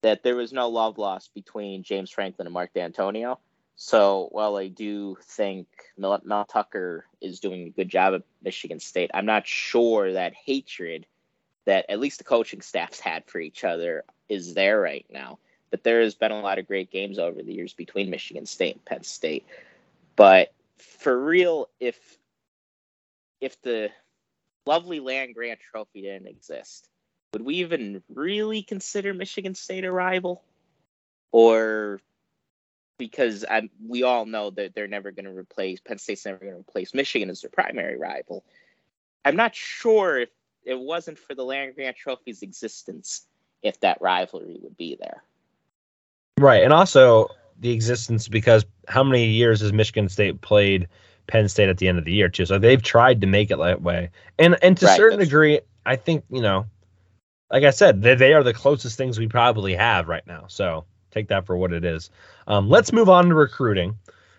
that 0.02 0.22
there 0.22 0.36
was 0.36 0.52
no 0.52 0.68
love 0.68 0.98
lost 0.98 1.34
between 1.34 1.82
James 1.82 2.10
Franklin 2.10 2.46
and 2.46 2.54
Mark 2.54 2.72
Dantonio. 2.74 3.38
So 3.76 4.28
while 4.32 4.56
I 4.56 4.68
do 4.68 5.16
think 5.22 5.66
Mel, 5.96 6.20
Mel 6.24 6.44
Tucker 6.44 7.06
is 7.22 7.40
doing 7.40 7.66
a 7.66 7.70
good 7.70 7.88
job 7.88 8.14
at 8.14 8.22
Michigan 8.42 8.78
State, 8.78 9.10
I'm 9.14 9.24
not 9.24 9.46
sure 9.46 10.12
that 10.12 10.34
hatred 10.34 11.06
that 11.64 11.86
at 11.88 12.00
least 12.00 12.18
the 12.18 12.24
coaching 12.24 12.60
staffs 12.60 13.00
had 13.00 13.24
for 13.26 13.38
each 13.38 13.64
other 13.64 14.04
is 14.28 14.54
there 14.54 14.80
right 14.80 15.06
now. 15.10 15.38
But 15.70 15.84
there 15.84 16.00
has 16.00 16.14
been 16.14 16.32
a 16.32 16.40
lot 16.40 16.58
of 16.58 16.66
great 16.66 16.90
games 16.90 17.18
over 17.18 17.42
the 17.42 17.52
years 17.52 17.72
between 17.72 18.10
Michigan 18.10 18.46
State 18.46 18.74
and 18.74 18.84
Penn 18.84 19.04
State. 19.04 19.46
But 20.16 20.52
for 20.78 21.18
real, 21.18 21.68
if 21.78 21.96
if 23.40 23.60
the 23.62 23.90
lovely 24.66 25.00
land 25.00 25.34
grant 25.34 25.60
trophy 25.60 26.02
didn't 26.02 26.28
exist, 26.28 26.88
would 27.32 27.42
we 27.42 27.56
even 27.56 28.02
really 28.12 28.62
consider 28.62 29.14
Michigan 29.14 29.54
State 29.54 29.84
a 29.84 29.92
rival? 29.92 30.42
Or 31.32 32.00
because 32.98 33.44
I'm, 33.48 33.70
we 33.86 34.02
all 34.02 34.26
know 34.26 34.50
that 34.50 34.74
they're 34.74 34.86
never 34.86 35.10
going 35.10 35.24
to 35.24 35.36
replace 35.36 35.80
Penn 35.80 35.98
State's 35.98 36.26
never 36.26 36.38
going 36.38 36.52
to 36.52 36.60
replace 36.60 36.92
Michigan 36.92 37.30
as 37.30 37.40
their 37.40 37.50
primary 37.50 37.96
rival. 37.96 38.44
I'm 39.24 39.36
not 39.36 39.54
sure 39.54 40.18
if 40.18 40.28
it 40.64 40.78
wasn't 40.78 41.18
for 41.18 41.34
the 41.34 41.44
Land 41.44 41.74
Grant 41.76 41.96
Trophy's 41.96 42.42
existence, 42.42 43.26
if 43.62 43.80
that 43.80 44.02
rivalry 44.02 44.58
would 44.60 44.76
be 44.76 44.96
there. 45.00 45.22
Right, 46.40 46.62
and 46.62 46.72
also 46.72 47.28
the 47.58 47.70
existence 47.70 48.26
because 48.26 48.64
how 48.88 49.04
many 49.04 49.26
years 49.26 49.60
has 49.60 49.74
Michigan 49.74 50.08
State 50.08 50.40
played 50.40 50.88
Penn 51.26 51.48
State 51.50 51.68
at 51.68 51.76
the 51.76 51.86
end 51.86 51.98
of 51.98 52.06
the 52.06 52.14
year 52.14 52.30
too? 52.30 52.46
So 52.46 52.58
they've 52.58 52.82
tried 52.82 53.20
to 53.20 53.26
make 53.26 53.50
it 53.50 53.58
that 53.58 53.82
way, 53.82 54.08
and 54.38 54.56
and 54.62 54.74
to 54.78 54.86
a 54.86 54.88
right, 54.88 54.96
certain 54.96 55.18
degree, 55.18 55.60
I 55.84 55.96
think 55.96 56.24
you 56.30 56.40
know, 56.40 56.64
like 57.50 57.64
I 57.64 57.70
said, 57.70 58.00
they 58.00 58.14
they 58.14 58.32
are 58.32 58.42
the 58.42 58.54
closest 58.54 58.96
things 58.96 59.18
we 59.18 59.28
probably 59.28 59.74
have 59.74 60.08
right 60.08 60.26
now. 60.26 60.44
So 60.48 60.86
take 61.10 61.28
that 61.28 61.44
for 61.44 61.58
what 61.58 61.74
it 61.74 61.84
is. 61.84 62.08
Um, 62.46 62.70
let's 62.70 62.90
move 62.90 63.10
on 63.10 63.28
to 63.28 63.34
recruiting, 63.34 63.98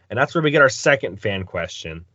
and 0.10 0.18
that's 0.18 0.34
where 0.34 0.42
we 0.42 0.50
get 0.50 0.64
our 0.64 0.70
second 0.70 1.22
fan 1.22 1.44
question. 1.44 2.06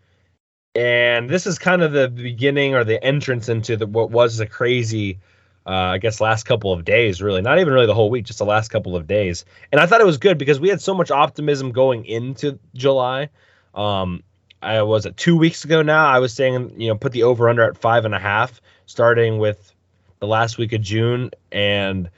And 0.74 1.30
this 1.30 1.46
is 1.46 1.60
kind 1.60 1.82
of 1.82 1.92
the 1.92 2.08
beginning 2.08 2.74
or 2.74 2.82
the 2.82 3.02
entrance 3.02 3.48
into 3.48 3.76
the, 3.76 3.86
what 3.86 4.10
was 4.10 4.40
a 4.40 4.46
crazy, 4.46 5.20
uh, 5.66 5.70
I 5.70 5.98
guess, 5.98 6.20
last 6.20 6.44
couple 6.44 6.72
of 6.72 6.84
days, 6.84 7.20
really. 7.20 7.42
Not 7.42 7.58
even 7.58 7.72
really 7.72 7.86
the 7.86 7.94
whole 7.94 8.08
week, 8.08 8.24
just 8.24 8.38
the 8.38 8.44
last 8.44 8.68
couple 8.68 8.94
of 8.94 9.08
days. 9.08 9.44
And 9.72 9.80
I 9.80 9.86
thought 9.86 10.00
it 10.00 10.06
was 10.06 10.18
good 10.18 10.38
because 10.38 10.60
we 10.60 10.68
had 10.68 10.80
so 10.80 10.94
much 10.94 11.10
optimism 11.10 11.72
going 11.72 12.04
into 12.04 12.58
July. 12.74 13.30
Um, 13.74 14.22
I 14.62 14.82
was 14.82 15.06
two 15.16 15.36
weeks 15.36 15.64
ago 15.64 15.82
now. 15.82 16.06
I 16.06 16.20
was 16.20 16.32
saying, 16.32 16.80
you 16.80 16.88
know, 16.88 16.96
put 16.96 17.12
the 17.12 17.24
over 17.24 17.48
under 17.48 17.64
at 17.64 17.76
five 17.76 18.04
and 18.04 18.14
a 18.14 18.18
half, 18.18 18.60
starting 18.86 19.38
with 19.38 19.74
the 20.20 20.26
last 20.28 20.56
week 20.56 20.72
of 20.72 20.80
June 20.80 21.30
and 21.50 22.10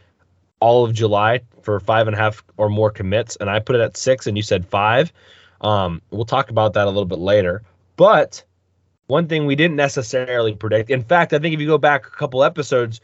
all 0.61 0.85
of 0.85 0.93
July 0.93 1.41
for 1.63 1.81
five 1.81 2.07
and 2.07 2.15
a 2.15 2.19
half 2.19 2.45
or 2.59 2.69
more 2.69 2.91
commits. 2.91 3.37
And 3.37 3.49
I 3.49 3.61
put 3.61 3.77
it 3.77 3.81
at 3.81 3.97
six, 3.97 4.27
and 4.27 4.37
you 4.37 4.43
said 4.43 4.67
five. 4.67 5.11
Um, 5.63 6.03
we'll 6.11 6.27
talk 6.27 6.51
about 6.51 6.75
that 6.75 6.85
a 6.85 6.91
little 6.91 7.07
bit 7.07 7.19
later. 7.19 7.63
But 7.97 8.45
one 9.07 9.27
thing 9.27 9.47
we 9.47 9.57
didn't 9.57 9.77
necessarily 9.77 10.55
predict. 10.55 10.91
In 10.91 11.03
fact, 11.03 11.33
I 11.33 11.39
think 11.39 11.55
if 11.55 11.61
you 11.61 11.67
go 11.67 11.79
back 11.79 12.07
a 12.07 12.11
couple 12.11 12.45
episodes, 12.45 13.01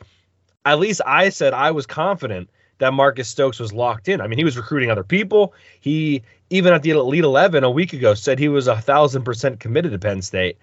at 0.65 0.79
least 0.79 1.01
I 1.07 1.29
said 1.29 1.53
I 1.53 1.71
was 1.71 1.87
confident 1.87 2.51
that 2.79 2.93
Marcus 2.93 3.29
Stokes 3.29 3.61
was 3.61 3.73
locked 3.73 4.09
in. 4.09 4.21
I 4.21 4.27
mean, 4.27 4.39
he 4.39 4.45
was 4.45 4.57
recruiting 4.57 4.91
other 4.91 5.05
people. 5.05 5.55
He 5.81 6.23
even 6.51 6.73
at 6.73 6.83
the 6.83 6.91
Elite 6.91 7.25
Eleven 7.25 7.65
a 7.65 7.71
week 7.71 7.93
ago 7.93 8.15
said 8.15 8.39
he 8.39 8.49
was 8.49 8.67
a 8.67 8.81
thousand 8.81 9.25
percent 9.25 9.61
committed 9.61 9.93
to 9.93 9.99
Penn 9.99 10.23
State, 10.23 10.59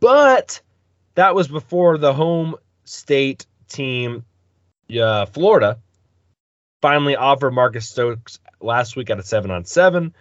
but 0.00 0.60
that 1.14 1.34
was 1.34 1.48
before 1.48 1.98
the 1.98 2.12
home 2.12 2.56
state 2.84 3.46
team, 3.68 4.24
uh, 5.00 5.26
Florida, 5.26 5.78
finally 6.82 7.16
offered 7.16 7.52
Marcus 7.52 7.88
Stokes 7.88 8.38
last 8.60 8.96
week 8.96 9.10
at 9.10 9.18
a 9.18 9.22
seven 9.22 9.50
on 9.50 9.64
seven. 9.64 10.14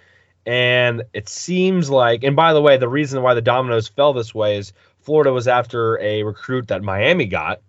And 0.46 1.04
it 1.14 1.30
seems 1.30 1.90
like, 1.90 2.24
and 2.24 2.36
by 2.36 2.54
the 2.54 2.62
way, 2.62 2.78
the 2.78 2.90
reason 2.90 3.22
why 3.22 3.34
the 3.34 3.42
dominoes 3.42 3.88
fell 3.88 4.14
this 4.14 4.36
way 4.36 4.58
is 4.58 4.74
Florida 5.00 5.32
was 5.32 5.48
after 5.48 6.00
a 6.00 6.24
recruit 6.24 6.68
that 6.68 6.84
Miami 6.84 7.26
got, 7.26 7.62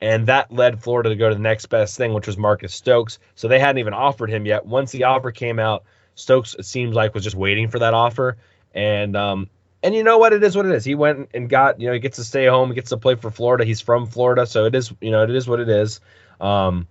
and 0.00 0.26
that 0.26 0.52
led 0.52 0.82
Florida 0.82 1.08
to 1.10 1.16
go 1.16 1.28
to 1.28 1.34
the 1.34 1.40
next 1.40 1.66
best 1.66 1.96
thing, 1.96 2.12
which 2.14 2.26
was 2.26 2.38
Marcus 2.38 2.74
Stokes. 2.74 3.18
So 3.34 3.48
they 3.48 3.58
hadn't 3.58 3.78
even 3.78 3.94
offered 3.94 4.30
him 4.30 4.46
yet. 4.46 4.66
Once 4.66 4.92
the 4.92 5.04
offer 5.04 5.30
came 5.32 5.58
out, 5.58 5.84
Stokes 6.14 6.54
it 6.54 6.64
seems 6.64 6.94
like 6.94 7.14
was 7.14 7.24
just 7.24 7.36
waiting 7.36 7.68
for 7.68 7.78
that 7.78 7.94
offer, 7.94 8.36
and 8.74 9.16
um, 9.16 9.48
and 9.82 9.94
you 9.94 10.02
know 10.02 10.18
what? 10.18 10.32
It 10.32 10.42
is 10.42 10.56
what 10.56 10.66
it 10.66 10.72
is. 10.72 10.84
He 10.84 10.94
went 10.94 11.30
and 11.34 11.48
got, 11.48 11.80
you 11.80 11.86
know, 11.86 11.92
he 11.92 12.00
gets 12.00 12.16
to 12.16 12.24
stay 12.24 12.46
home, 12.46 12.70
he 12.70 12.74
gets 12.74 12.90
to 12.90 12.96
play 12.96 13.14
for 13.14 13.30
Florida. 13.30 13.64
He's 13.64 13.80
from 13.80 14.06
Florida, 14.06 14.46
so 14.46 14.64
it 14.64 14.74
is, 14.74 14.92
you 15.00 15.10
know, 15.10 15.22
it 15.22 15.30
is 15.30 15.48
what 15.48 15.60
it 15.60 15.68
is. 15.68 16.00
Um, 16.40 16.88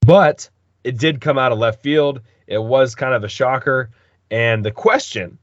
but 0.00 0.48
it 0.82 0.98
did 0.98 1.20
come 1.20 1.38
out 1.38 1.52
of 1.52 1.58
left 1.58 1.82
field. 1.82 2.22
It 2.46 2.62
was 2.62 2.94
kind 2.94 3.14
of 3.14 3.24
a 3.24 3.28
shocker. 3.28 3.90
And 4.30 4.64
the 4.64 4.70
question 4.70 5.38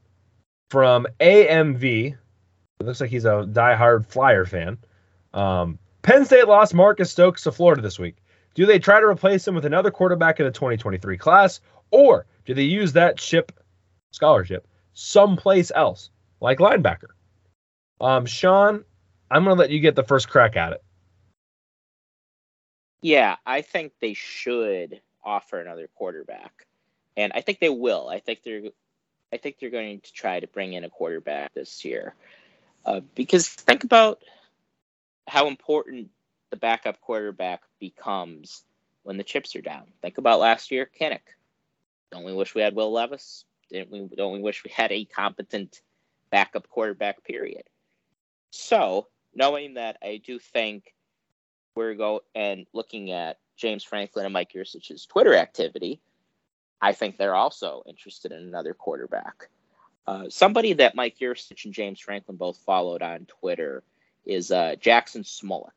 from 0.70 1.06
AMV, 1.20 2.16
it 2.80 2.84
looks 2.84 3.00
like 3.00 3.10
he's 3.10 3.24
a 3.24 3.46
diehard 3.48 4.06
Flyer 4.06 4.44
fan. 4.44 4.78
Um, 5.32 5.78
Penn 6.02 6.24
State 6.24 6.48
lost 6.48 6.74
Marcus 6.74 7.10
Stokes 7.10 7.42
to 7.42 7.52
Florida 7.52 7.82
this 7.82 7.98
week. 7.98 8.16
Do 8.54 8.66
they 8.66 8.78
try 8.78 9.00
to 9.00 9.06
replace 9.06 9.46
him 9.46 9.54
with 9.54 9.64
another 9.64 9.90
quarterback 9.90 10.40
in 10.40 10.46
the 10.46 10.52
2023 10.52 11.16
class, 11.18 11.60
or 11.90 12.26
do 12.44 12.54
they 12.54 12.62
use 12.62 12.92
that 12.94 13.20
ship 13.20 13.52
scholarship 14.10 14.66
someplace 14.94 15.70
else, 15.74 16.10
like 16.40 16.58
linebacker? 16.58 17.10
Um, 18.00 18.26
Sean, 18.26 18.84
I'm 19.30 19.44
going 19.44 19.56
to 19.56 19.60
let 19.60 19.70
you 19.70 19.80
get 19.80 19.94
the 19.94 20.02
first 20.02 20.28
crack 20.28 20.56
at 20.56 20.72
it. 20.72 20.82
Yeah, 23.00 23.36
I 23.46 23.62
think 23.62 23.92
they 24.00 24.14
should 24.14 25.00
offer 25.24 25.60
another 25.60 25.88
quarterback 25.94 26.66
and 27.18 27.32
I 27.34 27.40
think 27.40 27.58
they 27.58 27.68
will. 27.68 28.08
I 28.08 28.20
think 28.20 28.42
they're 28.44 28.62
I 29.30 29.36
think 29.36 29.58
they're 29.58 29.68
going 29.68 30.00
to 30.00 30.12
try 30.12 30.40
to 30.40 30.46
bring 30.46 30.72
in 30.72 30.84
a 30.84 30.88
quarterback 30.88 31.52
this 31.52 31.84
year 31.84 32.14
uh, 32.86 33.00
because 33.14 33.46
think 33.48 33.84
about 33.84 34.22
how 35.28 35.46
important 35.46 36.08
the 36.50 36.56
backup 36.56 37.00
quarterback 37.00 37.62
becomes 37.78 38.64
when 39.02 39.16
the 39.16 39.24
chips 39.24 39.54
are 39.56 39.60
down. 39.62 39.84
Think 40.02 40.18
about 40.18 40.40
last 40.40 40.70
year, 40.70 40.90
Kinnick. 40.98 41.36
Don't 42.10 42.24
we 42.24 42.32
wish 42.32 42.54
we 42.54 42.62
had 42.62 42.74
Will 42.74 42.92
Levis? 42.92 43.44
Didn't 43.70 43.90
we? 43.90 44.16
Don't 44.16 44.32
we 44.32 44.40
wish 44.40 44.64
we 44.64 44.70
had 44.70 44.90
a 44.92 45.04
competent 45.04 45.82
backup 46.30 46.68
quarterback? 46.68 47.22
Period. 47.24 47.64
So 48.50 49.08
knowing 49.34 49.74
that, 49.74 49.98
I 50.02 50.20
do 50.24 50.38
think 50.38 50.94
we're 51.74 51.94
go 51.94 52.22
and 52.34 52.66
looking 52.72 53.12
at 53.12 53.38
James 53.56 53.84
Franklin 53.84 54.24
and 54.24 54.32
Mike 54.32 54.52
Yurcich's 54.54 55.06
Twitter 55.06 55.34
activity 55.34 56.00
I 56.80 56.92
think 56.92 57.16
they're 57.16 57.34
also 57.34 57.82
interested 57.86 58.32
in 58.32 58.42
another 58.42 58.74
quarterback. 58.74 59.48
Uh, 60.06 60.24
somebody 60.30 60.72
that 60.74 60.94
Mike 60.94 61.18
Yurcich 61.20 61.64
and 61.64 61.74
James 61.74 62.00
Franklin 62.00 62.36
both 62.36 62.58
followed 62.58 63.02
on 63.02 63.26
Twitter 63.26 63.82
is 64.28 64.52
uh, 64.52 64.76
Jackson 64.78 65.24
Smolik. 65.24 65.70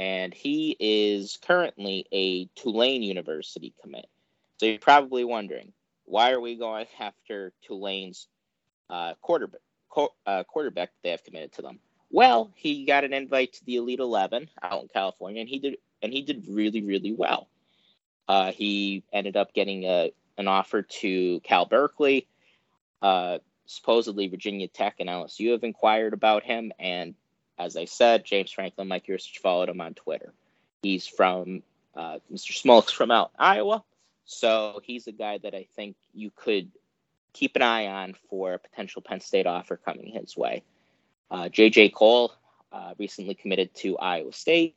And 0.00 0.34
he 0.34 0.76
is 0.80 1.38
currently 1.46 2.06
a 2.10 2.46
Tulane 2.56 3.04
University 3.04 3.72
commit. 3.80 4.06
So 4.56 4.66
you're 4.66 4.78
probably 4.78 5.22
wondering, 5.22 5.72
why 6.06 6.32
are 6.32 6.40
we 6.40 6.56
going 6.56 6.86
after 7.00 7.52
Tulane's 7.64 8.26
uh, 8.90 9.14
quarterback, 9.20 9.60
uh, 10.26 10.42
quarterback 10.44 10.90
they 11.04 11.10
have 11.10 11.22
committed 11.22 11.52
to 11.52 11.62
them? 11.62 11.78
Well, 12.10 12.50
he 12.56 12.84
got 12.84 13.04
an 13.04 13.12
invite 13.12 13.54
to 13.54 13.64
the 13.64 13.76
Elite 13.76 14.00
Eleven 14.00 14.48
out 14.62 14.82
in 14.82 14.88
California, 14.88 15.40
and 15.40 15.48
he 15.48 15.58
did, 15.58 15.76
and 16.02 16.12
he 16.12 16.22
did 16.22 16.44
really, 16.48 16.82
really 16.82 17.12
well. 17.12 17.48
Uh, 18.28 18.52
he 18.52 19.02
ended 19.12 19.36
up 19.36 19.54
getting 19.54 19.84
a, 19.84 20.12
an 20.36 20.48
offer 20.48 20.82
to 20.82 21.40
Cal 21.40 21.64
Berkeley. 21.64 22.26
Uh, 23.00 23.38
supposedly, 23.66 24.28
Virginia 24.28 24.68
Tech 24.68 24.96
and 24.98 25.08
LSU 25.08 25.52
have 25.52 25.64
inquired 25.64 26.12
about 26.12 26.42
him. 26.42 26.72
And 26.78 27.14
as 27.58 27.76
I 27.76 27.84
said, 27.84 28.24
James 28.24 28.50
Franklin, 28.50 28.88
Mike 28.88 29.06
Yurcich 29.06 29.38
followed 29.38 29.68
him 29.68 29.80
on 29.80 29.94
Twitter. 29.94 30.32
He's 30.82 31.06
from, 31.06 31.62
uh, 31.94 32.18
Mr. 32.32 32.52
Smolik's 32.52 32.92
from 32.92 33.10
out 33.10 33.30
Iowa. 33.38 33.84
So 34.24 34.80
he's 34.84 35.06
a 35.06 35.12
guy 35.12 35.38
that 35.38 35.54
I 35.54 35.66
think 35.76 35.96
you 36.14 36.30
could 36.34 36.70
keep 37.32 37.56
an 37.56 37.62
eye 37.62 37.86
on 37.86 38.14
for 38.28 38.54
a 38.54 38.58
potential 38.58 39.02
Penn 39.02 39.20
State 39.20 39.46
offer 39.46 39.76
coming 39.76 40.12
his 40.12 40.36
way. 40.36 40.62
Uh, 41.30 41.44
JJ 41.44 41.94
Kohl 41.94 42.32
uh, 42.72 42.94
recently 42.98 43.34
committed 43.34 43.74
to 43.76 43.98
Iowa 43.98 44.32
State. 44.32 44.76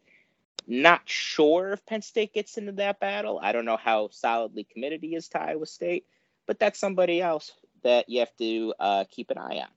Not 0.67 1.01
sure 1.05 1.73
if 1.73 1.85
Penn 1.85 2.01
State 2.01 2.33
gets 2.33 2.57
into 2.57 2.71
that 2.73 2.99
battle. 2.99 3.39
I 3.41 3.51
don't 3.51 3.65
know 3.65 3.77
how 3.77 4.09
solidly 4.11 4.63
committed 4.63 5.01
he 5.01 5.15
is 5.15 5.27
to 5.29 5.41
Iowa 5.41 5.65
State, 5.65 6.05
but 6.47 6.59
that's 6.59 6.79
somebody 6.79 7.21
else 7.21 7.51
that 7.83 8.09
you 8.09 8.21
have 8.21 8.35
to 8.37 8.73
uh, 8.79 9.03
keep 9.11 9.29
an 9.29 9.37
eye 9.37 9.59
on. 9.59 9.69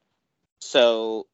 So, 0.60 1.26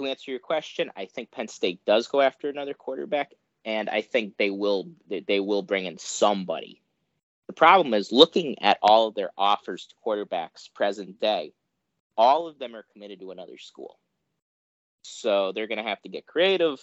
to 0.00 0.10
answer 0.10 0.30
your 0.30 0.40
question, 0.40 0.90
I 0.96 1.06
think 1.06 1.30
Penn 1.30 1.48
State 1.48 1.84
does 1.84 2.08
go 2.08 2.20
after 2.20 2.48
another 2.48 2.74
quarterback, 2.74 3.32
and 3.64 3.88
I 3.88 4.02
think 4.02 4.36
they 4.36 4.50
will 4.50 4.90
they 5.08 5.40
will 5.40 5.62
bring 5.62 5.86
in 5.86 5.98
somebody. 5.98 6.82
The 7.46 7.54
problem 7.54 7.94
is 7.94 8.12
looking 8.12 8.62
at 8.62 8.78
all 8.82 9.08
of 9.08 9.14
their 9.14 9.30
offers 9.36 9.86
to 9.86 9.94
quarterbacks 10.06 10.72
present 10.72 11.20
day, 11.20 11.52
all 12.16 12.46
of 12.46 12.58
them 12.58 12.76
are 12.76 12.84
committed 12.92 13.20
to 13.20 13.32
another 13.32 13.58
school. 13.58 13.98
So 15.02 15.52
they're 15.52 15.66
going 15.66 15.82
to 15.82 15.88
have 15.88 16.00
to 16.02 16.08
get 16.08 16.26
creative. 16.26 16.78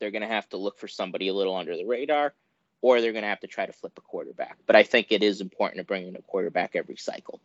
They're 0.00 0.10
going 0.10 0.22
to 0.22 0.28
have 0.28 0.48
to 0.50 0.56
look 0.56 0.78
for 0.78 0.88
somebody 0.88 1.28
a 1.28 1.34
little 1.34 1.56
under 1.56 1.76
the 1.76 1.86
radar, 1.86 2.34
or 2.82 3.00
they're 3.00 3.12
going 3.12 3.22
to 3.22 3.28
have 3.28 3.40
to 3.40 3.46
try 3.46 3.66
to 3.66 3.72
flip 3.72 3.94
a 3.96 4.00
quarterback. 4.00 4.58
But 4.66 4.76
I 4.76 4.82
think 4.82 5.08
it 5.10 5.22
is 5.22 5.40
important 5.40 5.78
to 5.78 5.84
bring 5.84 6.06
in 6.06 6.16
a 6.16 6.22
quarterback 6.22 6.76
every 6.76 6.96
cycle. 6.96 7.40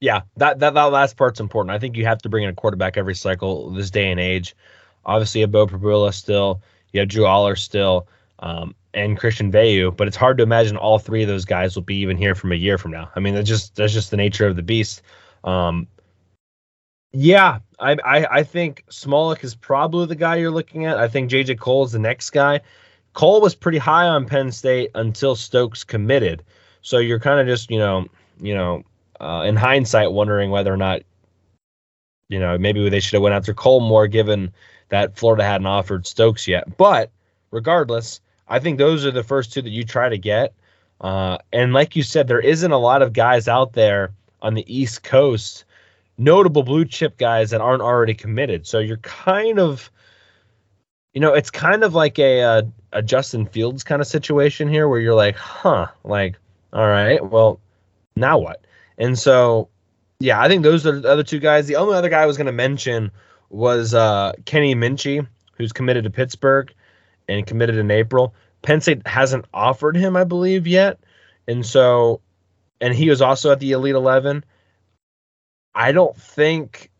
Yeah, 0.00 0.22
that, 0.36 0.58
that 0.60 0.74
that 0.74 0.84
last 0.84 1.16
part's 1.16 1.40
important. 1.40 1.74
I 1.74 1.78
think 1.78 1.96
you 1.96 2.06
have 2.06 2.22
to 2.22 2.28
bring 2.28 2.44
in 2.44 2.50
a 2.50 2.54
quarterback 2.54 2.96
every 2.96 3.14
cycle 3.14 3.70
this 3.70 3.90
day 3.90 4.10
and 4.10 4.18
age. 4.18 4.56
Obviously, 5.04 5.40
you 5.40 5.44
have 5.44 5.52
Beau 5.52 5.66
Pribula 5.66 6.12
still, 6.12 6.62
you 6.92 7.00
have 7.00 7.08
Drew 7.08 7.24
Allar 7.24 7.58
still, 7.58 8.06
um, 8.38 8.74
and 8.94 9.18
Christian 9.18 9.52
Veilleux, 9.52 9.94
but 9.94 10.08
it's 10.08 10.16
hard 10.16 10.38
to 10.38 10.42
imagine 10.42 10.76
all 10.76 10.98
three 10.98 11.22
of 11.22 11.28
those 11.28 11.44
guys 11.44 11.74
will 11.74 11.82
be 11.82 11.96
even 11.96 12.16
here 12.16 12.34
from 12.34 12.52
a 12.52 12.56
year 12.56 12.78
from 12.78 12.90
now. 12.90 13.10
I 13.14 13.20
mean, 13.20 13.34
that's 13.34 13.48
just 13.48 13.76
that's 13.76 13.92
just 13.92 14.10
the 14.10 14.16
nature 14.16 14.46
of 14.46 14.56
the 14.56 14.62
beast. 14.62 15.02
Um, 15.44 15.86
yeah, 17.12 17.58
I, 17.78 17.96
I, 18.04 18.26
I 18.38 18.42
think 18.42 18.84
Smolik 18.90 19.42
is 19.42 19.54
probably 19.54 20.06
the 20.06 20.14
guy 20.14 20.36
you're 20.36 20.50
looking 20.50 20.86
at. 20.86 20.96
I 20.96 21.08
think 21.08 21.30
JJ 21.30 21.58
Kohl 21.58 21.84
is 21.84 21.92
the 21.92 21.98
next 21.98 22.30
guy. 22.30 22.60
Kohl 23.12 23.40
was 23.40 23.54
pretty 23.54 23.78
high 23.78 24.06
on 24.06 24.26
Penn 24.26 24.52
State 24.52 24.92
until 24.94 25.34
Stokes 25.34 25.82
committed. 25.82 26.44
So 26.82 26.98
you're 26.98 27.18
kind 27.18 27.40
of 27.40 27.46
just, 27.46 27.70
you 27.70 27.78
know, 27.78 28.06
you 28.40 28.54
know, 28.54 28.84
uh, 29.20 29.44
in 29.46 29.56
hindsight, 29.56 30.12
wondering 30.12 30.50
whether 30.50 30.72
or 30.72 30.76
not, 30.76 31.02
you 32.28 32.40
know, 32.40 32.56
maybe 32.58 32.88
they 32.88 33.00
should 33.00 33.14
have 33.14 33.22
went 33.22 33.34
after 33.34 33.54
Kohl 33.54 33.80
more, 33.80 34.06
given 34.06 34.52
that 34.88 35.16
Florida 35.16 35.44
hadn't 35.44 35.66
offered 35.66 36.06
Stokes 36.06 36.48
yet. 36.48 36.76
But 36.76 37.10
regardless, 37.50 38.20
I 38.48 38.58
think 38.58 38.78
those 38.78 39.04
are 39.04 39.10
the 39.10 39.22
first 39.22 39.52
two 39.52 39.62
that 39.62 39.70
you 39.70 39.84
try 39.84 40.08
to 40.08 40.18
get. 40.18 40.54
Uh, 41.00 41.38
and 41.52 41.72
like 41.72 41.96
you 41.96 42.02
said, 42.02 42.28
there 42.28 42.40
isn't 42.40 42.72
a 42.72 42.78
lot 42.78 43.02
of 43.02 43.12
guys 43.12 43.48
out 43.48 43.72
there 43.72 44.12
on 44.42 44.54
the 44.54 44.64
East 44.74 45.02
Coast 45.02 45.64
notable 46.18 46.62
blue 46.62 46.84
chip 46.84 47.16
guys 47.16 47.50
that 47.50 47.60
aren't 47.62 47.82
already 47.82 48.14
committed. 48.14 48.66
So 48.66 48.78
you're 48.78 48.98
kind 48.98 49.58
of, 49.58 49.90
you 51.14 51.20
know, 51.20 51.32
it's 51.32 51.50
kind 51.50 51.82
of 51.82 51.94
like 51.94 52.18
a, 52.18 52.40
a, 52.40 52.72
a 52.92 53.02
Justin 53.02 53.46
Fields 53.46 53.82
kind 53.82 54.02
of 54.02 54.06
situation 54.06 54.68
here 54.68 54.86
where 54.86 55.00
you're 55.00 55.14
like, 55.14 55.36
huh, 55.36 55.86
like, 56.04 56.36
all 56.72 56.86
right, 56.86 57.24
well, 57.24 57.58
now 58.16 58.38
what? 58.38 58.64
And 59.00 59.18
so, 59.18 59.70
yeah, 60.20 60.40
I 60.40 60.46
think 60.46 60.62
those 60.62 60.86
are 60.86 61.00
the 61.00 61.08
other 61.08 61.24
two 61.24 61.40
guys. 61.40 61.66
The 61.66 61.76
only 61.76 61.96
other 61.96 62.10
guy 62.10 62.22
I 62.22 62.26
was 62.26 62.36
going 62.36 62.46
to 62.46 62.52
mention 62.52 63.10
was 63.48 63.94
uh, 63.94 64.34
Kenny 64.44 64.74
Minchey, 64.74 65.26
who's 65.54 65.72
committed 65.72 66.04
to 66.04 66.10
Pittsburgh 66.10 66.72
and 67.26 67.46
committed 67.46 67.76
in 67.76 67.90
April. 67.90 68.34
Penn 68.62 68.82
State 68.82 69.06
hasn't 69.06 69.46
offered 69.54 69.96
him, 69.96 70.16
I 70.16 70.24
believe, 70.24 70.66
yet. 70.66 71.00
And 71.48 71.64
so, 71.64 72.20
and 72.80 72.94
he 72.94 73.08
was 73.08 73.22
also 73.22 73.50
at 73.50 73.58
the 73.58 73.72
Elite 73.72 73.94
11. 73.94 74.44
I 75.74 75.92
don't 75.92 76.16
think 76.16 76.90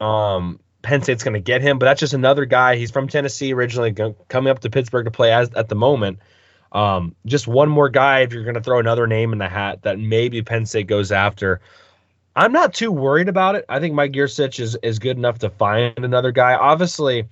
um, 0.00 0.58
Penn 0.82 1.02
State's 1.02 1.22
going 1.22 1.34
to 1.34 1.40
get 1.40 1.62
him, 1.62 1.78
but 1.78 1.86
that's 1.86 2.00
just 2.00 2.14
another 2.14 2.44
guy. 2.44 2.74
He's 2.74 2.90
from 2.90 3.06
Tennessee 3.06 3.54
originally, 3.54 3.94
coming 4.28 4.50
up 4.50 4.58
to 4.60 4.70
Pittsburgh 4.70 5.04
to 5.04 5.12
play 5.12 5.32
as 5.32 5.50
at 5.54 5.68
the 5.68 5.76
moment. 5.76 6.18
Um, 6.72 7.14
just 7.26 7.48
one 7.48 7.68
more 7.68 7.88
guy 7.88 8.20
if 8.20 8.32
you're 8.32 8.44
going 8.44 8.54
to 8.54 8.62
throw 8.62 8.78
another 8.78 9.06
name 9.06 9.32
in 9.32 9.38
the 9.38 9.48
hat 9.48 9.82
that 9.82 9.98
maybe 9.98 10.42
Penn 10.42 10.66
State 10.66 10.86
goes 10.86 11.10
after. 11.10 11.60
I'm 12.36 12.52
not 12.52 12.74
too 12.74 12.92
worried 12.92 13.28
about 13.28 13.56
it. 13.56 13.64
I 13.68 13.80
think 13.80 13.94
Mike 13.94 14.12
Yurcich 14.12 14.60
is 14.60 14.76
is 14.82 14.98
good 14.98 15.16
enough 15.16 15.40
to 15.40 15.50
find 15.50 16.04
another 16.04 16.30
guy. 16.30 16.54
Obviously, 16.54 17.28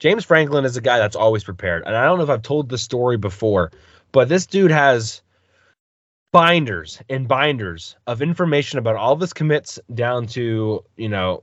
James 0.00 0.24
Franklin 0.24 0.64
is 0.64 0.76
a 0.76 0.80
guy 0.80 0.98
that's 0.98 1.16
always 1.16 1.44
prepared, 1.44 1.84
and 1.86 1.94
I 1.94 2.04
don't 2.04 2.18
know 2.18 2.24
if 2.24 2.30
I've 2.30 2.42
told 2.42 2.68
the 2.68 2.78
story 2.78 3.18
before, 3.18 3.72
but 4.12 4.28
this 4.28 4.46
dude 4.46 4.70
has 4.70 5.20
binders 6.32 7.00
and 7.08 7.28
binders 7.28 7.96
of 8.06 8.22
information 8.22 8.78
about 8.78 8.96
all 8.96 9.12
of 9.12 9.20
his 9.20 9.32
commits 9.32 9.78
down 9.94 10.26
to, 10.26 10.84
you 10.96 11.08
know, 11.08 11.42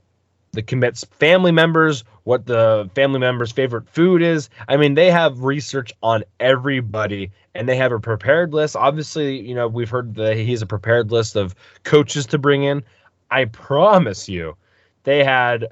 the 0.54 0.62
commits 0.62 1.04
family 1.04 1.52
members, 1.52 2.04
what 2.24 2.46
the 2.46 2.90
family 2.96 3.20
members' 3.20 3.52
favorite 3.52 3.90
food 3.90 4.22
is. 4.22 4.50
I 4.68 4.78
mean, 4.78 4.94
they 4.94 5.12
have 5.12 5.44
research 5.44 5.92
on 6.02 6.24
everybody 6.40 7.32
and 7.54 7.68
they 7.68 7.76
have 7.76 7.92
a 7.92 8.00
prepared 8.00 8.54
list. 8.54 8.76
Obviously, 8.76 9.40
you 9.40 9.56
know, 9.56 9.68
we've 9.68 9.90
heard 9.90 10.16
that 10.16 10.38
he's 10.38 10.62
a 10.62 10.68
prepared 10.68 11.12
list 11.12 11.36
of 11.36 11.56
coaches 11.84 12.28
to 12.28 12.38
bring 12.38 12.64
in. 12.64 12.84
I 13.30 13.46
promise 13.46 14.30
you, 14.30 14.56
they 15.04 15.24
had 15.24 15.68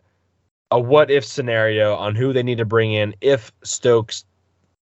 a 0.71 0.79
what 0.79 1.11
if 1.11 1.23
scenario 1.23 1.95
on 1.95 2.15
who 2.15 2.33
they 2.33 2.43
need 2.43 2.57
to 2.57 2.65
bring 2.65 2.93
in 2.93 3.15
if 3.21 3.51
Stokes 3.63 4.25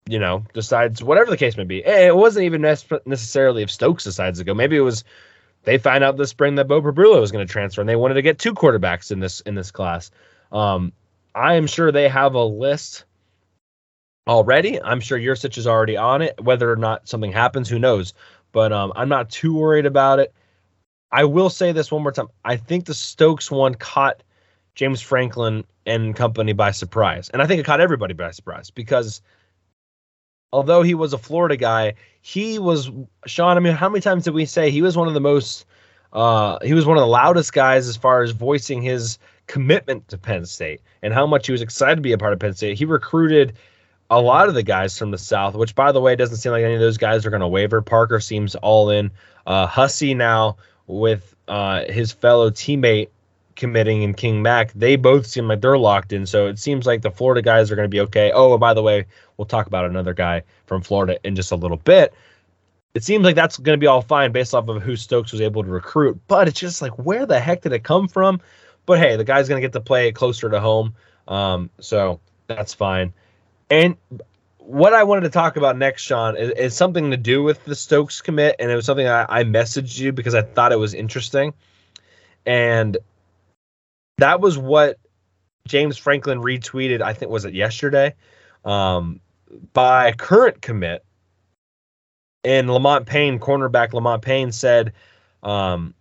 you 0.09 0.19
know, 0.19 0.43
decides 0.53 1.03
whatever 1.03 1.29
the 1.29 1.37
case 1.37 1.55
may 1.55 1.63
be. 1.63 1.85
It 1.85 2.15
wasn't 2.15 2.45
even 2.45 2.61
necessarily 2.61 3.61
if 3.61 3.69
Stokes 3.69 4.03
decides 4.03 4.39
to 4.39 4.45
go. 4.45 4.53
Maybe 4.53 4.75
it 4.75 4.81
was 4.81 5.03
they 5.63 5.77
find 5.77 6.03
out 6.03 6.17
this 6.17 6.29
spring 6.29 6.55
that 6.55 6.67
Beau 6.67 6.81
Pribula 6.81 7.19
was 7.19 7.31
going 7.31 7.45
to 7.45 7.51
transfer, 7.51 7.81
and 7.81 7.89
they 7.89 7.95
wanted 7.95 8.15
to 8.15 8.21
get 8.21 8.39
two 8.39 8.53
quarterbacks 8.53 9.11
in 9.11 9.19
this 9.19 9.41
in 9.41 9.55
this 9.55 9.71
class. 9.71 10.11
Um, 10.51 10.91
I 11.35 11.55
am 11.55 11.67
sure 11.67 11.91
they 11.91 12.09
have 12.09 12.33
a 12.33 12.43
list 12.43 13.05
already. 14.27 14.81
I'm 14.81 14.99
sure 14.99 15.17
Yurcich 15.17 15.57
is 15.57 15.67
already 15.67 15.97
on 15.97 16.21
it. 16.21 16.41
Whether 16.41 16.71
or 16.71 16.75
not 16.75 17.07
something 17.07 17.31
happens, 17.31 17.69
who 17.69 17.79
knows? 17.79 18.13
But 18.51 18.73
um, 18.73 18.91
I'm 18.95 19.09
not 19.09 19.29
too 19.29 19.55
worried 19.55 19.85
about 19.85 20.19
it. 20.19 20.33
I 21.11 21.25
will 21.25 21.49
say 21.49 21.71
this 21.71 21.91
one 21.91 22.03
more 22.03 22.11
time. 22.11 22.29
I 22.43 22.57
think 22.57 22.85
the 22.85 22.93
Stokes 22.93 23.51
one 23.51 23.75
caught 23.75 24.23
James 24.75 25.01
Franklin 25.01 25.65
and 25.85 26.15
company 26.15 26.53
by 26.53 26.71
surprise, 26.71 27.29
and 27.29 27.41
I 27.41 27.47
think 27.47 27.59
it 27.59 27.65
caught 27.65 27.81
everybody 27.81 28.13
by 28.13 28.31
surprise 28.31 28.69
because 28.71 29.21
although 30.51 30.81
he 30.81 30.93
was 30.93 31.13
a 31.13 31.17
Florida 31.17 31.57
guy, 31.57 31.93
he 32.21 32.59
was 32.59 32.91
Sean. 33.25 33.57
I 33.57 33.59
mean, 33.59 33.73
how 33.73 33.89
many 33.89 34.01
times 34.01 34.25
did 34.25 34.33
we 34.33 34.45
say 34.45 34.69
he 34.69 34.81
was 34.81 34.97
one 34.97 35.07
of 35.07 35.13
the 35.13 35.21
most? 35.21 35.65
Uh, 36.13 36.59
he 36.61 36.73
was 36.73 36.85
one 36.85 36.97
of 36.97 37.01
the 37.01 37.07
loudest 37.07 37.53
guys 37.53 37.87
as 37.87 37.95
far 37.95 38.21
as 38.21 38.31
voicing 38.31 38.81
his 38.81 39.17
commitment 39.47 40.09
to 40.09 40.17
Penn 40.17 40.45
State 40.45 40.81
and 41.01 41.13
how 41.13 41.25
much 41.25 41.45
he 41.45 41.51
was 41.51 41.61
excited 41.61 41.95
to 41.95 42.01
be 42.01 42.11
a 42.11 42.17
part 42.17 42.33
of 42.33 42.39
Penn 42.39 42.53
State. 42.53 42.77
He 42.77 42.85
recruited 42.85 43.53
a 44.09 44.19
lot 44.19 44.49
of 44.49 44.53
the 44.53 44.63
guys 44.63 44.97
from 44.97 45.11
the 45.11 45.17
South, 45.17 45.55
which, 45.55 45.73
by 45.73 45.93
the 45.93 46.01
way, 46.01 46.17
doesn't 46.17 46.37
seem 46.37 46.51
like 46.51 46.65
any 46.65 46.73
of 46.73 46.81
those 46.81 46.97
guys 46.97 47.25
are 47.25 47.29
going 47.29 47.41
to 47.41 47.47
waver. 47.47 47.81
Parker 47.81 48.19
seems 48.19 48.55
all 48.55 48.89
in. 48.89 49.11
Uh, 49.47 49.65
Hussey 49.65 50.13
now 50.13 50.57
with 50.85 51.33
uh, 51.47 51.85
his 51.85 52.11
fellow 52.11 52.49
teammate 52.49 53.09
committing 53.61 54.03
and 54.03 54.17
King 54.17 54.41
Mack, 54.41 54.73
they 54.73 54.95
both 54.95 55.27
seem 55.27 55.47
like 55.47 55.61
they're 55.61 55.77
locked 55.77 56.11
in. 56.11 56.25
So 56.25 56.47
it 56.47 56.57
seems 56.57 56.87
like 56.87 57.03
the 57.03 57.11
Florida 57.11 57.43
guys 57.43 57.71
are 57.71 57.75
going 57.75 57.85
to 57.85 57.89
be 57.89 58.01
okay. 58.01 58.31
Oh, 58.33 58.57
by 58.57 58.73
the 58.73 58.81
way, 58.81 59.05
we'll 59.37 59.45
talk 59.45 59.67
about 59.67 59.85
another 59.85 60.15
guy 60.15 60.41
from 60.65 60.81
Florida 60.81 61.19
in 61.23 61.35
just 61.35 61.51
a 61.51 61.55
little 61.55 61.77
bit. 61.77 62.11
It 62.95 63.03
seems 63.03 63.23
like 63.23 63.35
that's 63.35 63.57
going 63.57 63.77
to 63.77 63.79
be 63.79 63.85
all 63.85 64.01
fine 64.01 64.31
based 64.31 64.55
off 64.55 64.67
of 64.67 64.81
who 64.81 64.95
Stokes 64.95 65.31
was 65.31 65.41
able 65.41 65.63
to 65.63 65.69
recruit, 65.69 66.19
but 66.27 66.47
it's 66.47 66.59
just 66.59 66.81
like 66.81 66.93
where 66.97 67.27
the 67.27 67.39
heck 67.39 67.61
did 67.61 67.71
it 67.71 67.83
come 67.83 68.07
from? 68.07 68.41
But 68.87 68.97
hey, 68.97 69.15
the 69.15 69.23
guy's 69.23 69.47
going 69.47 69.61
to 69.61 69.65
get 69.65 69.73
to 69.73 69.79
play 69.79 70.11
closer 70.11 70.49
to 70.49 70.59
home, 70.59 70.95
um, 71.27 71.69
so 71.79 72.19
that's 72.47 72.73
fine. 72.73 73.13
And 73.69 73.95
what 74.57 74.93
I 74.93 75.03
wanted 75.03 75.21
to 75.21 75.29
talk 75.29 75.55
about 75.55 75.77
next, 75.77 76.01
Sean, 76.01 76.35
is, 76.35 76.49
is 76.49 76.75
something 76.75 77.11
to 77.11 77.17
do 77.17 77.43
with 77.43 77.63
the 77.63 77.75
Stokes 77.75 78.21
commit, 78.21 78.55
and 78.57 78.71
it 78.71 78.75
was 78.75 78.85
something 78.85 79.07
I, 79.07 79.25
I 79.29 79.43
messaged 79.43 79.99
you 79.99 80.11
because 80.11 80.33
I 80.33 80.41
thought 80.41 80.71
it 80.71 80.79
was 80.79 80.95
interesting. 80.95 81.53
And 82.45 82.97
that 84.17 84.41
was 84.41 84.57
what 84.57 84.97
James 85.67 85.97
Franklin 85.97 86.39
retweeted. 86.39 87.01
I 87.01 87.13
think 87.13 87.31
was 87.31 87.45
it 87.45 87.53
yesterday, 87.53 88.15
um, 88.65 89.21
by 89.73 90.11
current 90.13 90.61
commit. 90.61 91.03
And 92.43 92.71
Lamont 92.71 93.05
Payne, 93.05 93.39
cornerback 93.39 93.93
Lamont 93.93 94.21
Payne 94.21 94.51
said, 94.51 94.93
um, 95.43 95.93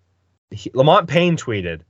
he, 0.50 0.70
Lamont 0.74 1.08
Payne 1.08 1.36
tweeted, 1.36 1.82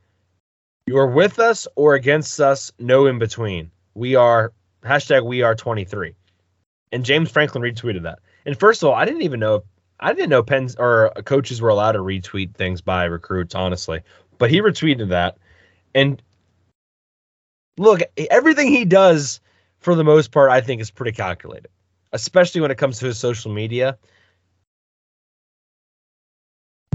"You 0.87 0.98
are 0.98 1.06
with 1.06 1.38
us 1.38 1.68
or 1.76 1.94
against 1.94 2.40
us, 2.40 2.72
no 2.78 3.06
in 3.06 3.18
between. 3.18 3.70
We 3.94 4.16
are 4.16 4.52
hashtag 4.83 5.24
We 5.24 5.42
are 5.42 5.54
23." 5.54 6.14
And 6.92 7.04
James 7.04 7.30
Franklin 7.30 7.62
retweeted 7.62 8.02
that. 8.02 8.18
And 8.44 8.59
first 8.59 8.83
of 8.83 8.88
all, 8.88 8.94
I 8.94 9.04
didn't 9.04 9.22
even 9.22 9.38
know 9.40 9.62
I 10.00 10.12
didn't 10.14 10.30
know 10.30 10.42
pens 10.42 10.76
or 10.76 11.12
coaches 11.24 11.61
were 11.61 11.68
allowed 11.68 11.92
to 11.92 11.98
retweet 11.98 12.54
things 12.54 12.80
by 12.80 13.04
recruits, 13.04 13.54
honestly. 13.54 14.00
But 14.38 14.50
he 14.50 14.61
retweeted 14.61 15.11
that. 15.11 15.37
And 15.94 16.22
look, 17.79 18.00
everything 18.16 18.68
he 18.68 18.85
does 18.85 19.40
for 19.79 19.94
the 19.94 20.05
most 20.05 20.31
part, 20.31 20.50
I 20.50 20.61
think 20.61 20.81
is 20.81 20.90
pretty 20.90 21.12
calculated, 21.12 21.68
especially 22.12 22.61
when 22.61 22.70
it 22.70 22.79
comes 22.79 22.98
to 22.98 23.07
his 23.07 23.18
social 23.18 23.53
media. 23.53 23.98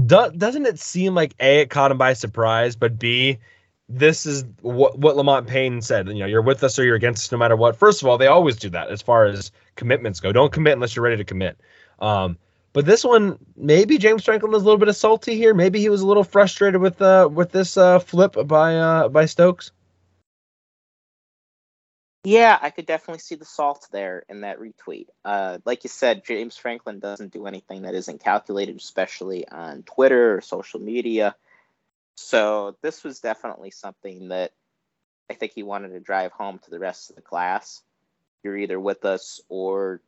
do, 0.06 0.30
doesn't 0.36 0.66
it 0.66 0.78
seem 0.78 1.14
like 1.14 1.34
a 1.40 1.60
it 1.60 1.70
caught 1.70 1.90
him 1.90 1.98
by 1.98 2.12
surprise, 2.12 2.76
but 2.76 2.98
b 2.98 3.38
this 3.88 4.26
is 4.26 4.44
what 4.62 4.98
what 4.98 5.16
Lamont 5.16 5.46
Payne 5.46 5.80
said. 5.80 6.08
You 6.08 6.14
know, 6.14 6.26
you're 6.26 6.42
with 6.42 6.64
us 6.64 6.78
or 6.78 6.84
you're 6.84 6.96
against 6.96 7.26
us 7.26 7.32
no 7.32 7.38
matter 7.38 7.56
what. 7.56 7.76
First 7.76 8.02
of 8.02 8.08
all, 8.08 8.18
they 8.18 8.26
always 8.26 8.56
do 8.56 8.70
that 8.70 8.88
as 8.90 9.02
far 9.02 9.26
as 9.26 9.52
commitments 9.76 10.20
go. 10.20 10.32
Don't 10.32 10.52
commit 10.52 10.74
unless 10.74 10.96
you're 10.96 11.04
ready 11.04 11.16
to 11.16 11.24
commit. 11.24 11.60
Um, 11.98 12.38
but 12.76 12.84
this 12.84 13.04
one, 13.04 13.38
maybe 13.56 13.96
James 13.96 14.22
Franklin 14.22 14.52
was 14.52 14.60
a 14.60 14.66
little 14.66 14.78
bit 14.78 14.88
of 14.88 14.96
salty 14.96 15.34
here. 15.34 15.54
Maybe 15.54 15.80
he 15.80 15.88
was 15.88 16.02
a 16.02 16.06
little 16.06 16.22
frustrated 16.22 16.78
with 16.78 17.00
uh 17.00 17.26
with 17.32 17.50
this 17.50 17.78
uh 17.78 18.00
flip 18.00 18.36
by 18.46 18.76
uh 18.76 19.08
by 19.08 19.24
Stokes. 19.24 19.70
Yeah, 22.22 22.58
I 22.60 22.68
could 22.68 22.84
definitely 22.84 23.20
see 23.20 23.36
the 23.36 23.46
salt 23.46 23.88
there 23.92 24.26
in 24.28 24.42
that 24.42 24.58
retweet. 24.60 25.06
Uh, 25.24 25.56
like 25.64 25.84
you 25.84 25.88
said, 25.88 26.26
James 26.26 26.58
Franklin 26.58 26.98
doesn't 26.98 27.32
do 27.32 27.46
anything 27.46 27.82
that 27.82 27.94
isn't 27.94 28.22
calculated, 28.22 28.76
especially 28.76 29.48
on 29.48 29.82
Twitter 29.84 30.36
or 30.36 30.42
social 30.42 30.78
media. 30.78 31.34
So 32.18 32.76
this 32.82 33.02
was 33.02 33.20
definitely 33.20 33.70
something 33.70 34.28
that 34.28 34.52
I 35.30 35.34
think 35.34 35.52
he 35.52 35.62
wanted 35.62 35.90
to 35.90 36.00
drive 36.00 36.32
home 36.32 36.58
to 36.58 36.70
the 36.70 36.78
rest 36.78 37.08
of 37.08 37.16
the 37.16 37.22
class. 37.22 37.80
You're 38.42 38.58
either 38.58 38.78
with 38.78 39.06
us 39.06 39.40
or 39.48 40.02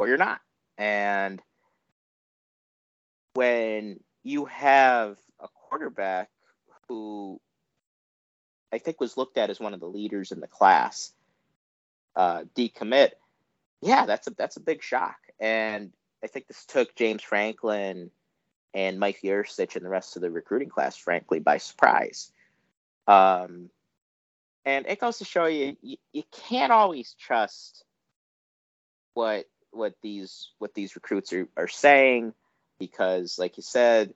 or 0.00 0.08
you're 0.08 0.16
not. 0.16 0.40
And 0.80 1.42
when 3.34 4.00
you 4.22 4.46
have 4.46 5.18
a 5.38 5.46
quarterback 5.48 6.30
who 6.88 7.38
I 8.72 8.78
think 8.78 8.98
was 8.98 9.18
looked 9.18 9.36
at 9.36 9.50
as 9.50 9.60
one 9.60 9.74
of 9.74 9.80
the 9.80 9.86
leaders 9.86 10.32
in 10.32 10.40
the 10.40 10.46
class, 10.46 11.12
uh, 12.16 12.44
decommit, 12.56 13.10
yeah, 13.82 14.06
that's 14.06 14.26
a 14.26 14.30
that's 14.30 14.56
a 14.56 14.60
big 14.60 14.82
shock. 14.82 15.18
And 15.38 15.92
I 16.24 16.28
think 16.28 16.46
this 16.48 16.64
took 16.64 16.94
James 16.96 17.22
Franklin 17.22 18.10
and 18.72 18.98
Mike 18.98 19.20
Yurcich 19.22 19.76
and 19.76 19.84
the 19.84 19.90
rest 19.90 20.16
of 20.16 20.22
the 20.22 20.30
recruiting 20.30 20.70
class, 20.70 20.96
frankly, 20.96 21.40
by 21.40 21.58
surprise. 21.58 22.32
Um, 23.06 23.68
and 24.64 24.86
it 24.86 24.98
goes 24.98 25.18
to 25.18 25.24
show 25.26 25.44
you, 25.44 25.76
you, 25.82 25.96
you 26.12 26.22
can't 26.48 26.72
always 26.72 27.14
trust 27.18 27.84
what 29.12 29.46
what 29.72 29.94
these 30.02 30.50
what 30.58 30.74
these 30.74 30.94
recruits 30.96 31.32
are, 31.32 31.48
are 31.56 31.68
saying 31.68 32.34
because, 32.78 33.38
like 33.38 33.56
you 33.56 33.62
said, 33.62 34.14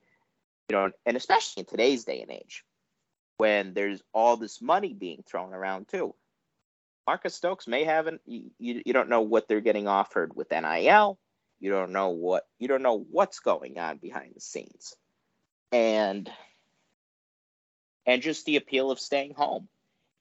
you 0.69 0.77
know, 0.77 0.91
and 1.07 1.17
especially 1.17 1.61
in 1.61 1.67
today's 1.67 2.05
day 2.05 2.23
and 2.23 2.31
age, 2.31 2.65
when 3.37 3.75
there's 3.75 4.03
all 4.13 4.37
this 4.37 4.61
money 4.61 4.93
being 4.93 5.23
thrown 5.27 5.53
around 5.53 5.89
too. 5.89 6.15
Marcus 7.07 7.35
Stokes 7.35 7.67
may 7.67 7.85
have 7.85 8.07
an 8.07 8.19
you, 8.27 8.51
you 8.59 8.93
don't 8.93 9.11
know 9.11 9.21
what 9.21 9.47
they're 9.47 9.61
getting 9.61 9.87
offered 9.87 10.35
with 10.35 10.51
NIL. 10.51 11.19
You 11.61 11.71
don't 11.71 11.93
know 11.93 12.11
what 12.11 12.47
you 12.59 12.69
don't 12.69 12.83
know 12.83 12.99
what's 13.11 13.41
going 13.41 13.79
on 13.79 13.99
behind 13.99 14.33
the 14.35 14.41
scenes. 14.41 14.95
And 15.71 16.31
and 18.07 18.23
just 18.23 18.47
the 18.47 18.57
appeal 18.57 18.91
of 18.91 19.01
staying 19.01 19.35
home. 19.35 19.69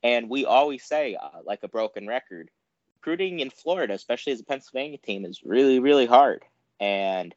And 0.02 0.30
we 0.30 0.46
always 0.46 0.84
say, 0.84 1.16
uh, 1.16 1.42
like 1.46 1.64
a 1.64 1.70
broken 1.70 2.08
record, 2.08 2.50
recruiting 3.04 3.40
in 3.40 3.50
Florida, 3.50 3.94
especially 3.94 4.32
as 4.32 4.40
a 4.40 4.46
Pennsylvania 4.46 4.98
team, 4.98 5.26
is 5.26 5.42
really, 5.44 5.80
really 5.80 6.06
hard. 6.06 6.44
And 6.80 7.36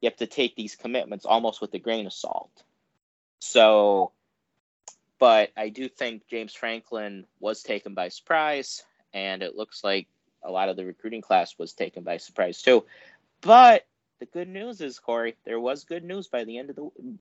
you 0.00 0.08
have 0.08 0.16
to 0.16 0.26
take 0.26 0.56
these 0.56 0.74
commitments 0.74 1.24
almost 1.24 1.60
with 1.60 1.72
a 1.74 1.78
grain 1.78 2.06
of 2.06 2.12
salt. 2.12 2.50
So, 3.38 4.10
but 5.18 5.50
I 5.56 5.68
do 5.68 5.88
think 5.88 6.26
James 6.28 6.54
Franklin 6.54 7.24
was 7.38 7.62
taken 7.62 7.94
by 7.94 8.08
surprise, 8.08 8.82
and 9.14 9.42
it 9.42 9.54
looks 9.54 9.84
like 9.84 10.08
a 10.42 10.50
lot 10.50 10.68
of 10.68 10.76
the 10.76 10.84
recruiting 10.84 11.22
class 11.22 11.54
was 11.56 11.72
taken 11.72 12.02
by 12.02 12.16
surprise 12.16 12.60
too. 12.60 12.84
But 13.40 13.86
the 14.18 14.26
good 14.26 14.48
news 14.48 14.80
is, 14.80 14.98
Corey, 14.98 15.36
there 15.44 15.60
was 15.60 15.84
good 15.84 16.02
news 16.02 16.26
by 16.26 16.44
the 16.44 16.58
end 16.58 16.70
of 16.70 16.76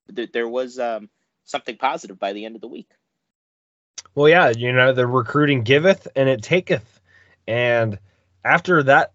the. 0.07 0.25
There 0.25 0.47
was 0.47 0.79
um, 0.79 1.09
something 1.43 1.77
positive 1.77 2.17
by 2.17 2.33
the 2.33 2.45
end 2.45 2.55
of 2.55 2.61
the 2.61 2.67
week. 2.67 2.89
Well, 4.15 4.29
yeah, 4.29 4.53
you 4.55 4.71
know 4.71 4.93
the 4.93 5.05
recruiting 5.05 5.63
giveth 5.63 6.07
and 6.15 6.29
it 6.29 6.41
taketh, 6.41 6.94
and 7.47 7.99
after 8.43 8.83
that 8.83 9.13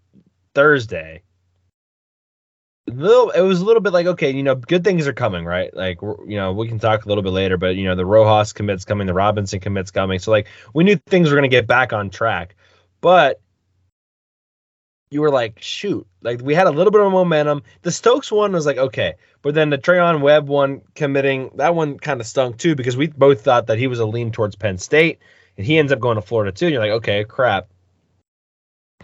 Thursday, 0.55 1.23
little 2.87 3.31
it 3.31 3.41
was 3.41 3.61
a 3.61 3.65
little 3.65 3.83
bit 3.83 3.93
like 3.93 4.07
okay, 4.07 4.31
you 4.31 4.43
know, 4.43 4.55
good 4.55 4.85
things 4.85 5.07
are 5.07 5.13
coming, 5.13 5.45
right? 5.45 5.75
Like 5.75 6.01
you 6.03 6.37
know, 6.37 6.53
we 6.53 6.69
can 6.69 6.79
talk 6.79 7.05
a 7.05 7.09
little 7.09 7.23
bit 7.23 7.33
later, 7.33 7.57
but 7.57 7.77
you 7.77 7.85
know, 7.85 7.95
the 7.95 8.07
Rojas 8.07 8.53
commits 8.53 8.85
coming, 8.85 9.07
the 9.07 9.15
Robinson 9.15 9.61
commits 9.61 9.91
coming, 9.91 10.19
so 10.19 10.31
like 10.31 10.49
we 10.75 10.85
knew 10.85 10.97
things 10.97 11.31
were 11.31 11.37
going 11.37 11.51
to 11.51 11.57
get 11.57 11.67
back 11.67 11.93
on 11.93 12.11
track, 12.11 12.57
but 13.01 13.41
you 15.11 15.21
were 15.21 15.31
like, 15.31 15.61
shoot, 15.61 16.07
like 16.23 16.41
we 16.41 16.55
had 16.55 16.69
a 16.69 16.71
little 16.71 16.93
bit 16.93 17.01
of 17.01 17.11
momentum. 17.11 17.63
The 17.83 17.91
Stokes 17.91 18.31
one 18.31 18.53
was 18.53 18.65
like, 18.65 18.79
okay, 18.79 19.15
but 19.43 19.55
then 19.55 19.71
the 19.71 19.79
Treyaun 19.79 20.21
Webb 20.21 20.49
one 20.49 20.83
committing, 20.95 21.51
that 21.57 21.75
one 21.75 21.99
kind 21.99 22.21
of 22.21 22.27
stunk 22.27 22.59
too 22.59 22.77
because 22.77 22.97
we 22.97 23.09
both 23.09 23.43
thought 23.43 23.67
that 23.67 23.79
he 23.79 23.89
was 23.89 23.99
a 23.99 24.07
lean 24.07 24.31
towards 24.31 24.55
Penn 24.55 24.79
State, 24.79 25.19
and 25.57 25.67
he 25.67 25.79
ends 25.79 25.91
up 25.91 25.99
going 25.99 26.15
to 26.15 26.23
Florida 26.23 26.53
too. 26.53 26.67
And 26.67 26.73
you're 26.73 26.83
like, 26.83 26.93
okay, 26.93 27.25
crap. 27.25 27.69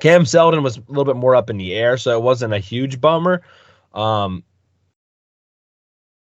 Cam 0.00 0.26
Seldon 0.26 0.62
was 0.62 0.76
a 0.76 0.82
little 0.88 1.04
bit 1.04 1.16
more 1.16 1.34
up 1.34 1.50
in 1.50 1.56
the 1.56 1.74
air, 1.74 1.96
so 1.96 2.16
it 2.16 2.22
wasn't 2.22 2.52
a 2.52 2.58
huge 2.58 3.00
bummer. 3.00 3.42
Um, 3.94 4.44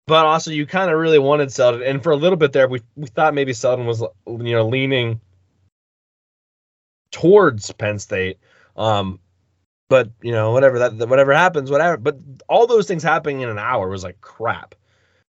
but 0.06 0.26
also, 0.26 0.52
you 0.52 0.66
kind 0.66 0.92
of 0.92 0.98
really 1.00 1.20
wanted 1.20 1.52
Seldon, 1.52 1.82
and 1.84 2.04
for 2.04 2.12
a 2.12 2.18
little 2.18 2.38
bit 2.38 2.52
there, 2.52 2.68
we 2.68 2.82
we 2.96 3.08
thought 3.08 3.34
maybe 3.34 3.54
Seldon 3.54 3.86
was 3.86 4.02
you 4.28 4.38
know 4.38 4.68
leaning 4.68 5.22
towards 7.12 7.72
Penn 7.72 8.00
State. 8.00 8.38
Um, 8.76 9.20
but 9.88 10.10
you 10.22 10.32
know, 10.32 10.52
whatever 10.52 10.80
that 10.80 11.08
whatever 11.08 11.34
happens, 11.34 11.72
whatever. 11.72 11.98
But 11.98 12.18
all 12.50 12.68
those 12.68 12.88
things 12.88 13.04
happening 13.04 13.42
in 13.42 13.50
an 13.50 13.60
hour 13.60 13.88
was 13.88 14.04
like 14.04 14.20
crap. 14.20 14.76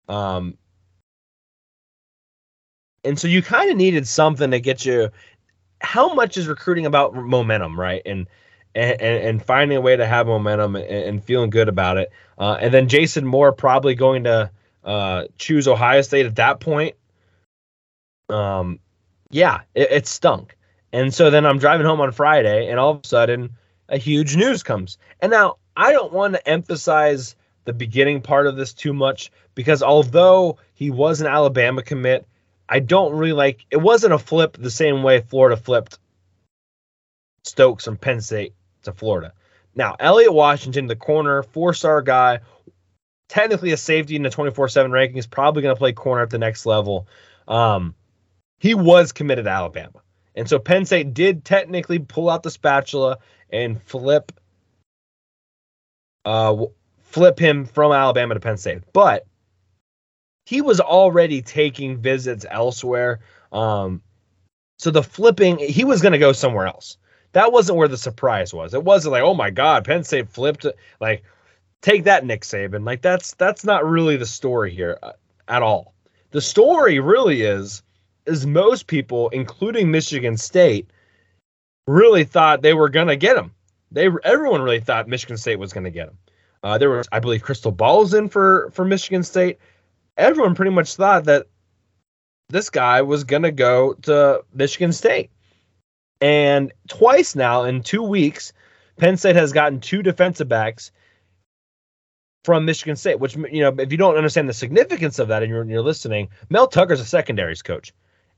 Um, 0.10 0.58
and 3.04 3.20
so 3.20 3.28
you 3.28 3.42
kind 3.42 3.70
of 3.70 3.78
needed 3.78 4.08
something 4.08 4.52
to 4.52 4.60
get 4.60 4.86
you. 4.86 5.10
How 5.84 6.14
much 6.14 6.38
is 6.38 6.48
recruiting 6.48 6.86
about 6.86 7.14
momentum, 7.14 7.80
right? 7.80 8.02
And 8.06 8.28
and, 8.76 9.00
and 9.02 9.44
finding 9.44 9.78
a 9.78 9.82
way 9.82 9.96
to 9.96 10.06
have 10.06 10.26
momentum 10.26 10.76
and, 10.76 10.86
and 10.86 11.24
feeling 11.24 11.52
good 11.52 11.70
about 11.70 11.98
it. 11.98 12.12
Uh, 12.40 12.58
and 12.60 12.74
then 12.74 12.88
Jason 12.88 13.26
Moore 13.26 13.52
probably 13.52 13.94
going 13.94 14.24
to 14.24 14.50
uh, 14.84 15.26
choose 15.38 15.68
Ohio 15.68 16.02
State 16.02 16.26
at 16.26 16.38
that 16.38 16.60
point. 16.60 16.96
Um, 18.30 18.80
yeah, 19.30 19.62
it, 19.76 19.92
it 19.92 20.08
stunk. 20.08 20.58
And 20.92 21.14
so 21.14 21.30
then 21.30 21.46
I'm 21.46 21.60
driving 21.60 21.86
home 21.86 22.02
on 22.02 22.12
Friday, 22.12 22.70
and 22.70 22.80
all 22.80 22.92
of 22.92 23.02
a 23.04 23.08
sudden 23.08 23.52
a 23.90 23.98
huge 23.98 24.36
news 24.36 24.64
comes. 24.64 24.98
And 25.22 25.32
now 25.32 25.58
I 25.76 25.92
don't 25.92 26.14
want 26.14 26.34
to 26.34 26.48
emphasize 26.48 27.36
the 27.66 27.74
beginning 27.74 28.22
part 28.22 28.48
of 28.48 28.56
this 28.56 28.74
too 28.74 28.94
much 28.94 29.32
because 29.56 29.82
although 29.82 30.58
he 30.74 30.92
was 30.92 31.22
an 31.22 31.28
Alabama 31.28 31.82
commit, 31.82 32.28
I 32.74 32.80
don't 32.80 33.14
really 33.14 33.34
like 33.34 33.68
it 33.70 33.78
wasn't 33.78 34.16
a 34.16 34.18
flip 34.18 34.58
the 34.60 34.72
same 34.72 35.04
way 35.04 35.22
Florida 35.22 35.56
flipped 35.56 36.00
Stokes 37.44 37.86
from 37.86 37.98
Penn 37.98 38.20
State 38.20 38.56
to 38.82 38.92
Florida. 38.92 39.34
Now, 39.76 39.96
Elliot 40.00 40.34
Washington, 40.34 40.88
the 40.88 40.96
corner, 40.96 41.44
four 41.44 41.76
star 41.76 42.02
guy, 42.02 42.40
technically 43.30 43.74
a 43.74 43.78
safety 43.78 44.16
in 44.16 44.24
the 44.24 44.32
24 44.32 44.70
7 44.70 44.92
ranking 44.92 45.18
is 45.18 45.28
probably 45.28 45.62
going 45.62 45.76
to 45.76 45.78
play 45.78 45.94
corner 45.94 46.24
at 46.24 46.32
the 46.32 46.40
next 46.40 46.66
level. 46.66 47.08
Um, 47.48 47.94
he 48.58 48.74
was 48.74 49.12
committed 49.12 49.46
to 49.46 49.52
Alabama. 49.52 50.02
And 50.34 50.50
so 50.50 50.58
Penn 50.58 50.86
State 50.86 51.14
did 51.14 51.46
technically 51.46 52.00
pull 52.00 52.28
out 52.28 52.42
the 52.42 52.50
spatula 52.50 53.20
and 53.52 53.80
flip 53.84 54.32
uh 56.26 56.66
flip 57.04 57.38
him 57.38 57.66
from 57.66 57.92
Alabama 57.92 58.34
to 58.34 58.40
Penn 58.40 58.58
State. 58.58 58.82
But 58.94 59.28
he 60.46 60.62
was 60.62 60.80
already 60.80 61.42
taking 61.42 61.98
visits 61.98 62.46
elsewhere. 62.50 63.20
Um 63.52 64.02
so 64.80 64.92
the 64.92 65.04
flipping 65.04 65.60
he 65.60 65.84
was 65.84 66.02
going 66.02 66.12
to 66.14 66.18
go 66.20 66.34
somewhere 66.34 66.68
else. 66.68 66.98
That 67.34 67.52
wasn't 67.52 67.78
where 67.78 67.88
the 67.88 67.98
surprise 67.98 68.54
was. 68.54 68.74
It 68.74 68.84
wasn't 68.84 69.14
like, 69.14 69.24
"Oh 69.24 69.34
my 69.34 69.50
god, 69.50 69.86
Penn 69.86 70.04
State 70.04 70.30
flipped 70.30 70.66
like 71.00 71.24
take 71.82 72.04
that 72.04 72.26
Nick 72.26 72.42
Saban." 72.42 72.86
Like 72.86 73.02
that's 73.02 73.34
that's 73.36 73.64
not 73.64 73.86
really 73.86 74.18
the 74.18 74.26
story 74.26 74.74
here 74.74 75.00
uh, 75.02 75.14
at 75.48 75.64
all. 75.64 75.94
The 76.32 76.42
story 76.42 77.00
really 77.00 77.44
is 77.44 77.82
is 78.26 78.46
most 78.46 78.88
people 78.88 79.30
including 79.30 79.92
Michigan 79.92 80.38
State 80.38 80.90
really 81.88 82.24
thought 82.24 82.62
they 82.62 82.74
were 82.74 82.90
going 82.90 83.08
to 83.08 83.16
get 83.16 83.38
him. 83.38 83.52
They 83.92 84.10
everyone 84.24 84.62
really 84.62 84.80
thought 84.80 85.08
Michigan 85.08 85.38
State 85.38 85.60
was 85.60 85.74
going 85.74 85.84
to 85.86 85.92
get 85.92 86.10
him. 86.10 86.18
Uh, 86.64 86.78
there 86.78 86.90
was, 86.90 87.08
I 87.12 87.20
believe, 87.20 87.44
crystal 87.44 87.72
balls 87.72 88.14
in 88.14 88.30
for 88.30 88.70
for 88.74 88.86
Michigan 88.86 89.24
State. 89.24 89.60
Everyone 90.18 90.56
pretty 90.56 90.72
much 90.72 90.96
thought 90.96 91.26
that 91.26 91.48
this 92.50 92.70
guy 92.70 93.02
was 93.02 93.24
going 93.24 93.44
to 93.44 93.52
go 93.52 93.94
to 93.94 94.44
Michigan 94.54 94.92
State. 94.92 95.32
And 96.22 96.72
twice 96.88 97.36
now 97.36 97.64
in 97.64 97.82
two 97.82 98.04
weeks, 98.04 98.54
Penn 98.98 99.18
State 99.18 99.36
has 99.36 99.54
gotten 99.54 99.80
two 99.80 100.04
defensive 100.04 100.48
backs 100.48 100.92
from 102.44 102.66
Michigan 102.66 102.96
State. 102.96 103.20
Which 103.20 103.36
you 103.36 103.62
know, 103.62 103.76
if 103.78 103.92
you 103.92 103.98
don't 103.98 104.16
understand 104.16 104.48
the 104.48 104.54
significance 104.54 105.20
of 105.20 105.30
that 105.30 105.44
and 105.44 105.52
you're, 105.52 105.66
you're 105.66 105.82
listening, 105.82 106.30
Mel 106.50 106.68
Tucker's 106.68 107.00
a 107.00 107.06
secondaries 107.06 107.62
coach, 107.62 107.94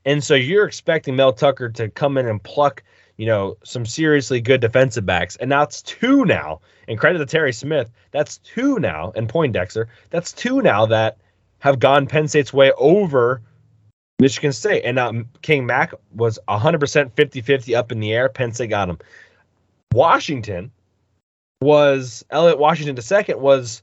and 0.05 0.23
so 0.23 0.33
you're 0.33 0.65
expecting 0.65 1.15
Mel 1.15 1.33
Tucker 1.33 1.69
to 1.69 1.89
come 1.89 2.17
in 2.17 2.27
and 2.27 2.41
pluck 2.41 2.83
you 3.17 3.25
know, 3.25 3.57
some 3.63 3.85
seriously 3.85 4.41
good 4.41 4.61
defensive 4.61 5.05
backs. 5.05 5.35
And 5.37 5.49
now 5.49 5.63
it's 5.63 5.81
two 5.81 6.25
now. 6.25 6.61
And 6.87 6.99
credit 6.99 7.19
to 7.19 7.25
Terry 7.25 7.53
Smith, 7.53 7.89
that's 8.11 8.37
two 8.39 8.79
now, 8.79 9.11
and 9.15 9.27
Poindexter, 9.27 9.87
that's 10.09 10.31
two 10.31 10.61
now 10.61 10.85
that 10.87 11.17
have 11.65 11.79
gone 11.79 12.05
Penn 12.05 12.27
State's 12.27 12.53
way 12.53 12.71
over 12.77 13.41
Michigan 14.19 14.53
State. 14.53 14.83
And 14.85 14.97
now 14.97 15.11
King 15.41 15.65
Mack 15.65 15.95
was 16.13 16.37
100% 16.47 17.11
50 17.13 17.41
50 17.41 17.75
up 17.75 17.91
in 17.91 17.99
the 17.99 18.13
air. 18.13 18.29
Penn 18.29 18.53
State 18.53 18.69
got 18.69 18.87
him. 18.87 18.99
Washington 19.91 20.71
was, 21.61 22.23
Elliot 22.29 22.59
Washington 22.59 22.95
II 22.95 23.33
was 23.37 23.81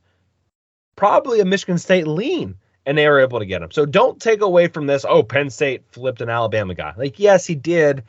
probably 0.94 1.40
a 1.40 1.44
Michigan 1.44 1.76
State 1.76 2.06
lean 2.06 2.54
and 2.86 2.96
they 2.96 3.08
were 3.08 3.18
able 3.18 3.40
to 3.40 3.46
get 3.46 3.62
him. 3.62 3.72
So 3.72 3.84
don't 3.84 4.22
take 4.22 4.42
away 4.42 4.68
from 4.68 4.86
this. 4.86 5.04
Oh, 5.04 5.24
Penn 5.24 5.50
State 5.50 5.82
flipped 5.90 6.20
an 6.20 6.28
Alabama 6.28 6.76
guy. 6.76 6.94
Like, 6.96 7.18
yes, 7.18 7.44
he 7.46 7.56
did, 7.56 8.04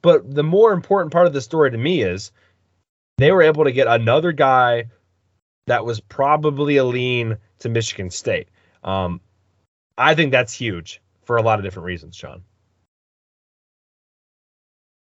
but 0.00 0.34
the 0.34 0.42
more 0.42 0.72
important 0.72 1.12
part 1.12 1.26
of 1.26 1.34
the 1.34 1.42
story 1.42 1.70
to 1.70 1.76
me 1.76 2.00
is 2.00 2.32
they 3.18 3.30
were 3.30 3.42
able 3.42 3.64
to 3.64 3.72
get 3.72 3.88
another 3.88 4.32
guy 4.32 4.86
that 5.66 5.84
was 5.84 6.00
probably 6.00 6.78
a 6.78 6.84
lean 6.84 7.36
to 7.58 7.68
Michigan 7.68 8.08
State. 8.08 8.48
Um, 8.88 9.20
I 9.98 10.14
think 10.14 10.32
that's 10.32 10.54
huge 10.54 11.02
for 11.24 11.36
a 11.36 11.42
lot 11.42 11.58
of 11.58 11.64
different 11.64 11.84
reasons, 11.84 12.16
Sean. 12.16 12.42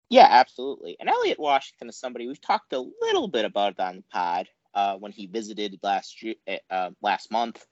Yeah, 0.09 0.27
absolutely. 0.27 0.97
And 0.99 1.07
Elliot 1.07 1.39
Washington 1.39 1.89
is 1.89 1.97
somebody 1.97 2.27
we've 2.27 2.41
talked 2.41 2.73
a 2.73 2.83
little 3.01 3.27
bit 3.27 3.45
about 3.45 3.79
on 3.79 3.97
the 3.97 4.03
pod 4.11 4.47
uh, 4.73 4.95
when 4.95 5.11
he 5.11 5.27
visited 5.27 5.79
last 5.83 6.23
year, 6.23 6.35
uh, 6.69 6.89
last 7.01 7.31
month, 7.31 7.63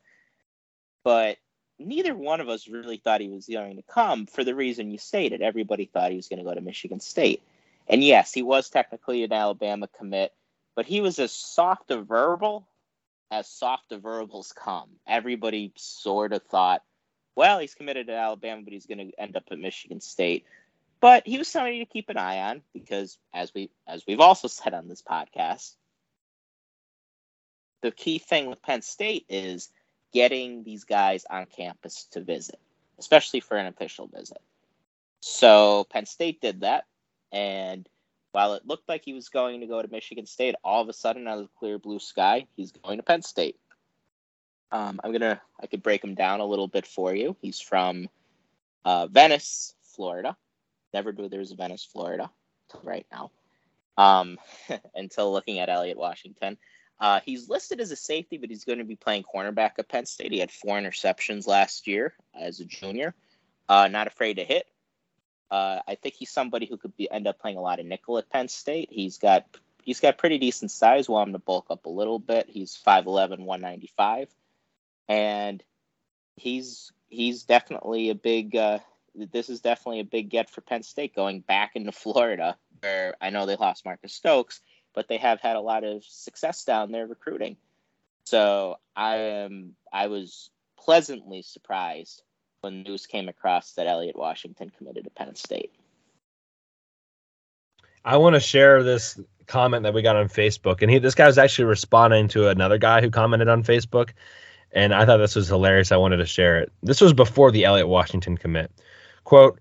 but 1.04 1.38
neither 1.80 2.16
one 2.16 2.42
of 2.42 2.50
us 2.50 2.68
really 2.68 2.98
thought 2.98 3.22
he 3.22 3.30
was 3.30 3.48
going 3.48 3.78
to 3.78 3.84
come 3.84 4.28
for 4.28 4.44
the 4.44 4.54
reason 4.54 4.92
you 4.92 5.00
stated. 5.00 5.42
Everybody 5.42 5.86
thought 5.86 6.12
he 6.12 6.18
was 6.18 6.28
going 6.28 6.40
to 6.40 6.46
go 6.46 6.54
to 6.54 6.62
Michigan 6.62 7.00
State. 7.00 7.42
And 7.88 8.04
yes, 8.04 8.32
he 8.32 8.44
was 8.44 8.70
technically 8.70 9.24
an 9.24 9.34
Alabama 9.34 9.90
commit, 9.98 10.32
but 10.76 10.86
he 10.86 11.02
was 11.02 11.18
as 11.18 11.32
soft 11.32 11.90
a 11.90 12.02
verbal 12.02 12.68
as 13.34 13.50
soft 13.50 13.92
a 13.92 13.98
verbals 13.98 14.54
come. 14.56 14.90
Everybody 15.08 15.74
sort 15.76 16.34
of 16.34 16.44
thought, 16.44 16.84
well, 17.36 17.58
he's 17.58 17.74
committed 17.74 18.08
to 18.08 18.14
Alabama, 18.16 18.62
but 18.64 18.74
he's 18.74 18.86
going 18.86 19.00
to 19.00 19.20
end 19.20 19.36
up 19.36 19.46
at 19.50 19.58
Michigan 19.58 20.02
State. 20.02 20.46
But 21.02 21.26
he 21.26 21.40
was 21.40 21.48
somebody 21.48 21.80
to 21.80 21.86
keep 21.86 22.10
an 22.10 22.18
eye 22.18 22.38
on 22.42 22.62
because, 22.74 23.18
as 23.34 23.52
we 23.54 23.72
as 23.88 24.04
we've 24.08 24.20
also 24.20 24.48
said 24.48 24.76
on 24.76 24.88
this 24.88 25.02
podcast, 25.02 25.74
the 27.82 27.92
key 27.92 28.20
thing 28.20 28.50
with 28.50 28.62
Penn 28.62 28.84
State 28.84 29.26
is 29.28 29.70
getting 30.14 30.64
these 30.64 30.84
guys 30.84 31.26
on 31.28 31.48
campus 31.48 32.06
to 32.12 32.22
visit, 32.22 32.60
especially 33.00 33.40
for 33.40 33.58
an 33.58 33.66
official 33.66 34.08
visit. 34.08 34.42
So 35.22 35.86
Penn 35.90 36.06
State 36.06 36.40
did 36.40 36.62
that, 36.62 36.86
and 37.32 37.90
while 38.34 38.56
it 38.56 38.66
looked 38.66 38.90
like 38.90 39.06
he 39.06 39.14
was 39.14 39.30
going 39.30 39.62
to 39.62 39.68
go 39.68 39.82
to 39.82 39.88
Michigan 39.88 40.26
State, 40.26 40.56
all 40.64 40.82
of 40.82 40.90
a 40.90 40.94
sudden, 40.94 41.28
out 41.28 41.38
of 41.38 41.44
the 41.46 41.50
clear 41.60 41.78
blue 41.78 42.00
sky, 42.00 42.48
he's 42.58 42.72
going 42.72 42.98
to 42.98 43.04
Penn 43.04 43.22
State. 43.22 43.58
Um, 44.72 45.00
I'm 45.04 45.12
gonna, 45.12 45.40
I 45.62 45.68
could 45.68 45.84
break 45.84 46.04
him 46.04 46.16
down 46.16 46.40
a 46.40 46.46
little 46.46 46.68
bit 46.68 46.88
for 46.88 47.16
you. 47.16 47.38
He's 47.42 47.62
from 47.62 48.10
uh, 48.84 49.06
Venice, 49.06 49.76
Florida. 49.96 50.36
Never 50.96 51.14
knew 51.14 51.30
there 51.30 51.40
was 51.40 51.52
a 51.52 51.56
Venice, 51.56 51.86
Florida, 51.86 52.32
right 52.82 53.06
now. 53.12 53.30
Um, 53.98 54.40
until 54.96 55.32
looking 55.32 55.60
at 55.60 55.70
Elliot 55.70 55.98
Washington. 55.98 56.58
Uh, 57.00 57.20
he's 57.24 57.50
listed 57.50 57.82
as 57.82 57.92
a 57.92 57.96
safety, 57.96 58.38
but 58.38 58.50
he's 58.50 58.66
going 58.66 58.80
to 58.80 58.84
be 58.84 58.96
playing 58.96 59.24
cornerback 59.24 59.72
at 59.78 59.90
Penn 59.90 60.06
State. 60.08 60.32
He 60.32 60.40
had 60.40 60.52
four 60.52 60.80
interceptions 60.80 61.46
last 61.46 61.86
year 61.86 62.14
as 62.34 62.60
a 62.60 62.66
junior. 62.66 63.14
Uh, 63.70 63.88
not 63.90 64.08
afraid 64.08 64.36
to 64.36 64.44
hit. 64.44 64.66
Uh, 65.52 65.80
I 65.88 65.96
think 65.96 66.16
he's 66.16 66.32
somebody 66.32 66.66
who 66.66 66.78
could 66.78 66.96
be 66.96 67.10
end 67.10 67.28
up 67.28 67.40
playing 67.40 67.58
a 67.58 67.62
lot 67.62 67.80
of 67.80 67.86
nickel 67.86 68.18
at 68.18 68.30
Penn 68.30 68.48
State. 68.48 68.90
He's 68.92 69.18
got 69.18 69.46
he's 69.84 70.00
got 70.00 70.18
pretty 70.18 70.38
decent 70.38 70.72
size. 70.72 71.08
Want 71.08 71.30
him 71.30 71.34
to 71.34 71.40
bulk 71.40 71.68
up 71.70 71.86
a 71.86 71.90
little 71.90 72.20
bit. 72.20 72.48
He's 72.50 72.80
5'11", 72.86 73.40
195, 73.40 74.30
and 75.08 75.64
he's 76.36 76.92
he's 77.10 77.44
definitely 77.44 78.10
a 78.10 78.16
big. 78.16 78.56
Uh, 78.56 78.80
this 79.16 79.50
is 79.50 79.62
definitely 79.62 80.00
a 80.00 80.06
big 80.06 80.30
get 80.30 80.50
for 80.50 80.62
Penn 80.62 80.84
State 80.84 81.16
going 81.16 81.42
back 81.42 81.76
into 81.76 81.92
Florida, 81.94 82.58
where 82.82 83.16
I 83.22 83.30
know 83.30 83.46
they 83.46 83.56
lost 83.56 83.86
Marcus 83.86 84.14
Stokes 84.14 84.62
but 84.94 85.08
they 85.08 85.18
have 85.18 85.42
had 85.42 85.56
a 85.56 85.62
lot 85.62 85.84
of 85.84 86.04
success 86.06 86.64
down 86.64 86.92
there 86.92 87.08
recruiting. 87.08 87.58
So 88.26 88.78
I 88.96 89.16
am 89.18 89.76
I 89.92 90.08
was 90.08 90.50
pleasantly 90.78 91.42
surprised 91.42 92.24
when 92.64 92.84
news 92.84 93.06
came 93.06 93.28
across 93.28 93.74
that 93.74 93.88
Elliot 93.88 94.18
Washington 94.18 94.72
committed 94.76 95.04
to 95.04 95.10
Penn 95.10 95.36
State. 95.36 95.72
I 98.06 98.18
want 98.18 98.36
to 98.36 98.40
share 98.40 98.84
this 98.84 99.20
comment 99.48 99.84
that 99.84 99.94
we 99.94 100.02
got 100.02 100.16
on 100.16 100.30
Facebook, 100.30 100.82
and 100.82 100.90
he 100.90 101.00
this 101.00 101.16
guy 101.16 101.28
was 101.28 101.38
actually 101.38 101.66
responding 101.66 102.30
to 102.30 102.48
another 102.48 102.78
guy 102.78 103.02
who 103.02 103.10
commented 103.10 103.50
on 103.50 103.64
Facebook, 103.64 104.12
and 104.72 104.94
I 104.94 105.06
thought 105.06 105.18
this 105.18 105.36
was 105.36 105.48
hilarious. 105.48 105.92
I 105.92 105.98
wanted 105.98 106.18
to 106.18 106.26
share 106.26 106.60
it. 106.60 106.72
This 106.82 107.02
was 107.02 107.14
before 107.14 107.52
the 107.52 107.66
Elliot 107.66 107.88
Washington 107.88 108.38
commit. 108.38 108.72
Quote: 109.24 109.60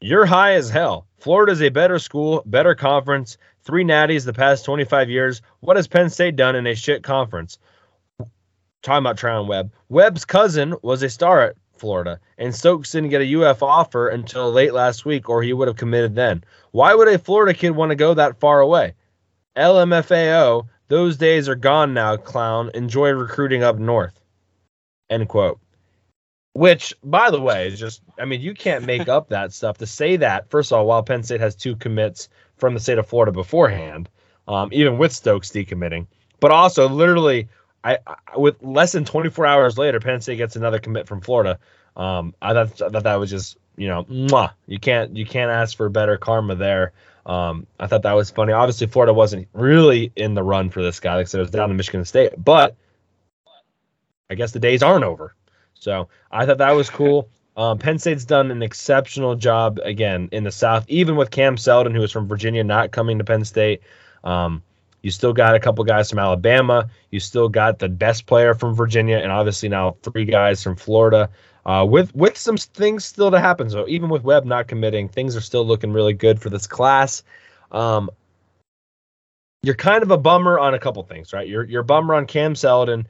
"You're 0.00 0.26
high 0.26 0.54
as 0.54 0.70
hell. 0.70 1.06
Florida's 1.18 1.62
a 1.62 1.70
better 1.70 1.98
school, 1.98 2.42
better 2.46 2.74
conference, 2.74 3.38
three 3.62 3.84
natties 3.84 4.24
the 4.24 4.34
past 4.34 4.64
25 4.66 5.08
years. 5.08 5.40
What 5.60 5.76
has 5.76 5.88
Penn 5.88 6.10
State 6.10 6.36
done 6.36 6.56
in 6.56 6.66
a 6.66 6.74
shit 6.74 7.02
conference? 7.02 7.58
Talking 8.84 8.98
about 8.98 9.16
Tryon 9.16 9.46
Webb. 9.46 9.72
Webb's 9.88 10.26
cousin 10.26 10.74
was 10.82 11.02
a 11.02 11.08
star 11.08 11.40
at 11.40 11.56
Florida, 11.72 12.20
and 12.36 12.54
Stokes 12.54 12.92
didn't 12.92 13.08
get 13.08 13.22
a 13.22 13.42
UF 13.42 13.62
offer 13.62 14.08
until 14.08 14.52
late 14.52 14.74
last 14.74 15.06
week, 15.06 15.30
or 15.30 15.42
he 15.42 15.54
would 15.54 15.68
have 15.68 15.78
committed 15.78 16.14
then. 16.14 16.44
Why 16.72 16.94
would 16.94 17.08
a 17.08 17.18
Florida 17.18 17.54
kid 17.54 17.70
want 17.70 17.92
to 17.92 17.96
go 17.96 18.12
that 18.12 18.38
far 18.38 18.60
away? 18.60 18.92
LMFAO, 19.56 20.68
those 20.88 21.16
days 21.16 21.48
are 21.48 21.54
gone 21.54 21.94
now, 21.94 22.18
clown. 22.18 22.70
Enjoy 22.74 23.08
recruiting 23.08 23.62
up 23.62 23.78
north. 23.78 24.20
End 25.08 25.30
quote. 25.30 25.58
Which, 26.52 26.92
by 27.02 27.30
the 27.30 27.40
way, 27.40 27.68
is 27.68 27.80
just, 27.80 28.02
I 28.18 28.26
mean, 28.26 28.42
you 28.42 28.52
can't 28.52 28.84
make 28.84 29.08
up 29.08 29.30
that 29.30 29.52
stuff 29.54 29.78
to 29.78 29.86
say 29.86 30.16
that, 30.18 30.50
first 30.50 30.70
of 30.70 30.78
all, 30.78 30.86
while 30.86 31.02
Penn 31.02 31.22
State 31.22 31.40
has 31.40 31.56
two 31.56 31.74
commits 31.74 32.28
from 32.58 32.74
the 32.74 32.80
state 32.80 32.98
of 32.98 33.06
Florida 33.06 33.32
beforehand, 33.32 34.10
um, 34.46 34.68
even 34.72 34.98
with 34.98 35.12
Stokes 35.12 35.48
decommitting. 35.48 36.06
But 36.38 36.50
also, 36.50 36.86
literally, 36.86 37.48
I, 37.84 37.98
I, 38.06 38.38
with 38.38 38.62
less 38.62 38.92
than 38.92 39.04
24 39.04 39.46
hours 39.46 39.78
later, 39.78 40.00
Penn 40.00 40.20
State 40.20 40.38
gets 40.38 40.56
another 40.56 40.78
commit 40.78 41.06
from 41.06 41.20
Florida. 41.20 41.58
Um, 41.96 42.34
I 42.40 42.54
thought, 42.54 42.82
I 42.82 42.88
thought 42.88 43.02
that 43.04 43.16
was 43.16 43.30
just, 43.30 43.58
you 43.76 43.88
know, 43.88 44.04
mwah, 44.04 44.52
you 44.66 44.78
can't 44.78 45.16
you 45.16 45.26
can't 45.26 45.50
ask 45.50 45.76
for 45.76 45.88
better 45.88 46.16
karma 46.16 46.54
there. 46.54 46.92
Um, 47.26 47.66
I 47.78 47.86
thought 47.86 48.02
that 48.02 48.12
was 48.12 48.30
funny. 48.30 48.52
Obviously, 48.52 48.86
Florida 48.86 49.12
wasn't 49.12 49.48
really 49.52 50.12
in 50.16 50.34
the 50.34 50.42
run 50.42 50.70
for 50.70 50.82
this 50.82 51.00
guy. 51.00 51.16
Like 51.16 51.26
I 51.26 51.28
said, 51.28 51.38
it 51.38 51.42
was 51.42 51.50
down 51.50 51.68
to 51.68 51.74
Michigan 51.74 52.04
State, 52.04 52.32
but 52.36 52.74
I 54.30 54.34
guess 54.34 54.52
the 54.52 54.60
days 54.60 54.82
aren't 54.82 55.04
over. 55.04 55.34
So 55.74 56.08
I 56.30 56.46
thought 56.46 56.58
that 56.58 56.72
was 56.72 56.90
cool. 56.90 57.28
Um, 57.56 57.78
Penn 57.78 57.98
State's 57.98 58.24
done 58.24 58.50
an 58.50 58.62
exceptional 58.62 59.36
job 59.36 59.78
again 59.84 60.28
in 60.32 60.44
the 60.44 60.50
South, 60.50 60.84
even 60.88 61.16
with 61.16 61.30
Cam 61.30 61.56
Seldon, 61.56 61.94
who 61.94 62.02
is 62.02 62.10
from 62.10 62.26
Virginia, 62.26 62.64
not 62.64 62.90
coming 62.90 63.18
to 63.18 63.24
Penn 63.24 63.44
State. 63.44 63.82
Um, 64.24 64.62
you 65.04 65.10
still 65.10 65.34
got 65.34 65.54
a 65.54 65.60
couple 65.60 65.84
guys 65.84 66.08
from 66.08 66.18
Alabama. 66.18 66.88
You 67.10 67.20
still 67.20 67.50
got 67.50 67.78
the 67.78 67.90
best 67.90 68.24
player 68.24 68.54
from 68.54 68.74
Virginia, 68.74 69.18
and 69.18 69.30
obviously 69.30 69.68
now 69.68 69.96
three 70.02 70.24
guys 70.24 70.62
from 70.62 70.76
Florida. 70.76 71.28
Uh, 71.66 71.84
with 71.86 72.14
with 72.14 72.38
some 72.38 72.56
things 72.56 73.04
still 73.04 73.30
to 73.30 73.38
happen. 73.38 73.68
So 73.68 73.86
even 73.86 74.08
with 74.08 74.22
Webb 74.22 74.46
not 74.46 74.66
committing, 74.66 75.10
things 75.10 75.36
are 75.36 75.42
still 75.42 75.64
looking 75.66 75.92
really 75.92 76.14
good 76.14 76.40
for 76.40 76.48
this 76.48 76.66
class. 76.66 77.22
Um, 77.70 78.08
you're 79.62 79.74
kind 79.74 80.02
of 80.02 80.10
a 80.10 80.16
bummer 80.16 80.58
on 80.58 80.72
a 80.72 80.78
couple 80.78 81.02
things, 81.02 81.34
right? 81.34 81.46
You're 81.46 81.64
you're 81.64 81.82
a 81.82 81.84
bummer 81.84 82.14
on 82.14 82.26
Cam 82.26 82.54
Seldon. 82.54 83.06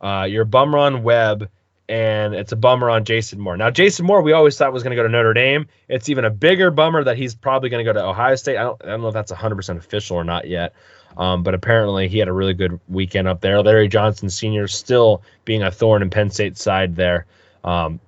Uh, 0.00 0.26
you're 0.28 0.42
a 0.42 0.46
bummer 0.46 0.78
on 0.78 1.04
Webb 1.04 1.48
and 1.88 2.34
it's 2.34 2.52
a 2.52 2.56
bummer 2.56 2.90
on 2.90 3.04
Jason 3.04 3.38
Moore. 3.38 3.56
Now, 3.56 3.70
Jason 3.70 4.06
Moore, 4.06 4.22
we 4.22 4.32
always 4.32 4.58
thought 4.58 4.72
was 4.72 4.82
going 4.82 4.90
to 4.90 4.96
go 4.96 5.04
to 5.04 5.08
Notre 5.08 5.32
Dame. 5.32 5.66
It's 5.88 6.08
even 6.08 6.24
a 6.24 6.30
bigger 6.30 6.70
bummer 6.70 7.04
that 7.04 7.16
he's 7.16 7.34
probably 7.34 7.68
going 7.68 7.84
to 7.84 7.92
go 7.92 7.98
to 7.98 8.04
Ohio 8.04 8.34
State. 8.34 8.56
I 8.56 8.64
don't, 8.64 8.82
I 8.82 8.88
don't 8.88 9.02
know 9.02 9.08
if 9.08 9.14
that's 9.14 9.32
100% 9.32 9.76
official 9.76 10.16
or 10.16 10.24
not 10.24 10.48
yet, 10.48 10.74
um, 11.16 11.42
but 11.42 11.54
apparently 11.54 12.08
he 12.08 12.18
had 12.18 12.28
a 12.28 12.32
really 12.32 12.54
good 12.54 12.78
weekend 12.88 13.28
up 13.28 13.40
there. 13.40 13.62
Larry 13.62 13.88
Johnson 13.88 14.28
Sr. 14.28 14.68
still 14.68 15.22
being 15.44 15.62
a 15.62 15.70
thorn 15.70 16.02
in 16.02 16.10
Penn 16.10 16.30
State's 16.30 16.62
side 16.62 16.96
there. 16.96 17.26
Um, 17.64 18.00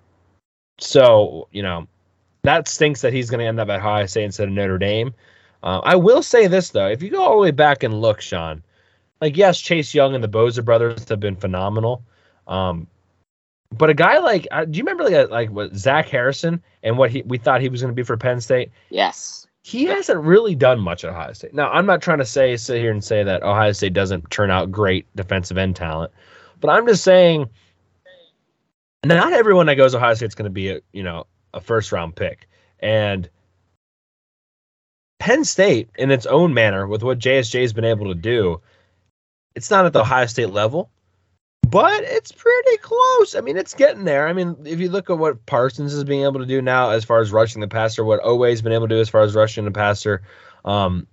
so, 0.79 1.49
you 1.53 1.63
know, 1.63 1.87
that 2.43 2.69
stinks 2.69 3.01
that 3.01 3.13
he's 3.13 3.31
going 3.31 3.41
to 3.41 3.47
end 3.47 3.61
up 3.61 3.69
at 3.69 3.81
Ohio 3.81 4.07
State 4.07 4.25
instead 4.25 4.49
of 4.49 4.55
Notre 4.55 4.79
Dame. 4.79 5.15
Uh, 5.63 5.81
I 5.83 5.97
will 5.97 6.23
say 6.23 6.47
this, 6.47 6.71
though. 6.71 6.87
If 6.87 7.03
you 7.03 7.11
go 7.11 7.23
all 7.23 7.33
the 7.33 7.43
way 7.43 7.51
back 7.51 7.83
and 7.83 8.01
look, 8.01 8.21
Sean, 8.21 8.63
like, 9.21 9.37
yes, 9.37 9.61
Chase 9.61 9.93
Young 9.95 10.15
and 10.15 10.23
the 10.23 10.29
Bosa 10.29 10.65
brothers 10.65 11.09
have 11.09 11.21
been 11.21 11.35
phenomenal. 11.35 12.03
Um, 12.47 12.87
but 13.77 13.91
a 13.91 13.95
guy 13.95 14.19
like, 14.19 14.47
uh, 14.51 14.65
do 14.65 14.79
you 14.79 14.85
remember 14.85 15.05
like 15.05 15.31
like 15.31 15.51
what 15.51 15.75
Zach 15.77 16.09
Harrison 16.09 16.63
and 16.83 16.97
what 16.97 17.11
he 17.11 17.23
we 17.23 17.37
thought 17.37 17.61
he 17.61 17.69
was 17.69 17.83
going 17.83 17.93
to 17.93 17.95
be 17.95 18.03
for 18.03 18.17
Penn 18.17 18.41
State? 18.41 18.71
Yes. 18.89 19.47
He 19.69 19.85
hasn't 19.85 20.25
really 20.25 20.55
done 20.55 20.81
much 20.81 21.05
at 21.05 21.11
Ohio 21.11 21.35
State. 21.35 21.53
Now, 21.53 21.71
I'm 21.71 21.85
not 21.85 22.01
trying 22.01 22.21
to 22.21 22.25
say 22.25 22.57
sit 22.57 22.81
here 22.81 22.91
and 22.91 23.05
say 23.05 23.23
that 23.23 23.43
Ohio 23.43 23.73
State 23.73 23.93
doesn't 23.93 24.31
turn 24.31 24.51
out 24.51 24.73
great 24.73 25.05
defensive 25.15 25.59
end 25.59 25.77
talent, 25.77 26.11
but 26.59 26.71
I'm 26.71 26.87
just 26.87 27.05
saying 27.05 27.51
not 29.05 29.35
everyone 29.35 29.67
that 29.67 29.75
goes 29.75 29.93
to 29.93 29.99
Ohio 29.99 30.15
State's 30.15 30.35
going 30.35 30.45
to 30.45 30.51
be 30.51 30.71
a 30.71 30.81
you 30.93 31.03
know 31.03 31.27
a 31.53 31.61
first 31.61 31.93
round 31.93 32.17
pick, 32.17 32.49
and 32.81 33.29
Penn 35.19 35.45
State, 35.45 35.91
in 35.99 36.11
its 36.11 36.25
own 36.25 36.55
manner, 36.55 36.87
with 36.87 37.03
what 37.03 37.19
JSJ 37.19 37.61
has 37.61 37.75
been 37.75 37.85
able 37.85 38.07
to 38.07 38.15
do, 38.15 38.63
it's 39.55 39.71
not 39.71 39.85
at 39.85 39.93
the 39.93 40.01
Ohio 40.01 40.25
State 40.25 40.49
level, 40.49 40.89
but 41.71 42.03
it's 42.05 42.33
pretty 42.33 42.77
close. 42.79 43.35
I 43.35 43.41
mean, 43.41 43.57
it's 43.57 43.75
getting 43.75 44.05
there. 44.05 44.27
I 44.29 44.33
mean, 44.33 44.57
if 44.65 44.81
you 44.81 44.89
look 44.89 45.11
at 45.11 45.19
what 45.19 45.45
Parsons 45.45 45.93
is 45.93 46.05
being 46.05 46.23
able 46.23 46.41
to 46.41 46.47
do 46.47 46.63
now 46.63 46.91
as 46.91 47.05
far 47.05 47.21
as 47.21 47.31
rushing 47.31 47.61
the 47.61 47.69
passer, 47.69 48.05
what 48.05 48.21
Oweh's 48.25 48.63
been 48.63 48.73
able 48.73 48.89
to 48.89 48.95
do 48.95 49.01
as 49.01 49.09
far 49.09 49.23
as 49.23 49.35
rushing 49.35 49.65
the 49.65 49.71
passer, 49.71 50.23
um, 50.65 51.07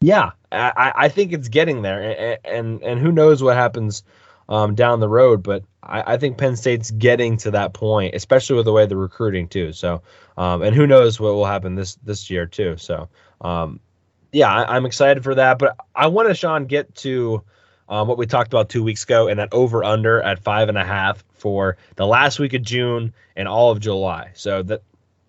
yeah, 0.00 0.32
I, 0.52 0.92
I 0.94 1.08
think 1.08 1.32
it's 1.32 1.48
getting 1.48 1.82
there, 1.82 2.02
and, 2.02 2.38
and 2.44 2.82
and 2.82 3.00
who 3.00 3.10
knows 3.10 3.42
what 3.42 3.56
happens 3.56 4.04
um, 4.48 4.74
down 4.74 5.00
the 5.00 5.08
road, 5.08 5.42
but 5.42 5.64
I, 5.82 6.14
I, 6.14 6.16
think 6.18 6.36
Penn 6.36 6.56
State's 6.56 6.90
getting 6.90 7.38
to 7.38 7.50
that 7.52 7.72
point, 7.72 8.14
especially 8.14 8.56
with 8.56 8.66
the 8.66 8.72
way 8.72 8.84
they're 8.86 8.98
recruiting 8.98 9.48
too. 9.48 9.72
So, 9.72 10.02
um, 10.36 10.62
and 10.62 10.76
who 10.76 10.86
knows 10.86 11.18
what 11.18 11.32
will 11.32 11.46
happen 11.46 11.74
this 11.74 11.94
this 12.04 12.28
year 12.28 12.44
too. 12.44 12.76
So, 12.76 13.08
um, 13.40 13.80
yeah, 14.32 14.52
I, 14.52 14.62
I, 14.64 14.76
am 14.76 14.84
excited 14.84 15.24
for 15.24 15.34
that. 15.36 15.58
But 15.58 15.76
I 15.94 16.08
want 16.08 16.28
to, 16.28 16.34
Sean, 16.34 16.66
get 16.66 16.94
to 16.96 17.42
um, 17.88 18.08
what 18.08 18.18
we 18.18 18.26
talked 18.26 18.52
about 18.52 18.68
two 18.68 18.82
weeks 18.82 19.04
ago, 19.04 19.28
and 19.28 19.38
that 19.38 19.52
over 19.52 19.84
under 19.84 20.20
at 20.22 20.42
five 20.42 20.68
and 20.68 20.78
a 20.78 20.84
half 20.84 21.24
for 21.34 21.76
the 21.96 22.06
last 22.06 22.38
week 22.38 22.54
of 22.54 22.62
June 22.62 23.12
and 23.36 23.48
all 23.48 23.70
of 23.70 23.80
July. 23.80 24.30
So 24.34 24.62
that 24.62 24.82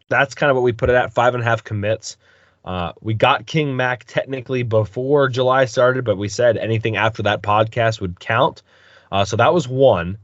that's 0.08 0.36
kind 0.36 0.50
of 0.50 0.56
what 0.56 0.64
we 0.64 0.72
put 0.72 0.90
it 0.90 0.96
at 0.96 1.14
five 1.14 1.34
and 1.34 1.44
a 1.44 1.46
half 1.46 1.64
commits. 1.64 2.18
Uh, 2.64 2.94
we 3.02 3.14
got 3.14 3.46
King 3.46 3.76
Mack 3.76 4.06
technically 4.06 4.64
before 4.64 5.30
July 5.30 5.66
started, 5.66 6.04
but 6.04 6.18
we 6.18 6.30
said 6.30 6.58
anything 6.58 6.98
after 6.98 7.24
that 7.24 7.44
podcast 7.44 8.02
would 8.02 8.20
count. 8.20 8.64
Uh, 9.12 9.24
so 9.24 9.38
that 9.38 9.54
was 9.54 9.68
one. 9.68 10.18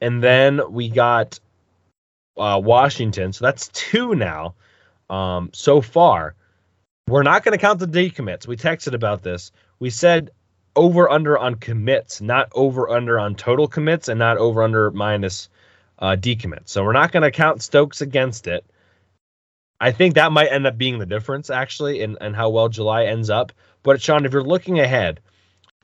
And 0.00 0.22
then 0.22 0.72
we 0.72 0.88
got 0.88 1.38
uh, 2.36 2.60
Washington. 2.62 3.32
So 3.32 3.44
that's 3.44 3.68
two 3.68 4.14
now 4.14 4.54
um, 5.10 5.50
so 5.52 5.80
far. 5.80 6.34
We're 7.08 7.24
not 7.24 7.44
going 7.44 7.52
to 7.52 7.60
count 7.60 7.78
the 7.78 7.86
decommits. 7.86 8.46
We 8.46 8.56
texted 8.56 8.94
about 8.94 9.22
this. 9.22 9.52
We 9.78 9.90
said 9.90 10.30
over 10.74 11.10
under 11.10 11.38
on 11.38 11.56
commits, 11.56 12.20
not 12.20 12.48
over 12.52 12.88
under 12.88 13.18
on 13.18 13.34
total 13.34 13.68
commits, 13.68 14.08
and 14.08 14.18
not 14.18 14.38
over 14.38 14.62
under 14.62 14.90
minus 14.90 15.48
uh, 15.98 16.16
decommits. 16.18 16.68
So 16.68 16.84
we're 16.84 16.92
not 16.92 17.12
going 17.12 17.22
to 17.22 17.30
count 17.30 17.62
Stokes 17.62 18.00
against 18.00 18.46
it. 18.46 18.64
I 19.80 19.90
think 19.92 20.14
that 20.14 20.32
might 20.32 20.52
end 20.52 20.66
up 20.66 20.78
being 20.78 20.98
the 20.98 21.06
difference 21.06 21.50
actually 21.50 22.02
in, 22.02 22.16
in 22.20 22.34
how 22.34 22.50
well 22.50 22.68
July 22.68 23.06
ends 23.06 23.30
up. 23.30 23.52
But 23.82 24.00
Sean, 24.00 24.24
if 24.24 24.32
you're 24.32 24.44
looking 24.44 24.78
ahead, 24.78 25.20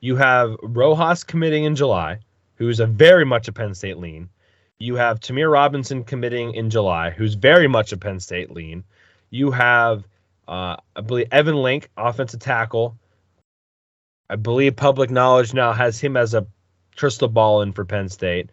you 0.00 0.16
have 0.16 0.56
Rojas 0.62 1.24
committing 1.24 1.64
in 1.64 1.74
July, 1.74 2.20
who's 2.54 2.78
a 2.78 2.86
very 2.86 3.24
much 3.24 3.48
a 3.48 3.52
Penn 3.52 3.74
State 3.74 3.98
lean. 3.98 4.28
You 4.78 4.94
have 4.94 5.18
Ta'Mere 5.18 5.50
Robinson 5.50 6.04
committing 6.04 6.54
in 6.54 6.70
July, 6.70 7.10
who's 7.10 7.34
very 7.34 7.66
much 7.66 7.92
a 7.92 7.96
Penn 7.96 8.20
State 8.20 8.52
lean. 8.52 8.84
You 9.30 9.50
have, 9.50 10.04
uh, 10.46 10.76
I 10.94 11.00
believe, 11.00 11.26
Evan 11.32 11.56
Link, 11.56 11.90
offensive 11.96 12.38
tackle. 12.38 12.96
I 14.30 14.36
believe 14.36 14.76
public 14.76 15.10
knowledge 15.10 15.54
now 15.54 15.72
has 15.72 15.98
him 15.98 16.16
as 16.16 16.34
a 16.34 16.46
crystal 16.96 17.28
ball 17.28 17.62
in 17.62 17.72
for 17.72 17.84
Penn 17.84 18.08
State. 18.08 18.50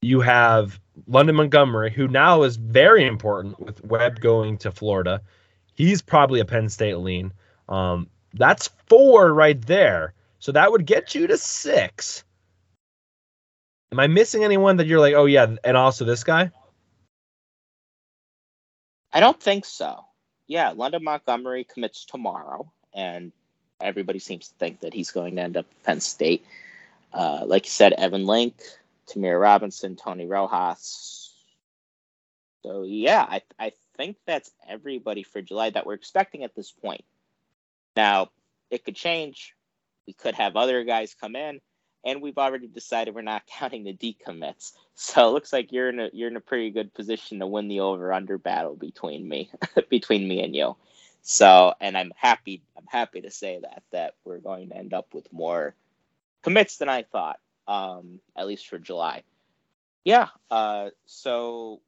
You 0.00 0.20
have 0.20 0.80
London 1.06 1.36
Montgomery, 1.36 1.90
who 1.90 2.08
now 2.08 2.44
is 2.44 2.56
very 2.56 3.06
important 3.06 3.58
with 3.60 3.84
Webb 3.84 4.20
going 4.20 4.58
to 4.58 4.70
Florida. 4.70 5.22
He's 5.74 6.02
probably 6.02 6.40
a 6.40 6.44
Penn 6.44 6.68
State 6.68 6.98
lean. 6.98 7.32
Um, 7.68 8.08
that's 8.34 8.70
four 8.86 9.32
right 9.32 9.60
there. 9.66 10.14
So 10.38 10.52
that 10.52 10.70
would 10.70 10.86
get 10.86 11.14
you 11.14 11.26
to 11.26 11.36
six. 11.36 12.24
Am 13.90 13.98
I 13.98 14.06
missing 14.06 14.44
anyone 14.44 14.76
that 14.76 14.86
you're 14.86 15.00
like, 15.00 15.14
oh 15.14 15.26
yeah, 15.26 15.56
and 15.64 15.76
also 15.76 16.04
this 16.04 16.24
guy? 16.24 16.50
I 19.12 19.20
don't 19.20 19.40
think 19.40 19.64
so. 19.64 20.04
Yeah, 20.46 20.72
London 20.76 21.02
Montgomery 21.04 21.64
commits 21.64 22.04
tomorrow, 22.04 22.70
and 22.94 23.32
everybody 23.80 24.18
seems 24.18 24.48
to 24.48 24.54
think 24.54 24.80
that 24.80 24.94
he's 24.94 25.10
going 25.10 25.36
to 25.36 25.42
end 25.42 25.56
up 25.56 25.66
Penn 25.84 26.00
State. 26.00 26.44
Uh, 27.12 27.44
like 27.46 27.64
you 27.64 27.70
said, 27.70 27.92
Evan 27.92 28.26
Link, 28.26 28.54
Ta'Mere 29.06 29.40
Robinson, 29.40 29.96
Tony 29.96 30.26
Rojas. 30.26 31.32
So 32.62 32.82
yeah, 32.82 33.24
I 33.28 33.42
I 33.58 33.72
think 33.96 34.16
that's 34.26 34.50
everybody 34.68 35.22
for 35.22 35.40
July 35.40 35.70
that 35.70 35.86
we're 35.86 35.94
expecting 35.94 36.44
at 36.44 36.54
this 36.54 36.70
point. 36.70 37.04
Now 37.96 38.30
it 38.70 38.84
could 38.84 38.96
change. 38.96 39.54
We 40.06 40.12
could 40.12 40.34
have 40.34 40.56
other 40.56 40.84
guys 40.84 41.14
come 41.18 41.36
in, 41.36 41.60
and 42.04 42.20
we've 42.20 42.38
already 42.38 42.66
decided 42.66 43.14
we're 43.14 43.22
not 43.22 43.46
counting 43.58 43.84
the 43.84 43.94
decommits. 43.94 44.72
So 44.94 45.28
it 45.28 45.32
looks 45.32 45.52
like 45.52 45.72
you're 45.72 45.88
in 45.88 46.00
a 46.00 46.10
you're 46.12 46.28
in 46.28 46.36
a 46.36 46.40
pretty 46.40 46.70
good 46.70 46.92
position 46.92 47.38
to 47.38 47.46
win 47.46 47.68
the 47.68 47.80
over 47.80 48.12
under 48.12 48.38
battle 48.38 48.74
between 48.74 49.28
me 49.28 49.50
between 49.88 50.26
me 50.26 50.42
and 50.42 50.54
you. 50.54 50.76
So 51.22 51.74
and 51.80 51.96
I'm 51.96 52.12
happy 52.16 52.62
I'm 52.76 52.86
happy 52.88 53.20
to 53.22 53.30
say 53.30 53.60
that 53.60 53.82
that 53.92 54.14
we're 54.24 54.38
going 54.38 54.70
to 54.70 54.76
end 54.76 54.94
up 54.94 55.12
with 55.14 55.32
more 55.32 55.74
commits 56.42 56.78
than 56.78 56.88
I 56.88 57.02
thought 57.02 57.38
um, 57.68 58.20
at 58.34 58.46
least 58.46 58.66
for 58.66 58.78
July. 58.78 59.22
Yeah, 60.04 60.28
uh, 60.50 60.88
so 61.04 61.80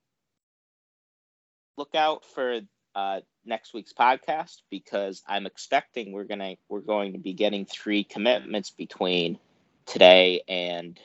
look 1.76 1.95
out 1.95 2.24
for 2.26 2.61
uh, 2.95 3.20
next 3.47 3.72
week's 3.72 3.95
podcast 3.95 4.61
because 4.68 5.22
I'm 5.26 5.47
expecting 5.47 6.12
we're 6.12 6.24
gonna 6.24 6.57
we're 6.68 6.81
going 6.81 7.14
to 7.14 7.18
be 7.18 7.33
getting 7.33 7.64
three 7.64 8.05
commitments 8.05 8.70
between 8.70 9.39
today 9.87 10.43
and 10.47 11.01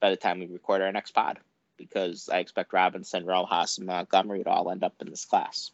by 0.00 0.10
the 0.10 0.16
time 0.16 0.40
we 0.40 0.46
record 0.46 0.82
our 0.82 0.92
next 0.92 1.12
pod 1.12 1.38
because 1.78 2.28
I 2.28 2.38
expect 2.38 2.72
Robinson, 2.72 3.24
Rojas, 3.24 3.78
and 3.78 3.86
Montgomery 3.86 4.44
to 4.44 4.50
all 4.50 4.70
end 4.70 4.84
up 4.84 4.94
in 5.00 5.08
this 5.08 5.24
class. 5.24 5.70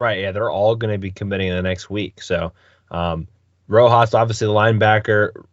Right. 0.00 0.20
Yeah, 0.20 0.32
they're 0.32 0.50
all 0.50 0.76
going 0.76 0.92
to 0.92 0.98
be 0.98 1.10
committing 1.10 1.48
in 1.48 1.56
the 1.56 1.62
next 1.62 1.88
week. 1.88 2.20
So 2.22 2.52
um, 2.90 3.28
Rojas, 3.68 4.14
obviously 4.14 4.46
the 4.46 4.52
linebacker, 4.52 5.44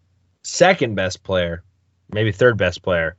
second 0.43 0.95
best 0.95 1.23
player 1.23 1.63
maybe 2.13 2.31
third 2.31 2.57
best 2.57 2.81
player. 2.81 3.15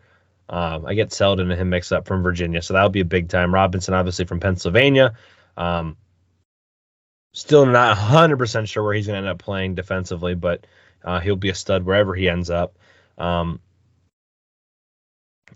Um, 0.49 0.85
I 0.87 0.95
get 0.95 1.13
Seldon 1.13 1.51
and 1.51 1.61
him 1.61 1.71
mixed 1.71 1.93
up 1.93 2.07
from 2.07 2.23
Virginia, 2.23 2.61
so 2.61 2.75
that'll 2.75 2.91
be 2.91 3.01
a 3.01 3.07
big 3.07 3.29
time. 3.29 3.55
Robinson, 3.55 3.95
obviously 3.95 4.25
from 4.25 4.41
Pennsylvania. 4.41 5.15
Um, 5.57 5.97
still 7.33 7.65
not 7.65 7.97
100% 7.97 8.69
sure 8.69 8.83
where 8.83 8.95
he's 8.95 9.07
going 9.07 9.23
to 9.23 9.29
end 9.29 9.35
up 9.35 9.43
playing 9.43 9.75
defensively, 9.75 10.35
but 10.35 10.67
uh, 11.05 11.21
he'll 11.21 11.37
be 11.37 11.49
a 11.49 11.55
stud 11.55 11.85
wherever 11.85 12.15
he 12.15 12.29
ends 12.29 12.51
up. 12.51 12.77
Um, 13.17 13.61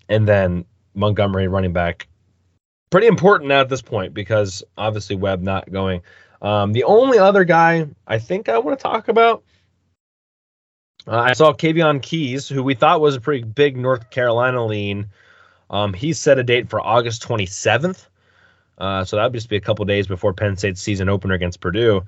and 0.09 0.27
then 0.27 0.65
Montgomery, 0.95 1.49
running 1.49 1.73
back, 1.73 2.09
pretty 2.97 3.09
important 3.09 3.51
now 3.51 3.61
at 3.61 3.69
this 3.69 3.83
point 3.83 4.15
because 4.15 4.65
obviously 4.79 5.17
Webb 5.17 5.43
not 5.43 5.71
going. 5.71 6.01
Um, 6.41 6.73
the 6.73 6.85
only 6.85 7.19
other 7.19 7.45
guy 7.45 7.87
I 8.07 8.19
think 8.19 8.49
I 8.49 8.57
want 8.57 8.79
to 8.79 8.83
talk 8.83 9.09
about 9.09 9.45
uh, 11.07 11.19
I 11.19 11.35
saw 11.35 11.53
Kaveion 11.53 12.01
Keys, 12.01 12.49
who 12.49 12.63
we 12.63 12.73
thought 12.73 13.03
was 13.03 13.15
a 13.15 13.21
pretty 13.21 13.45
big 13.45 13.77
North 13.77 14.09
Carolina 14.09 14.65
lean. 14.65 15.11
Um, 15.69 15.93
he 15.93 16.15
set 16.15 16.39
a 16.39 16.43
date 16.43 16.71
for 16.71 16.81
August 16.81 17.23
27th. 17.23 18.07
Uh, 18.79 19.05
so 19.05 19.17
that 19.17 19.25
would 19.25 19.35
just 19.35 19.51
be 19.51 19.57
a 19.57 19.61
couple 19.61 19.85
days 19.85 20.07
before 20.07 20.33
Penn 20.33 20.57
State's 20.57 20.81
season 20.81 21.11
opener 21.11 21.35
against 21.35 21.61
Purdue. 21.61 22.03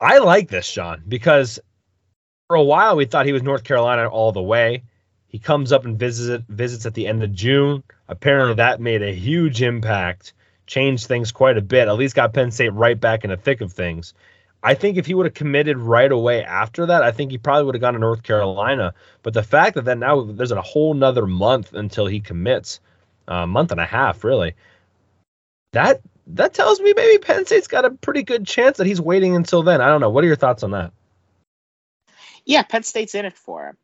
I 0.00 0.18
like 0.18 0.48
this, 0.48 0.66
Sean, 0.66 1.04
because 1.06 1.60
for 2.48 2.56
a 2.56 2.64
while 2.64 2.96
we 2.96 3.04
thought 3.04 3.26
he 3.26 3.32
was 3.32 3.44
North 3.44 3.62
Carolina 3.62 4.08
all 4.08 4.32
the 4.32 4.42
way. 4.42 4.82
He 5.32 5.38
comes 5.38 5.72
up 5.72 5.86
and 5.86 5.98
visits 5.98 6.44
visits 6.46 6.84
at 6.84 6.92
the 6.92 7.06
end 7.06 7.22
of 7.22 7.32
June. 7.32 7.82
Apparently, 8.06 8.54
that 8.56 8.82
made 8.82 9.02
a 9.02 9.14
huge 9.14 9.62
impact, 9.62 10.34
changed 10.66 11.06
things 11.06 11.32
quite 11.32 11.56
a 11.56 11.62
bit. 11.62 11.88
At 11.88 11.96
least 11.96 12.14
got 12.14 12.34
Penn 12.34 12.50
State 12.50 12.74
right 12.74 13.00
back 13.00 13.24
in 13.24 13.30
the 13.30 13.38
thick 13.38 13.62
of 13.62 13.72
things. 13.72 14.12
I 14.62 14.74
think 14.74 14.98
if 14.98 15.06
he 15.06 15.14
would 15.14 15.24
have 15.24 15.34
committed 15.34 15.78
right 15.78 16.12
away 16.12 16.44
after 16.44 16.84
that, 16.86 17.02
I 17.02 17.12
think 17.12 17.30
he 17.30 17.38
probably 17.38 17.64
would 17.64 17.74
have 17.74 17.80
gone 17.80 17.94
to 17.94 17.98
North 17.98 18.22
Carolina. 18.22 18.92
But 19.22 19.32
the 19.32 19.42
fact 19.42 19.74
that, 19.74 19.86
that 19.86 19.96
now 19.96 20.22
there's 20.22 20.52
a 20.52 20.60
whole 20.60 20.92
nother 20.92 21.26
month 21.26 21.72
until 21.72 22.06
he 22.06 22.20
commits, 22.20 22.78
a 23.26 23.34
uh, 23.34 23.46
month 23.46 23.72
and 23.72 23.80
a 23.80 23.86
half 23.86 24.24
really, 24.24 24.54
that 25.72 26.02
that 26.26 26.52
tells 26.52 26.78
me 26.78 26.92
maybe 26.94 27.18
Penn 27.18 27.46
State's 27.46 27.68
got 27.68 27.86
a 27.86 27.90
pretty 27.90 28.22
good 28.22 28.46
chance 28.46 28.76
that 28.76 28.86
he's 28.86 29.00
waiting 29.00 29.34
until 29.34 29.62
then. 29.62 29.80
I 29.80 29.86
don't 29.86 30.02
know. 30.02 30.10
What 30.10 30.24
are 30.24 30.28
your 30.28 30.36
thoughts 30.36 30.62
on 30.62 30.72
that? 30.72 30.92
Yeah, 32.44 32.62
Penn 32.64 32.82
State's 32.82 33.14
in 33.14 33.24
it 33.24 33.36
for 33.36 33.68
him. 33.68 33.78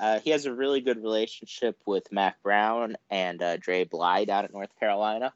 Uh, 0.00 0.18
he 0.20 0.30
has 0.30 0.46
a 0.46 0.52
really 0.52 0.80
good 0.80 1.02
relationship 1.02 1.78
with 1.86 2.10
Mack 2.12 2.42
Brown 2.42 2.96
and 3.10 3.40
uh, 3.42 3.56
Dre 3.56 3.84
Bly 3.84 4.24
down 4.24 4.44
at 4.44 4.52
North 4.52 4.78
Carolina. 4.80 5.32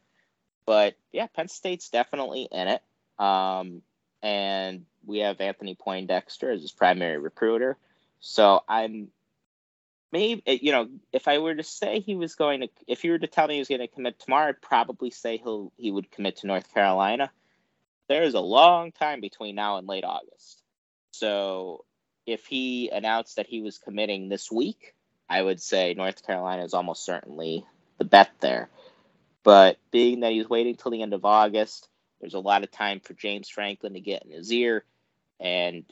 But 0.65 0.95
yeah, 1.11 1.27
Penn 1.27 1.47
State's 1.47 1.89
definitely 1.89 2.47
in 2.51 2.67
it. 2.67 2.81
Um, 3.17 3.81
and 4.21 4.85
we 5.05 5.19
have 5.19 5.41
Anthony 5.41 5.75
Poindexter 5.75 6.51
as 6.51 6.61
his 6.61 6.71
primary 6.71 7.17
recruiter. 7.17 7.77
So 8.19 8.63
I'm 8.67 9.09
maybe 10.11 10.41
you 10.61 10.71
know 10.71 10.89
if 11.13 11.27
I 11.27 11.37
were 11.37 11.55
to 11.55 11.63
say 11.63 11.99
he 11.99 12.15
was 12.15 12.35
going 12.35 12.61
to, 12.61 12.69
if 12.87 13.03
you 13.03 13.11
were 13.11 13.19
to 13.19 13.27
tell 13.27 13.47
me 13.47 13.55
he 13.55 13.59
was 13.59 13.69
going 13.69 13.81
to 13.81 13.87
commit 13.87 14.19
tomorrow, 14.19 14.49
I'd 14.49 14.61
probably 14.61 15.09
say 15.09 15.37
he'll 15.37 15.71
he 15.77 15.91
would 15.91 16.11
commit 16.11 16.37
to 16.37 16.47
North 16.47 16.73
Carolina. 16.73 17.31
There's 18.07 18.33
a 18.33 18.39
long 18.39 18.91
time 18.91 19.21
between 19.21 19.55
now 19.55 19.77
and 19.77 19.87
late 19.87 20.03
August. 20.03 20.63
So 21.11 21.85
if 22.31 22.45
he 22.47 22.89
announced 22.89 23.37
that 23.37 23.47
he 23.47 23.61
was 23.61 23.79
committing 23.79 24.29
this 24.29 24.51
week, 24.51 24.95
I 25.29 25.41
would 25.41 25.61
say 25.61 25.93
North 25.95 26.25
Carolina 26.25 26.63
is 26.65 26.75
almost 26.75 27.05
certainly 27.05 27.65
the 27.99 28.05
bet 28.05 28.31
there. 28.41 28.69
But 29.43 29.77
being 29.91 30.21
that 30.21 30.33
he's 30.33 30.49
waiting 30.49 30.75
till 30.75 30.91
the 30.91 31.01
end 31.03 31.13
of 31.13 31.25
August, 31.25 31.89
There's 32.21 32.35
a 32.35 32.39
lot 32.39 32.63
of 32.63 32.71
time 32.71 33.01
for 33.01 33.13
James 33.15 33.49
Franklin 33.49 33.93
to 33.95 34.01
get 34.01 34.25
in 34.25 34.31
his 34.31 34.51
ear, 34.53 34.85
and 35.39 35.85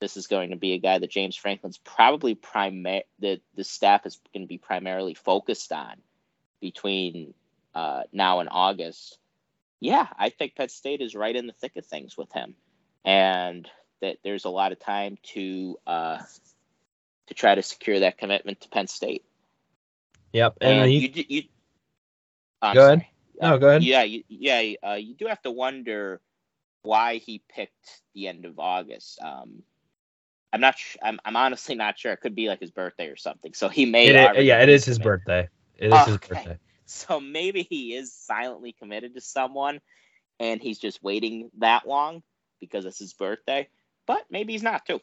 this 0.00 0.16
is 0.16 0.26
going 0.28 0.50
to 0.50 0.56
be 0.56 0.74
a 0.74 0.78
guy 0.78 0.98
that 0.98 1.10
James 1.10 1.36
Franklin's 1.36 1.78
probably 1.78 2.34
primary 2.34 3.04
the 3.20 3.40
the 3.56 3.64
staff 3.64 4.06
is 4.06 4.20
going 4.34 4.44
to 4.44 4.48
be 4.48 4.58
primarily 4.58 5.14
focused 5.14 5.72
on 5.72 5.96
between 6.60 7.34
uh, 7.74 8.04
now 8.12 8.40
and 8.40 8.48
August. 8.52 9.18
Yeah, 9.80 10.06
I 10.18 10.30
think 10.30 10.56
Penn 10.56 10.70
State 10.70 11.02
is 11.02 11.14
right 11.14 11.36
in 11.36 11.46
the 11.46 11.54
thick 11.54 11.76
of 11.76 11.86
things 11.86 12.16
with 12.16 12.32
him, 12.32 12.54
and 13.04 13.68
that 14.00 14.18
there's 14.24 14.44
a 14.44 14.50
lot 14.50 14.72
of 14.72 14.78
time 14.78 15.18
to 15.34 15.78
uh, 15.86 16.18
to 17.28 17.34
try 17.34 17.54
to 17.54 17.62
secure 17.62 18.00
that 18.00 18.18
commitment 18.18 18.60
to 18.62 18.68
Penn 18.68 18.86
State. 18.86 19.24
Yep, 20.32 20.58
And, 20.60 20.80
and, 20.80 20.90
he, 20.90 21.08
you, 21.08 21.24
you, 21.28 21.42
I'm 22.60 22.74
Go 22.74 22.84
ahead. 22.86 23.06
no, 23.40 23.58
go 23.58 23.68
ahead. 23.68 23.82
Yeah, 23.82 24.02
you, 24.02 24.24
yeah, 24.28 24.74
uh, 24.86 24.94
you 24.94 25.14
do 25.14 25.26
have 25.26 25.40
to 25.42 25.50
wonder 25.50 26.20
why 26.82 27.16
he 27.16 27.42
picked 27.48 28.02
the 28.14 28.28
end 28.28 28.44
of 28.44 28.58
August. 28.58 29.20
Um, 29.22 29.62
I'm 30.52 30.60
not. 30.60 30.78
Sh- 30.78 30.96
I'm, 31.02 31.20
I'm 31.24 31.36
honestly 31.36 31.74
not 31.74 31.98
sure. 31.98 32.12
It 32.12 32.20
could 32.20 32.34
be 32.34 32.48
like 32.48 32.60
his 32.60 32.70
birthday 32.70 33.08
or 33.08 33.16
something. 33.16 33.52
So 33.54 33.68
he 33.68 33.86
may. 33.86 34.06
It 34.08 34.44
yeah, 34.44 34.62
it 34.62 34.68
is 34.68 34.84
his 34.84 34.98
birthday. 34.98 35.48
It 35.78 35.92
is 35.92 36.06
his 36.06 36.16
birthday. 36.18 36.58
So 36.86 37.20
maybe 37.20 37.66
he 37.68 37.94
is 37.94 38.14
silently 38.14 38.72
committed 38.72 39.14
to 39.14 39.20
someone, 39.20 39.80
and 40.40 40.60
he's 40.60 40.78
just 40.78 41.02
waiting 41.02 41.50
that 41.58 41.86
long 41.86 42.22
because 42.60 42.86
it's 42.86 42.98
his 42.98 43.12
birthday. 43.12 43.68
But 44.08 44.24
maybe 44.30 44.54
he's 44.54 44.64
not 44.64 44.84
too. 44.86 45.00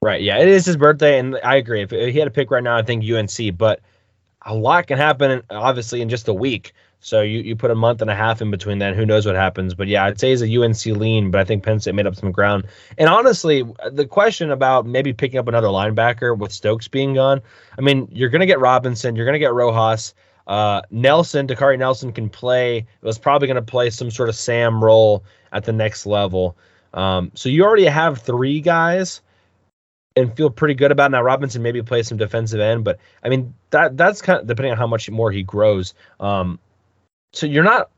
Right. 0.00 0.22
Yeah, 0.22 0.38
it 0.38 0.48
is 0.48 0.64
his 0.64 0.76
birthday, 0.76 1.18
and 1.18 1.38
I 1.44 1.56
agree. 1.56 1.82
If 1.82 1.90
he 1.90 2.18
had 2.18 2.28
a 2.28 2.30
pick 2.30 2.50
right 2.50 2.62
now, 2.62 2.76
I 2.76 2.82
think 2.82 3.04
UNC. 3.04 3.58
But 3.58 3.80
a 4.46 4.54
lot 4.54 4.86
can 4.86 4.96
happen, 4.96 5.42
obviously, 5.50 6.00
in 6.00 6.08
just 6.08 6.28
a 6.28 6.34
week. 6.34 6.72
So 7.00 7.20
you, 7.20 7.40
you 7.40 7.56
put 7.56 7.70
a 7.70 7.74
month 7.74 8.00
and 8.00 8.10
a 8.10 8.14
half 8.14 8.40
in 8.40 8.50
between 8.50 8.78
then. 8.78 8.94
Who 8.94 9.04
knows 9.04 9.26
what 9.26 9.34
happens? 9.34 9.74
But 9.74 9.88
yeah, 9.88 10.04
I'd 10.04 10.18
say 10.18 10.30
he's 10.30 10.40
a 10.40 10.62
UNC 10.62 10.86
lean, 10.86 11.30
but 11.30 11.40
I 11.40 11.44
think 11.44 11.62
Penn 11.62 11.80
State 11.80 11.94
made 11.94 12.06
up 12.06 12.16
some 12.16 12.32
ground. 12.32 12.64
And 12.96 13.10
honestly, 13.10 13.62
the 13.90 14.06
question 14.06 14.50
about 14.50 14.86
maybe 14.86 15.12
picking 15.12 15.38
up 15.38 15.48
another 15.48 15.68
linebacker 15.68 16.36
with 16.38 16.50
Stokes 16.52 16.88
being 16.88 17.12
gone, 17.14 17.42
I 17.76 17.82
mean, 17.82 18.08
you're 18.10 18.30
going 18.30 18.40
to 18.40 18.46
get 18.46 18.60
Robinson, 18.60 19.16
you're 19.16 19.26
going 19.26 19.34
to 19.34 19.38
get 19.38 19.52
Rojas. 19.52 20.14
Uh, 20.46 20.82
Nelson, 20.90 21.46
Dakari 21.46 21.78
Nelson 21.78 22.12
can 22.12 22.28
play, 22.30 22.86
was 23.02 23.18
probably 23.18 23.48
going 23.48 23.56
to 23.56 23.62
play 23.62 23.90
some 23.90 24.10
sort 24.10 24.28
of 24.28 24.34
Sam 24.34 24.82
role 24.82 25.24
at 25.52 25.64
the 25.64 25.72
next 25.72 26.06
level. 26.06 26.56
Um, 26.94 27.32
so 27.34 27.48
you 27.48 27.64
already 27.64 27.84
have 27.84 28.22
three 28.22 28.60
guys 28.60 29.20
and 30.16 30.34
feel 30.36 30.48
pretty 30.48 30.74
good 30.74 30.92
about 30.92 31.06
it. 31.06 31.10
now. 31.10 31.22
Robinson 31.22 31.62
maybe 31.62 31.82
play 31.82 32.02
some 32.02 32.16
defensive 32.16 32.60
end, 32.60 32.84
but 32.84 32.98
I 33.22 33.28
mean 33.28 33.54
that 33.70 33.96
that's 33.96 34.22
kind 34.22 34.40
of 34.40 34.46
depending 34.46 34.72
on 34.72 34.78
how 34.78 34.86
much 34.86 35.10
more 35.10 35.30
he 35.30 35.42
grows. 35.42 35.94
Um, 36.20 36.58
so 37.32 37.46
you're 37.46 37.64
not 37.64 37.90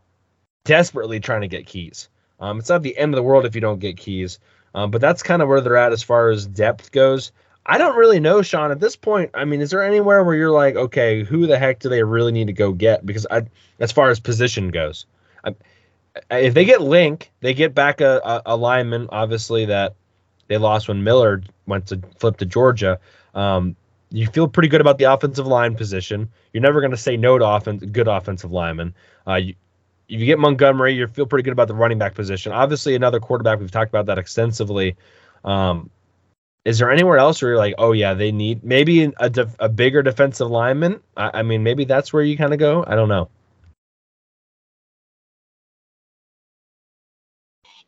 desperately 0.65 1.21
trying 1.21 1.43
to 1.43 1.49
get 1.49 1.67
keys. 1.67 2.09
Um, 2.41 2.59
it's 2.59 2.69
not 2.69 2.83
the 2.83 2.97
end 2.97 3.15
of 3.15 3.17
the 3.17 3.23
world 3.23 3.47
if 3.47 3.55
you 3.55 3.61
don't 3.61 3.79
get 3.79 3.97
keys, 3.97 4.39
um, 4.75 4.91
but 4.91 5.01
that's 5.01 5.23
kind 5.23 5.43
of 5.43 5.49
where 5.49 5.61
they're 5.61 5.77
at 5.77 5.93
as 5.93 6.03
far 6.03 6.31
as 6.31 6.47
depth 6.47 6.91
goes. 6.91 7.33
I 7.69 7.79
don't 7.79 7.97
really 7.97 8.21
know, 8.21 8.43
Sean. 8.43 8.71
At 8.71 8.79
this 8.81 8.95
point, 8.95 9.31
I 9.35 9.45
mean, 9.45 9.61
is 9.61 9.71
there 9.71 9.83
anywhere 9.83 10.23
where 10.23 10.37
you're 10.37 10.51
like, 10.51 10.77
okay, 10.77 11.25
who 11.25 11.47
the 11.47 11.59
heck 11.59 11.81
do 11.81 11.89
they 11.89 12.03
really 12.03 12.31
need 12.31 12.47
to 12.47 12.53
go 12.53 12.73
get? 12.73 13.05
Because 13.05 13.27
I, 13.29 13.43
as 13.81 13.91
far 13.91 14.09
as 14.09 14.21
position 14.21 14.69
goes, 14.69 15.07
I, 15.45 15.55
if 16.31 16.55
they 16.55 16.65
get 16.65 16.81
Link, 16.81 17.31
they 17.41 17.55
get 17.55 17.75
back 17.75 18.01
a, 18.01 18.21
a, 18.25 18.43
a 18.47 18.57
lineman, 18.57 19.09
obviously 19.11 19.67
that 19.67 19.95
they 20.49 20.59
lost 20.59 20.89
when 20.89 21.05
Miller 21.05 21.43
went 21.67 21.87
to 21.89 22.01
flip 22.19 22.37
to 22.39 22.47
Georgia. 22.47 22.99
Um, 23.35 23.77
you 24.11 24.27
feel 24.29 24.49
pretty 24.49 24.69
good 24.69 24.81
about 24.81 24.99
the 24.99 25.05
offensive 25.05 25.47
line 25.47 25.75
position. 25.75 26.31
You're 26.53 26.63
never 26.63 26.81
going 26.81 26.93
to 26.93 26.97
say 26.97 27.17
no 27.17 27.39
to 27.39 27.47
offense, 27.47 27.85
good 27.85 28.09
offensive 28.09 28.53
lineman. 28.53 28.95
Uh, 29.27 29.35
you, 29.35 29.55
if 30.09 30.21
you 30.21 30.27
get 30.27 30.39
Montgomery, 30.39 30.95
you 30.95 31.07
feel 31.09 31.27
pretty 31.27 31.43
good 31.43 31.53
about 31.53 31.69
the 31.69 31.75
running 31.75 31.99
back 31.99 32.15
position. 32.15 32.53
Obviously, 32.53 32.95
another 32.95 33.19
quarterback. 33.19 33.59
We've 33.59 33.71
talked 33.71 33.91
about 33.91 34.07
that 34.07 34.19
extensively. 34.19 34.97
Um, 35.45 35.91
is 36.65 36.79
there 36.79 36.91
anywhere 36.91 37.19
else 37.19 37.43
where 37.43 37.53
you're 37.53 37.59
like, 37.59 37.75
oh 37.79 37.93
yeah, 37.93 38.15
they 38.15 38.33
need 38.33 38.63
maybe 38.63 39.13
a, 39.19 39.31
def, 39.31 39.55
a 39.59 39.69
bigger 39.69 40.03
defensive 40.03 40.49
lineman? 40.49 41.01
I, 41.17 41.31
I 41.35 41.43
mean, 41.43 41.63
maybe 41.65 41.85
that's 41.85 42.13
where 42.13 42.23
you 42.23 42.37
kind 42.37 42.53
of 42.53 42.61
go. 42.61 42.85
I 42.87 42.95
don't 42.95 43.09
know. 43.09 43.29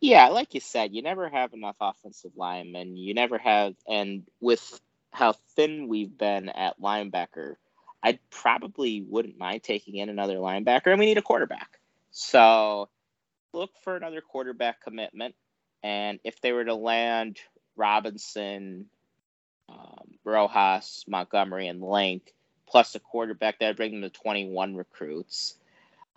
Yeah, 0.01 0.29
like 0.29 0.55
you 0.55 0.61
said, 0.61 0.95
you 0.95 1.03
never 1.03 1.29
have 1.29 1.55
enough 1.55 1.77
offensive 1.81 2.33
linemen. 2.37 2.97
You 2.97 3.15
never 3.15 3.37
have, 3.39 3.75
and 3.89 4.25
with 4.41 4.81
how 5.11 5.33
thin 5.57 5.89
we've 5.89 6.17
been 6.17 6.49
at 6.49 6.81
linebacker, 6.81 7.57
I 8.03 8.21
probably 8.31 9.03
wouldn't 9.03 9.39
mind 9.39 9.65
taking 9.65 9.97
in 9.97 10.09
another 10.09 10.37
linebacker, 10.37 10.89
and 10.89 11.01
we 11.01 11.07
need 11.07 11.19
a 11.19 11.23
quarterback. 11.23 11.81
So 12.13 12.89
look 13.53 13.71
for 13.83 13.97
another 13.97 14.21
quarterback 14.21 14.81
commitment. 14.83 15.35
And 15.83 16.21
if 16.23 16.41
they 16.41 16.53
were 16.53 16.65
to 16.65 16.75
land 16.75 17.39
Robinson, 17.77 18.87
um, 19.69 20.15
Rojas, 20.25 21.05
Montgomery, 21.09 21.67
and 21.67 21.83
Link, 21.83 22.35
plus 22.69 22.95
a 22.95 23.01
quarterback, 23.01 23.59
that'd 23.59 23.77
bring 23.77 24.01
them 24.01 24.03
to 24.03 24.11
21 24.11 24.77
recruits. 24.77 25.55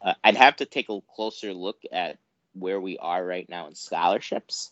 Uh, 0.03 0.13
I'd 0.23 0.37
have 0.37 0.57
to 0.57 0.65
take 0.65 0.89
a 0.89 0.99
closer 1.15 1.53
look 1.53 1.79
at 1.91 2.17
where 2.53 2.79
we 2.79 2.97
are 2.97 3.25
right 3.25 3.47
now 3.49 3.67
in 3.67 3.75
scholarships 3.75 4.71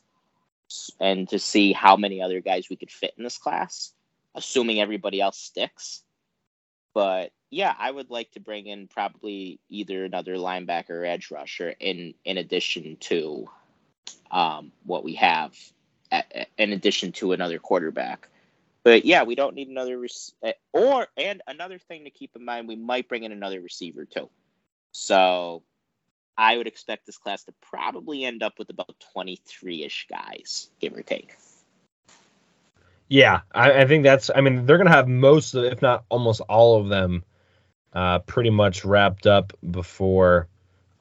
and 1.00 1.28
to 1.30 1.40
see 1.40 1.74
how 1.74 1.96
many 1.96 2.22
other 2.22 2.42
guys 2.42 2.70
we 2.70 2.76
could 2.76 2.92
fit 2.92 3.14
in 3.18 3.24
this 3.24 3.38
class, 3.38 3.94
assuming 4.36 4.80
everybody 4.80 5.20
else 5.20 5.38
sticks. 5.38 6.04
But 6.94 7.32
yeah, 7.50 7.74
I 7.78 7.90
would 7.90 8.10
like 8.10 8.32
to 8.32 8.40
bring 8.40 8.68
in 8.68 8.88
probably 8.88 9.60
either 9.70 10.06
another 10.06 10.36
linebacker 10.36 10.92
or 10.92 11.06
edge 11.06 11.32
rusher 11.32 11.74
in 11.80 12.14
in 12.26 12.38
addition 12.38 12.98
to 13.02 13.50
um, 14.32 14.72
what 14.86 15.04
we 15.04 15.16
have, 15.16 15.56
at, 16.12 16.50
in 16.58 16.74
addition 16.74 17.12
to 17.14 17.32
another 17.32 17.60
quarterback. 17.60 18.30
But 18.84 19.06
yeah, 19.06 19.24
we 19.24 19.36
don't 19.36 19.56
need 19.56 19.68
another 19.68 20.00
rec- 20.00 20.56
or 20.74 21.08
and 21.18 21.42
another 21.48 21.80
thing 21.80 22.06
to 22.06 22.10
keep 22.10 22.36
in 22.36 22.46
mind, 22.46 22.68
we 22.68 22.76
might 22.76 23.10
bring 23.10 23.24
in 23.24 23.32
another 23.32 23.62
receiver 23.62 24.06
too. 24.06 24.30
So 24.92 25.64
I 26.40 26.56
would 26.56 26.68
expect 26.68 27.06
this 27.06 27.18
class 27.18 27.44
to 27.44 27.54
probably 27.70 28.24
end 28.24 28.44
up 28.44 28.58
with 28.58 28.70
about 28.70 28.96
23 29.12 29.84
ish 29.84 30.08
guys, 30.10 30.70
give 30.80 30.96
or 30.96 31.02
take. 31.02 31.36
Yeah, 33.10 33.42
I, 33.54 33.82
I 33.82 33.86
think 33.86 34.04
that's. 34.04 34.32
I 34.34 34.40
mean, 34.40 34.66
they're 34.66 34.78
gonna 34.78 34.90
have 34.90 35.10
most, 35.10 35.54
of, 35.54 35.66
if 35.66 35.82
not 35.82 36.06
almost 36.08 36.40
all 36.48 36.80
of 36.80 36.88
them, 36.88 37.26
uh, 37.92 38.20
pretty 38.20 38.52
much 38.52 38.86
wrapped 38.86 39.28
up 39.28 39.52
before 39.70 40.48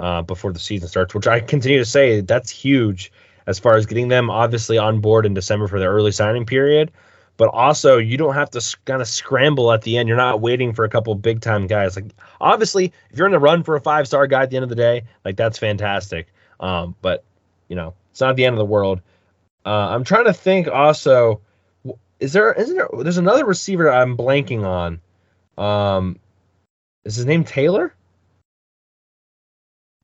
uh, 0.00 0.22
before 0.22 0.52
the 0.52 0.58
season 0.58 0.88
starts. 0.88 1.14
Which 1.14 1.28
I 1.28 1.38
continue 1.38 1.78
to 1.78 1.84
say 1.84 2.20
that's 2.20 2.50
huge 2.50 3.12
as 3.46 3.60
far 3.60 3.76
as 3.76 3.86
getting 3.86 4.08
them 4.08 4.30
obviously 4.30 4.76
on 4.76 5.00
board 5.00 5.24
in 5.24 5.34
December 5.34 5.68
for 5.68 5.78
the 5.78 5.86
early 5.86 6.10
signing 6.10 6.46
period. 6.46 6.90
But 7.38 7.48
also, 7.54 7.96
you 7.96 8.18
don't 8.18 8.34
have 8.34 8.50
to 8.50 8.76
kind 8.84 9.00
of 9.00 9.08
scramble 9.08 9.72
at 9.72 9.82
the 9.82 9.96
end. 9.96 10.08
You're 10.08 10.18
not 10.18 10.40
waiting 10.42 10.74
for 10.74 10.84
a 10.84 10.90
couple 10.90 11.14
big 11.14 11.40
time 11.40 11.66
guys. 11.66 11.96
Like 11.96 12.12
obviously, 12.40 12.92
if 13.10 13.16
you're 13.16 13.26
in 13.26 13.32
the 13.32 13.38
run 13.38 13.62
for 13.62 13.76
a 13.76 13.80
five 13.80 14.06
star 14.06 14.26
guy 14.26 14.42
at 14.42 14.50
the 14.50 14.56
end 14.56 14.64
of 14.64 14.68
the 14.68 14.74
day, 14.74 15.04
like 15.24 15.36
that's 15.36 15.56
fantastic. 15.56 16.26
Um, 16.60 16.94
but 17.00 17.24
you 17.68 17.76
know, 17.76 17.94
it's 18.10 18.20
not 18.20 18.36
the 18.36 18.44
end 18.44 18.54
of 18.54 18.58
the 18.58 18.64
world. 18.66 19.00
Uh, 19.64 19.88
I'm 19.90 20.04
trying 20.04 20.24
to 20.24 20.34
think 20.34 20.68
also 20.68 21.40
is 22.20 22.32
there 22.32 22.52
isn't 22.52 22.76
there 22.76 22.88
there's 23.02 23.18
another 23.18 23.44
receiver 23.44 23.90
I'm 23.90 24.16
blanking 24.16 24.64
on. 24.64 25.00
Um 25.56 26.18
is 27.04 27.16
his 27.16 27.26
name 27.26 27.44
Taylor? 27.44 27.94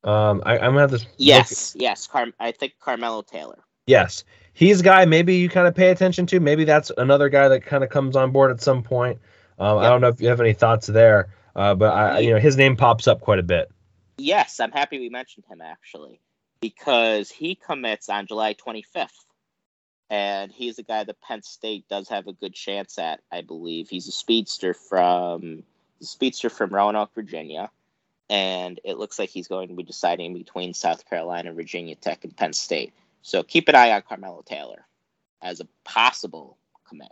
Um 0.05 0.43
I, 0.47 0.59
I'm 0.59 0.75
gonna 0.75 0.81
have 0.81 0.91
to 0.91 1.07
Yes, 1.17 1.75
yes. 1.79 2.07
Car- 2.07 2.33
I 2.39 2.53
think 2.53 2.75
Carmelo 2.81 3.23
Taylor. 3.23 3.59
Yes. 3.87 4.25
He's 4.55 4.81
a 4.81 4.85
guy 4.85 5.05
maybe 5.05 5.37
you 5.37 5.49
kind 5.49 5.67
of 5.67 5.75
pay 5.75 5.91
attention 5.91 6.27
to. 6.27 6.41
Maybe 6.41 6.65
that's 6.65 6.91
another 6.97 7.29
guy 7.29 7.49
that 7.49 7.67
kind 7.67 7.85
of 7.85 7.91
comes 7.91 8.17
on 8.17 8.31
board 8.31 8.51
at 8.51 8.61
some 8.61 8.83
point. 8.83 9.19
Um, 9.59 9.79
I 9.79 9.89
don't 9.89 10.01
know 10.01 10.09
if 10.09 10.21
you 10.21 10.29
have 10.29 10.41
any 10.41 10.53
thoughts 10.53 10.87
there, 10.87 11.29
uh, 11.55 11.75
but 11.75 11.93
I, 11.93 12.19
you 12.21 12.31
know 12.31 12.41
his 12.41 12.57
name 12.57 12.77
pops 12.77 13.07
up 13.07 13.21
quite 13.21 13.39
a 13.39 13.45
bit. 13.45 13.71
Yes, 14.17 14.61
I'm 14.61 14.73
happy 14.73 14.99
we 14.99 15.09
mentioned 15.09 15.45
him 15.49 15.61
actually 15.61 16.21
because 16.65 17.31
he 17.31 17.57
commits 17.57 18.09
on 18.09 18.27
July 18.27 18.55
25th. 18.55 19.09
And 20.09 20.51
he's 20.51 20.79
a 20.79 20.83
guy 20.83 21.05
that 21.05 21.21
Penn 21.21 21.43
State 21.43 21.87
does 21.91 22.09
have 22.09 22.27
a 22.27 22.33
good 22.33 22.55
chance 22.55 22.99
at, 22.99 23.21
I 23.31 23.43
believe. 23.43 23.91
He's 23.91 24.09
a 24.09 24.13
speedster 24.13 24.73
from 24.73 25.63
a 26.01 26.05
speedster 26.05 26.49
from 26.49 26.71
Roanoke, 26.71 27.15
Virginia. 27.15 27.71
And 28.31 28.81
it 28.83 28.97
looks 28.97 29.19
like 29.19 29.29
he's 29.29 29.49
going 29.49 29.69
to 29.69 29.75
be 29.75 29.83
deciding 29.83 30.33
between 30.33 30.73
South 30.73 31.09
Carolina, 31.09 31.53
Virginia 31.53 31.97
Tech, 31.97 32.25
and 32.25 32.35
Penn 32.35 32.55
State. 32.55 32.95
So 33.25 33.43
keep 33.43 33.71
an 33.71 33.75
eye 33.75 33.91
on 33.91 34.03
Carmelo 34.03 34.43
Taylor 34.45 34.87
as 35.43 35.61
a 35.61 35.69
possible 35.83 36.59
commit. 36.87 37.11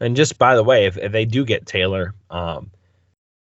And 0.00 0.14
just 0.14 0.38
by 0.38 0.54
the 0.54 0.62
way, 0.62 0.86
if, 0.86 0.96
if 0.96 1.10
they 1.10 1.24
do 1.24 1.44
get 1.44 1.66
Taylor, 1.66 2.14
um, 2.30 2.70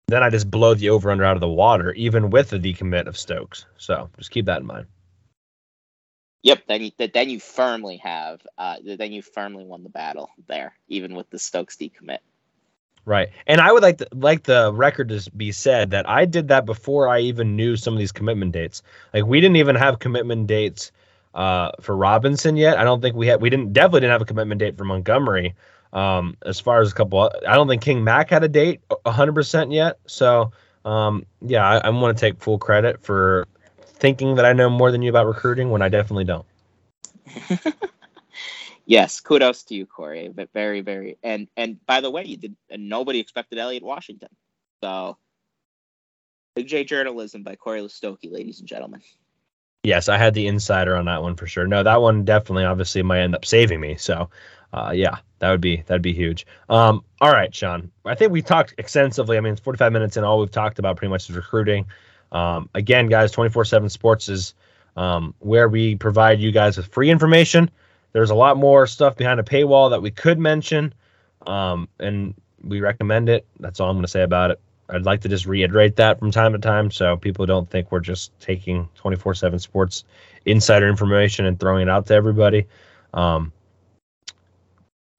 then 0.08 0.22
I 0.22 0.30
just 0.30 0.50
blow 0.50 0.76
the 0.76 0.92
over 0.92 1.10
under 1.10 1.26
out 1.26 1.36
of 1.36 1.42
the 1.42 1.50
water, 1.50 1.92
even 1.94 2.30
with 2.30 2.50
the 2.50 2.60
decommit 2.60 3.08
of 3.08 3.18
Stokes. 3.18 3.66
So 3.78 4.12
just 4.18 4.30
keep 4.30 4.46
that 4.46 4.62
in 4.62 4.68
mind. 4.68 4.86
Yep, 6.44 6.68
then 6.68 6.82
you 6.84 6.92
then 7.14 7.30
you 7.30 7.40
firmly 7.40 7.98
have 7.98 8.42
uh, 8.58 8.78
then 8.84 9.12
you 9.12 9.24
firmly 9.24 9.66
won 9.66 9.84
the 9.84 9.90
battle 9.90 10.30
there, 10.48 10.74
even 10.88 11.16
with 11.16 11.32
the 11.32 11.40
Stokes 11.40 11.76
decommit. 11.78 12.20
Right. 13.06 13.30
And 13.48 13.60
I 13.60 13.72
would 13.72 13.82
like 13.82 13.98
the, 13.98 14.08
like 14.14 14.44
the 14.44 14.72
record 14.72 15.10
to 15.10 15.32
be 15.32 15.52
said 15.52 15.92
that 15.92 16.08
I 16.08 16.26
did 16.26 16.50
that 16.50 16.68
before 16.68 17.08
I 17.08 17.22
even 17.22 17.56
knew 17.56 17.76
some 17.76 17.94
of 17.94 18.00
these 18.00 18.12
commitment 18.12 18.52
dates. 18.52 18.84
Like 19.16 19.26
we 19.26 19.42
didn't 19.42 19.58
even 19.58 19.76
have 19.76 19.98
commitment 19.98 20.46
dates 20.46 20.92
uh, 21.34 21.72
for 21.82 21.96
Robinson 21.96 22.56
yet. 22.56 22.78
I 22.78 22.84
don't 22.84 23.02
think 23.02 23.16
we 23.16 23.28
had 23.28 23.42
we 23.42 23.50
didn't 23.50 23.74
definitely 23.74 24.02
didn't 24.02 24.14
have 24.14 24.22
a 24.22 24.26
commitment 24.26 24.60
date 24.60 24.78
for 24.78 24.86
Montgomery. 24.86 25.56
Um, 25.92 26.38
as 26.46 26.60
far 26.60 26.82
as 26.82 26.92
a 26.92 26.96
couple, 26.96 27.32
I 27.48 27.56
don't 27.56 27.68
think 27.68 27.82
King 27.82 28.04
Mack 28.04 28.30
had 28.30 28.44
a 28.44 28.48
date 28.48 28.82
100% 28.90 29.74
yet. 29.74 29.98
So 30.06 30.52
um, 30.86 31.26
yeah, 31.42 31.68
I, 31.68 31.78
I 31.78 31.90
want 31.90 32.18
to 32.18 32.22
take 32.22 32.42
full 32.42 32.58
credit 32.58 33.04
for 33.04 33.48
thinking 33.82 34.36
that 34.36 34.46
I 34.46 34.54
know 34.54 34.70
more 34.70 34.92
than 34.92 35.02
you 35.02 35.10
about 35.10 35.28
recruiting 35.28 35.70
when 35.70 35.82
I 35.82 35.90
definitely 35.90 36.24
don't. 36.26 36.46
yes, 38.86 39.20
kudos 39.20 39.64
to 39.64 39.76
you, 39.76 39.86
Corey. 39.86 40.30
But 40.30 40.50
very, 40.54 40.82
very, 40.82 41.18
and 41.22 41.48
and 41.58 41.84
by 41.86 42.02
the 42.02 42.10
way, 42.10 42.26
you 42.26 42.38
did. 42.38 42.56
Nobody 42.72 43.20
expected 43.20 43.60
Elliot 43.60 43.84
Washington. 43.84 44.30
So, 44.82 45.18
Big 46.56 46.68
J 46.68 46.84
journalism 46.86 47.44
by 47.44 47.56
Corey 47.56 47.82
Listowke, 47.82 48.32
ladies 48.32 48.60
and 48.60 48.68
gentlemen. 48.68 49.02
Yes, 49.84 50.10
I 50.10 50.18
had 50.18 50.34
the 50.34 50.48
insider 50.48 50.96
on 50.96 51.06
that 51.06 51.22
one 51.22 51.36
for 51.36 51.48
sure. 51.48 51.66
No, 51.66 51.84
that 51.84 52.02
one 52.02 52.26
definitely, 52.26 52.66
obviously, 52.66 53.02
might 53.02 53.22
end 53.22 53.34
up 53.34 53.46
saving 53.46 53.80
me. 53.80 53.96
So, 53.96 54.30
uh, 54.74 54.92
yeah, 54.94 55.18
that 55.40 55.52
would 55.52 55.62
be 55.62 55.84
that'd 55.88 56.02
be 56.02 56.14
huge. 56.14 56.46
Um, 56.68 57.04
all 57.22 57.32
right, 57.32 57.54
Sean. 57.54 57.90
I 58.06 58.14
think 58.16 58.32
we 58.34 58.42
talked 58.42 58.76
extensively. 58.78 59.38
I 59.38 59.42
mean, 59.42 59.54
it's 59.54 59.62
45 59.62 59.94
minutes, 59.94 60.18
and 60.18 60.26
all 60.26 60.40
we've 60.40 60.52
talked 60.52 60.80
about 60.80 60.98
pretty 60.98 61.10
much 61.10 61.30
is 61.30 61.36
recruiting. 61.36 61.86
Um, 62.34 62.70
again, 62.76 63.08
guys, 63.08 63.32
24/7 63.32 63.90
Sports 63.90 64.28
is 64.28 64.54
um, 64.98 65.34
where 65.40 65.70
we 65.70 65.96
provide 65.96 66.42
you 66.42 66.52
guys 66.52 66.76
with 66.76 66.88
free 66.88 67.10
information. 67.10 67.72
There's 68.12 68.32
a 68.32 68.36
lot 68.36 68.58
more 68.58 68.86
stuff 68.86 69.16
behind 69.16 69.40
a 69.40 69.44
paywall 69.44 69.92
that 69.92 70.02
we 70.02 70.12
could 70.12 70.40
mention, 70.40 70.94
um, 71.48 71.88
and 72.00 72.34
we 72.62 72.82
recommend 72.82 73.30
it. 73.30 73.46
That's 73.62 73.80
all 73.80 73.90
I'm 73.90 73.96
going 73.96 74.04
to 74.04 74.10
say 74.10 74.24
about 74.24 74.52
it. 74.52 74.60
I'd 74.90 75.06
like 75.06 75.22
to 75.22 75.30
just 75.30 75.46
reiterate 75.46 75.98
that 75.98 76.20
from 76.20 76.32
time 76.32 76.54
to 76.54 76.60
time 76.60 76.90
so 76.92 77.16
people 77.16 77.46
don't 77.46 77.70
think 77.70 77.92
we're 77.92 78.00
just 78.00 78.38
taking 78.40 78.90
24 78.96 79.36
7 79.36 79.60
sports 79.60 80.04
insider 80.46 80.88
information 80.88 81.46
and 81.46 81.60
throwing 81.60 81.84
it 81.84 81.90
out 81.90 82.08
to 82.08 82.14
everybody. 82.16 82.68
Um, 83.14 83.54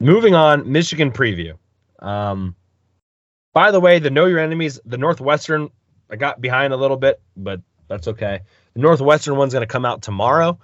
moving 0.00 0.34
on, 0.34 0.70
Michigan 0.70 1.12
preview. 1.12 1.56
Um, 2.00 2.56
by 3.52 3.70
the 3.70 3.80
way, 3.80 3.98
the 3.98 4.10
Know 4.10 4.26
Your 4.26 4.38
Enemies, 4.38 4.80
the 4.84 4.98
Northwestern, 4.98 5.70
I 6.10 6.16
got 6.16 6.40
behind 6.40 6.72
a 6.72 6.76
little 6.76 6.96
bit, 6.96 7.20
but 7.36 7.60
that's 7.88 8.08
okay. 8.08 8.40
The 8.74 8.80
Northwestern 8.80 9.36
one's 9.36 9.52
going 9.52 9.66
to 9.66 9.72
come 9.72 9.84
out 9.84 10.02
tomorrow. 10.02 10.58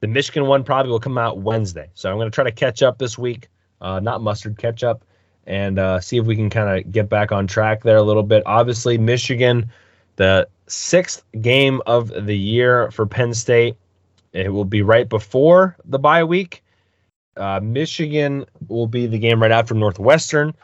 The 0.00 0.06
Michigan 0.06 0.46
one 0.46 0.64
probably 0.64 0.90
will 0.90 1.00
come 1.00 1.18
out 1.18 1.38
Wednesday. 1.38 1.90
So 1.94 2.10
I'm 2.10 2.16
going 2.16 2.30
to 2.30 2.34
try 2.34 2.44
to 2.44 2.52
catch 2.52 2.82
up 2.82 2.98
this 2.98 3.18
week. 3.18 3.48
Uh, 3.80 4.00
not 4.00 4.22
mustard, 4.22 4.58
catch 4.58 4.84
up, 4.84 5.04
and 5.46 5.78
uh, 5.78 6.00
see 6.00 6.18
if 6.18 6.26
we 6.26 6.36
can 6.36 6.50
kind 6.50 6.78
of 6.78 6.92
get 6.92 7.08
back 7.08 7.32
on 7.32 7.46
track 7.46 7.82
there 7.82 7.96
a 7.96 8.02
little 8.02 8.22
bit. 8.22 8.42
Obviously, 8.46 8.98
Michigan, 8.98 9.70
the 10.16 10.48
sixth 10.66 11.22
game 11.40 11.82
of 11.86 12.26
the 12.26 12.36
year 12.36 12.90
for 12.90 13.06
Penn 13.06 13.34
State. 13.34 13.76
It 14.32 14.52
will 14.52 14.64
be 14.64 14.82
right 14.82 15.08
before 15.08 15.76
the 15.84 15.98
bye 15.98 16.24
week. 16.24 16.62
Uh, 17.36 17.60
Michigan 17.62 18.44
will 18.68 18.86
be 18.86 19.06
the 19.06 19.18
game 19.18 19.42
right 19.42 19.50
after 19.50 19.74
Northwestern. 19.74 20.54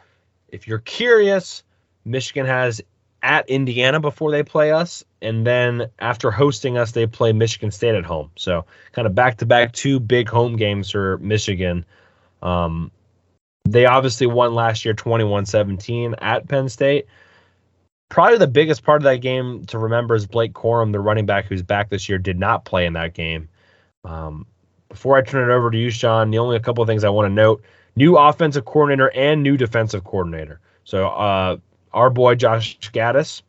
If 0.48 0.68
you're 0.68 0.78
curious, 0.78 1.62
Michigan 2.04 2.46
has 2.46 2.80
at 3.22 3.48
Indiana 3.48 3.98
before 3.98 4.30
they 4.30 4.44
play 4.44 4.70
us, 4.70 5.04
and 5.20 5.44
then 5.44 5.90
after 5.98 6.30
hosting 6.30 6.78
us, 6.78 6.92
they 6.92 7.06
play 7.06 7.32
Michigan 7.32 7.70
State 7.70 7.94
at 7.96 8.04
home. 8.04 8.30
So 8.36 8.66
kind 8.92 9.06
of 9.06 9.14
back 9.14 9.38
to 9.38 9.46
back 9.46 9.72
two 9.72 9.98
big 9.98 10.28
home 10.28 10.56
games 10.56 10.90
for 10.90 11.18
Michigan. 11.18 11.84
Um, 12.42 12.92
they 13.72 13.86
obviously 13.86 14.26
won 14.26 14.54
last 14.54 14.84
year 14.84 14.94
21-17 14.94 16.14
at 16.18 16.48
Penn 16.48 16.68
State. 16.68 17.06
Probably 18.08 18.38
the 18.38 18.46
biggest 18.46 18.84
part 18.84 19.00
of 19.00 19.04
that 19.04 19.20
game 19.20 19.64
to 19.66 19.78
remember 19.78 20.14
is 20.14 20.26
Blake 20.26 20.52
Corum, 20.52 20.92
the 20.92 21.00
running 21.00 21.26
back 21.26 21.46
who's 21.46 21.62
back 21.62 21.90
this 21.90 22.08
year, 22.08 22.18
did 22.18 22.38
not 22.38 22.64
play 22.64 22.86
in 22.86 22.92
that 22.92 23.14
game. 23.14 23.48
Um, 24.04 24.46
before 24.88 25.16
I 25.16 25.22
turn 25.22 25.50
it 25.50 25.52
over 25.52 25.70
to 25.70 25.78
you, 25.78 25.90
Sean, 25.90 26.30
the 26.30 26.38
only 26.38 26.56
a 26.56 26.60
couple 26.60 26.82
of 26.82 26.86
things 26.86 27.02
I 27.02 27.08
want 27.08 27.28
to 27.28 27.34
note: 27.34 27.64
new 27.96 28.16
offensive 28.16 28.64
coordinator 28.64 29.10
and 29.10 29.42
new 29.42 29.56
defensive 29.56 30.04
coordinator. 30.04 30.60
So 30.84 31.08
uh, 31.08 31.56
our 31.92 32.10
boy 32.10 32.36
Josh 32.36 32.78
Gattis 32.78 33.42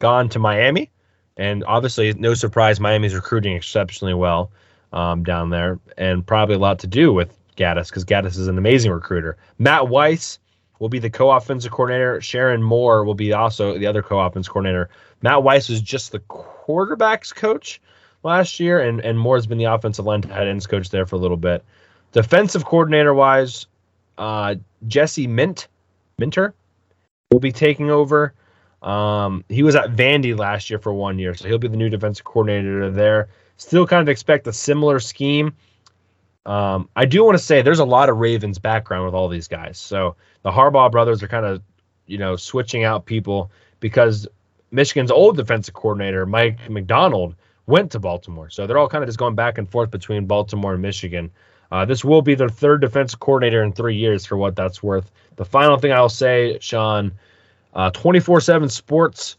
gone 0.00 0.28
to 0.30 0.40
Miami, 0.40 0.90
and 1.36 1.62
obviously 1.64 2.12
no 2.14 2.34
surprise, 2.34 2.80
Miami's 2.80 3.14
recruiting 3.14 3.54
exceptionally 3.54 4.14
well 4.14 4.50
um, 4.92 5.22
down 5.22 5.50
there, 5.50 5.78
and 5.96 6.26
probably 6.26 6.56
a 6.56 6.58
lot 6.58 6.80
to 6.80 6.88
do 6.88 7.12
with 7.12 7.38
Gattis 7.56 7.88
because 7.88 8.04
Gattis 8.04 8.38
is 8.38 8.48
an 8.48 8.58
amazing 8.58 8.92
recruiter. 8.92 9.36
Matt 9.58 9.88
Weiss 9.88 10.38
will 10.78 10.88
be 10.88 10.98
the 10.98 11.10
co-offensive 11.10 11.70
coordinator. 11.70 12.18
Sherrone 12.18 12.62
Moore 12.62 13.04
will 13.04 13.14
be 13.14 13.32
also 13.32 13.78
the 13.78 13.86
other 13.86 14.02
co-offensive 14.02 14.52
coordinator. 14.52 14.88
Matt 15.22 15.42
Weiss 15.42 15.68
was 15.68 15.80
just 15.80 16.12
the 16.12 16.18
quarterbacks 16.20 17.34
coach 17.34 17.80
last 18.22 18.58
year, 18.60 18.80
and 18.80 19.00
and 19.00 19.18
Moore's 19.18 19.46
been 19.46 19.58
the 19.58 19.64
offensive 19.64 20.04
line 20.04 20.22
tight 20.22 20.48
ends 20.48 20.66
coach 20.66 20.90
there 20.90 21.06
for 21.06 21.16
a 21.16 21.20
little 21.20 21.36
bit. 21.36 21.64
Defensive 22.12 22.64
coordinator 22.64 23.14
wise, 23.14 23.66
uh, 24.18 24.56
Jesse 24.86 25.26
Mint 25.26 25.68
Minter 26.18 26.54
will 27.30 27.40
be 27.40 27.52
taking 27.52 27.90
over. 27.90 28.34
Um, 28.82 29.44
he 29.48 29.62
was 29.62 29.76
at 29.76 29.94
Vandy 29.94 30.36
last 30.36 30.68
year 30.68 30.78
for 30.78 30.92
one 30.92 31.18
year, 31.18 31.34
so 31.34 31.48
he'll 31.48 31.58
be 31.58 31.68
the 31.68 31.76
new 31.76 31.88
defensive 31.88 32.24
coordinator 32.24 32.90
there. 32.90 33.28
Still 33.56 33.86
kind 33.86 34.02
of 34.02 34.08
expect 34.08 34.46
a 34.48 34.52
similar 34.52 34.98
scheme. 34.98 35.54
Um, 36.44 36.88
I 36.96 37.04
do 37.04 37.24
want 37.24 37.38
to 37.38 37.44
say 37.44 37.62
there's 37.62 37.78
a 37.78 37.84
lot 37.84 38.08
of 38.08 38.16
Ravens 38.16 38.58
background 38.58 39.04
with 39.04 39.14
all 39.14 39.28
these 39.28 39.48
guys. 39.48 39.78
So 39.78 40.16
the 40.42 40.50
Harbaugh 40.50 40.90
brothers 40.90 41.22
are 41.22 41.28
kind 41.28 41.46
of, 41.46 41.62
you 42.06 42.18
know, 42.18 42.36
switching 42.36 42.84
out 42.84 43.06
people 43.06 43.50
because 43.80 44.26
Michigan's 44.70 45.10
old 45.10 45.36
defensive 45.36 45.74
coordinator, 45.74 46.26
Mike 46.26 46.68
Macdonald, 46.68 47.36
went 47.66 47.92
to 47.92 48.00
Baltimore. 48.00 48.50
So 48.50 48.66
they're 48.66 48.78
all 48.78 48.88
kind 48.88 49.04
of 49.04 49.08
just 49.08 49.18
going 49.18 49.34
back 49.34 49.58
and 49.58 49.68
forth 49.70 49.90
between 49.90 50.26
Baltimore 50.26 50.72
and 50.72 50.82
Michigan. 50.82 51.30
Uh, 51.70 51.84
this 51.84 52.04
will 52.04 52.22
be 52.22 52.34
their 52.34 52.48
third 52.48 52.80
defensive 52.80 53.20
coordinator 53.20 53.62
in 53.62 53.72
three 53.72 53.96
years, 53.96 54.26
for 54.26 54.36
what 54.36 54.56
that's 54.56 54.82
worth. 54.82 55.10
The 55.36 55.44
final 55.44 55.78
thing 55.78 55.92
I'll 55.92 56.08
say, 56.08 56.58
Sean, 56.60 57.12
uh, 57.72 57.90
24 57.90 58.40
7 58.40 58.68
sports 58.68 59.36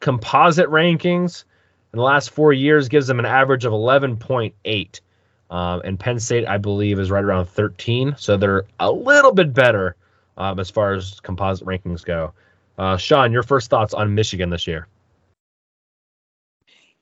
composite 0.00 0.68
rankings 0.68 1.44
in 1.92 1.98
the 1.98 2.02
last 2.02 2.30
four 2.30 2.52
years 2.52 2.88
gives 2.88 3.06
them 3.06 3.18
an 3.18 3.26
average 3.26 3.64
of 3.64 3.72
11.8. 3.72 5.00
Um, 5.50 5.82
and 5.84 5.98
Penn 5.98 6.18
State, 6.18 6.46
I 6.46 6.58
believe, 6.58 6.98
is 6.98 7.10
right 7.10 7.24
around 7.24 7.46
13. 7.46 8.14
So 8.16 8.36
they're 8.36 8.64
a 8.80 8.90
little 8.90 9.32
bit 9.32 9.52
better 9.52 9.96
um, 10.36 10.58
as 10.58 10.70
far 10.70 10.94
as 10.94 11.20
composite 11.20 11.66
rankings 11.66 12.04
go. 12.04 12.32
Uh, 12.78 12.96
Sean, 12.96 13.32
your 13.32 13.42
first 13.42 13.70
thoughts 13.70 13.94
on 13.94 14.14
Michigan 14.14 14.50
this 14.50 14.66
year? 14.66 14.88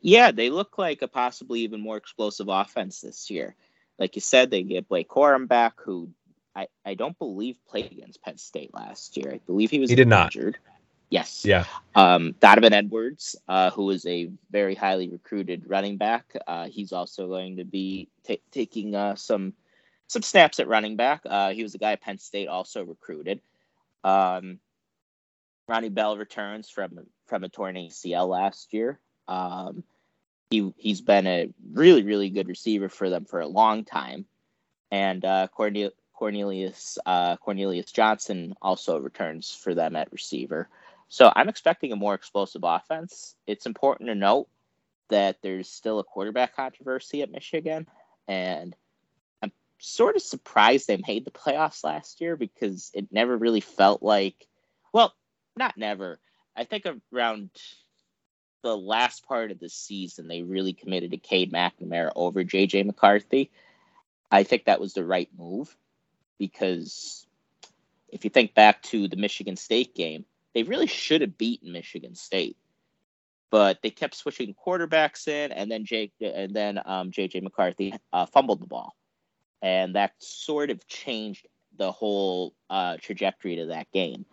Yeah, 0.00 0.32
they 0.32 0.50
look 0.50 0.78
like 0.78 1.02
a 1.02 1.08
possibly 1.08 1.60
even 1.60 1.80
more 1.80 1.96
explosive 1.96 2.48
offense 2.48 3.00
this 3.00 3.30
year. 3.30 3.54
Like 3.98 4.16
you 4.16 4.20
said, 4.20 4.50
they 4.50 4.62
get 4.64 4.88
Blake 4.88 5.08
Corum 5.08 5.46
back, 5.46 5.80
who 5.80 6.10
I, 6.56 6.66
I 6.84 6.94
don't 6.94 7.18
believe 7.18 7.56
played 7.68 7.92
against 7.92 8.22
Penn 8.22 8.36
State 8.36 8.74
last 8.74 9.16
year. 9.16 9.32
I 9.34 9.40
believe 9.46 9.70
he 9.70 9.78
was 9.78 9.90
he 9.90 9.96
did 9.96 10.12
injured. 10.12 10.58
Not. 10.66 10.71
Yes. 11.12 11.44
Yeah. 11.44 11.66
Um, 11.94 12.34
Donovan 12.40 12.72
Edwards, 12.72 13.36
uh, 13.46 13.68
who 13.70 13.90
is 13.90 14.06
a 14.06 14.30
very 14.50 14.74
highly 14.74 15.10
recruited 15.10 15.64
running 15.66 15.98
back, 15.98 16.24
uh, 16.46 16.68
he's 16.68 16.90
also 16.90 17.28
going 17.28 17.58
to 17.58 17.64
be 17.64 18.08
t- 18.24 18.40
taking 18.50 18.94
uh, 18.94 19.14
some 19.14 19.52
some 20.06 20.22
snaps 20.22 20.58
at 20.58 20.68
running 20.68 20.96
back. 20.96 21.20
Uh, 21.26 21.50
he 21.50 21.62
was 21.62 21.74
a 21.74 21.78
guy 21.78 21.92
at 21.92 22.00
Penn 22.00 22.16
State 22.16 22.48
also 22.48 22.82
recruited. 22.82 23.42
Um, 24.02 24.58
Ronnie 25.68 25.90
Bell 25.90 26.16
returns 26.16 26.70
from 26.70 27.00
from 27.26 27.44
a 27.44 27.50
torn 27.50 27.74
ACL 27.74 28.28
last 28.30 28.72
year. 28.72 28.98
Um, 29.28 29.84
he 30.48 30.72
he's 30.78 31.02
been 31.02 31.26
a 31.26 31.50
really 31.74 32.04
really 32.04 32.30
good 32.30 32.48
receiver 32.48 32.88
for 32.88 33.10
them 33.10 33.26
for 33.26 33.40
a 33.40 33.46
long 33.46 33.84
time, 33.84 34.24
and 34.90 35.22
uh, 35.26 35.48
Cornel- 35.54 35.92
Cornelius 36.14 36.96
uh, 37.04 37.36
Cornelius 37.36 37.92
Johnson 37.92 38.54
also 38.62 38.98
returns 38.98 39.54
for 39.54 39.74
them 39.74 39.94
at 39.94 40.10
receiver. 40.10 40.70
So 41.12 41.30
I'm 41.36 41.50
expecting 41.50 41.92
a 41.92 41.96
more 41.96 42.14
explosive 42.14 42.62
offense. 42.64 43.36
It's 43.46 43.66
important 43.66 44.08
to 44.08 44.14
note 44.14 44.48
that 45.10 45.36
there's 45.42 45.68
still 45.68 45.98
a 45.98 46.04
quarterback 46.04 46.56
controversy 46.56 47.20
at 47.20 47.30
Michigan, 47.30 47.86
and 48.26 48.74
I'm 49.42 49.52
sort 49.76 50.16
of 50.16 50.22
surprised 50.22 50.86
they 50.86 51.02
made 51.06 51.26
the 51.26 51.30
playoffs 51.30 51.84
last 51.84 52.22
year 52.22 52.34
because 52.34 52.90
it 52.94 53.12
never 53.12 53.36
really 53.36 53.60
felt 53.60 54.02
like, 54.02 54.48
well, 54.94 55.14
not 55.54 55.76
never. 55.76 56.18
I 56.56 56.64
think 56.64 56.86
around 57.12 57.50
the 58.62 58.74
last 58.74 59.26
part 59.26 59.50
of 59.50 59.60
the 59.60 59.68
season, 59.68 60.28
they 60.28 60.40
really 60.40 60.72
committed 60.72 61.10
to 61.10 61.18
Cade 61.18 61.52
McNamara 61.52 62.12
over 62.16 62.42
JJ 62.42 62.86
McCarthy. 62.86 63.50
I 64.30 64.44
think 64.44 64.64
that 64.64 64.80
was 64.80 64.94
the 64.94 65.04
right 65.04 65.28
move 65.36 65.76
because 66.38 67.26
if 68.08 68.24
you 68.24 68.30
think 68.30 68.54
back 68.54 68.80
to 68.84 69.08
the 69.08 69.16
Michigan 69.16 69.56
State 69.56 69.94
game, 69.94 70.24
they 70.54 70.62
really 70.62 70.86
should 70.86 71.20
have 71.20 71.38
beaten 71.38 71.72
Michigan 71.72 72.14
State, 72.14 72.56
but 73.50 73.80
they 73.82 73.90
kept 73.90 74.14
switching 74.14 74.54
quarterbacks 74.54 75.28
in, 75.28 75.52
and 75.52 75.70
then 75.70 75.84
Jake 75.84 76.12
and 76.20 76.54
then 76.54 76.80
um, 76.84 77.10
JJ 77.10 77.42
McCarthy 77.42 77.94
uh, 78.12 78.26
fumbled 78.26 78.60
the 78.60 78.66
ball, 78.66 78.94
and 79.60 79.94
that 79.94 80.12
sort 80.18 80.70
of 80.70 80.86
changed 80.86 81.46
the 81.76 81.90
whole 81.90 82.54
uh, 82.70 82.96
trajectory 83.00 83.56
to 83.56 83.66
that 83.66 83.90
game. 83.92 84.26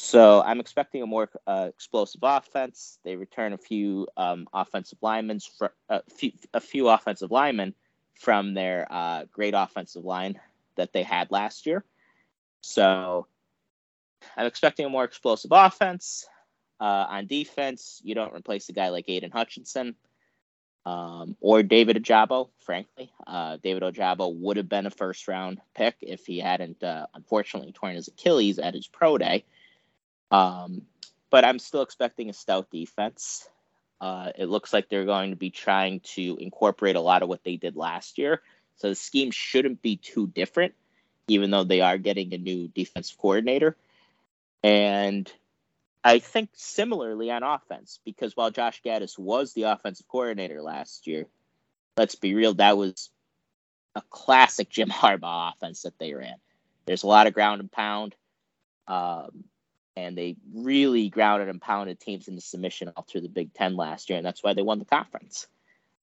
So 0.00 0.42
I'm 0.42 0.60
expecting 0.60 1.02
a 1.02 1.06
more 1.06 1.28
uh, 1.46 1.66
explosive 1.68 2.20
offense. 2.22 3.00
They 3.04 3.16
return 3.16 3.52
a 3.52 3.58
few 3.58 4.06
um, 4.16 4.46
offensive 4.52 4.98
linemen, 5.02 5.40
for, 5.40 5.72
a, 5.88 6.02
few, 6.08 6.30
a 6.54 6.60
few 6.60 6.88
offensive 6.88 7.32
linemen 7.32 7.74
from 8.14 8.54
their 8.54 8.86
uh, 8.90 9.24
great 9.32 9.54
offensive 9.56 10.04
line 10.04 10.38
that 10.76 10.92
they 10.92 11.02
had 11.02 11.32
last 11.32 11.66
year. 11.66 11.84
So 12.60 13.26
I'm 14.36 14.46
expecting 14.46 14.86
a 14.86 14.90
more 14.90 15.04
explosive 15.04 15.50
offense. 15.52 16.26
Uh, 16.80 17.06
on 17.08 17.26
defense, 17.26 18.00
you 18.04 18.14
don't 18.14 18.34
replace 18.34 18.68
a 18.68 18.72
guy 18.72 18.90
like 18.90 19.08
Aidan 19.08 19.32
Hutchinson 19.32 19.96
um, 20.86 21.36
or 21.40 21.62
David 21.62 22.02
Ojabo, 22.02 22.48
frankly. 22.60 23.12
Uh, 23.26 23.58
David 23.62 23.82
Ojabo 23.82 24.34
would 24.34 24.56
have 24.56 24.68
been 24.68 24.86
a 24.86 24.90
first 24.90 25.28
round 25.28 25.60
pick 25.74 25.96
if 26.00 26.24
he 26.24 26.38
hadn't, 26.38 26.82
uh, 26.82 27.06
unfortunately, 27.14 27.72
torn 27.72 27.96
his 27.96 28.08
Achilles 28.08 28.58
at 28.58 28.74
his 28.74 28.86
pro 28.86 29.18
day. 29.18 29.44
Um, 30.30 30.82
but 31.30 31.44
I'm 31.44 31.58
still 31.58 31.82
expecting 31.82 32.30
a 32.30 32.32
stout 32.32 32.70
defense. 32.70 33.46
Uh, 34.00 34.30
it 34.36 34.46
looks 34.46 34.72
like 34.72 34.88
they're 34.88 35.04
going 35.04 35.30
to 35.30 35.36
be 35.36 35.50
trying 35.50 36.00
to 36.00 36.38
incorporate 36.40 36.96
a 36.96 37.00
lot 37.00 37.22
of 37.22 37.28
what 37.28 37.44
they 37.44 37.56
did 37.56 37.76
last 37.76 38.16
year. 38.16 38.40
So 38.76 38.88
the 38.88 38.94
scheme 38.94 39.30
shouldn't 39.30 39.82
be 39.82 39.96
too 39.96 40.26
different, 40.28 40.74
even 41.26 41.50
though 41.50 41.64
they 41.64 41.80
are 41.80 41.98
getting 41.98 42.32
a 42.32 42.38
new 42.38 42.68
defense 42.68 43.14
coordinator. 43.18 43.76
And 44.62 45.30
I 46.02 46.18
think 46.18 46.50
similarly 46.54 47.30
on 47.30 47.42
offense, 47.42 48.00
because 48.04 48.36
while 48.36 48.50
Josh 48.50 48.82
Gattis 48.84 49.18
was 49.18 49.52
the 49.52 49.64
offensive 49.64 50.08
coordinator 50.08 50.62
last 50.62 51.06
year, 51.06 51.26
let's 51.96 52.14
be 52.14 52.34
real, 52.34 52.54
that 52.54 52.76
was 52.76 53.10
a 53.94 54.02
classic 54.10 54.70
Jim 54.70 54.88
Harbaugh 54.90 55.52
offense 55.54 55.82
that 55.82 55.98
they 55.98 56.14
ran. 56.14 56.36
There's 56.86 57.02
a 57.02 57.08
lot 57.08 57.26
of 57.26 57.34
ground 57.34 57.60
and 57.60 57.70
pound. 57.70 58.14
Um, 58.86 59.44
and 59.98 60.16
they 60.16 60.36
really 60.54 61.08
grounded 61.08 61.48
and 61.48 61.60
pounded 61.60 61.98
teams 61.98 62.28
into 62.28 62.40
submission 62.40 62.90
all 62.96 63.02
through 63.02 63.22
the 63.22 63.28
Big 63.28 63.52
Ten 63.52 63.76
last 63.76 64.08
year, 64.08 64.16
and 64.16 64.24
that's 64.24 64.42
why 64.42 64.54
they 64.54 64.62
won 64.62 64.78
the 64.78 64.84
conference. 64.84 65.48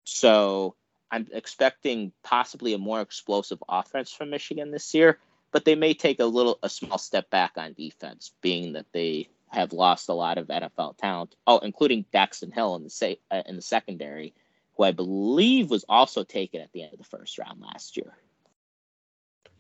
So 0.04 0.76
I'm 1.10 1.28
expecting 1.32 2.12
possibly 2.22 2.74
a 2.74 2.78
more 2.78 3.00
explosive 3.00 3.64
offense 3.70 4.12
from 4.12 4.32
Michigan 4.32 4.70
this 4.70 4.94
year, 4.94 5.18
but 5.56 5.64
they 5.64 5.76
may 5.76 5.94
take 5.94 6.20
a 6.20 6.26
little 6.26 6.60
a 6.64 6.70
small 6.70 6.98
step 6.98 7.30
back 7.30 7.54
on 7.56 7.72
defense, 7.72 8.34
being 8.42 8.74
that 8.74 8.92
they 8.92 9.30
have 9.48 9.72
lost 9.72 10.10
a 10.10 10.14
lot 10.14 10.38
of 10.38 10.48
NFL 10.48 10.98
talent. 10.98 11.34
Oh, 11.48 11.60
including 11.60 12.04
Daxton 12.14 12.54
Hill 12.54 12.76
in 12.76 12.84
the 12.84 12.90
say 12.90 13.20
uh, 13.32 13.42
in 13.46 13.56
the 13.56 13.62
secondary, 13.62 14.34
who 14.76 14.84
I 14.84 14.92
believe 14.92 15.70
was 15.70 15.86
also 15.88 16.26
taken 16.26 16.60
at 16.60 16.74
the 16.74 16.84
end 16.84 16.92
of 16.92 16.98
the 16.98 17.06
first 17.06 17.40
round 17.40 17.62
last 17.62 17.96
year. 17.96 18.18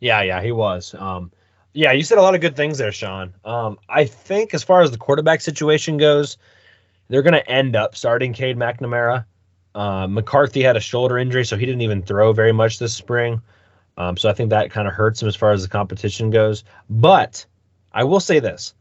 Yeah, 0.01 0.21
yeah, 0.21 0.41
he 0.41 0.51
was. 0.51 0.93
Um, 0.95 1.31
yeah, 1.71 1.93
you 1.93 2.03
said 2.03 2.17
a 2.17 2.21
lot 2.21 2.35
of 2.35 2.41
good 2.41 2.57
things 2.57 2.77
there, 2.77 2.91
Sean. 2.91 3.33
Um, 3.45 3.79
I 3.87 4.03
think 4.03 4.53
as 4.53 4.65
far 4.65 4.81
as 4.81 4.91
the 4.91 4.97
quarterback 4.97 5.39
situation 5.39 5.95
goes, 5.95 6.37
they're 7.07 7.23
going 7.23 7.41
to 7.41 7.49
end 7.49 7.77
up 7.77 7.95
starting 7.95 8.33
Cade 8.33 8.57
McNamara. 8.57 9.23
Uh, 9.73 10.07
McCarthy 10.07 10.61
had 10.61 10.75
a 10.75 10.81
shoulder 10.81 11.17
injury, 11.17 11.45
so 11.45 11.55
he 11.55 11.65
didn't 11.65 11.83
even 11.83 12.01
throw 12.01 12.33
very 12.33 12.51
much 12.51 12.79
this 12.79 12.93
spring. 12.93 13.41
Um, 13.97 14.17
so 14.17 14.29
I 14.29 14.33
think 14.33 14.49
that 14.49 14.71
kind 14.71 14.87
of 14.87 14.93
hurts 14.93 15.21
him 15.21 15.27
as 15.27 15.35
far 15.35 15.51
as 15.51 15.63
the 15.63 15.69
competition 15.69 16.29
goes. 16.29 16.63
But 16.89 17.45
I 17.91 18.03
will 18.03 18.19
say 18.19 18.39
this 18.39 18.73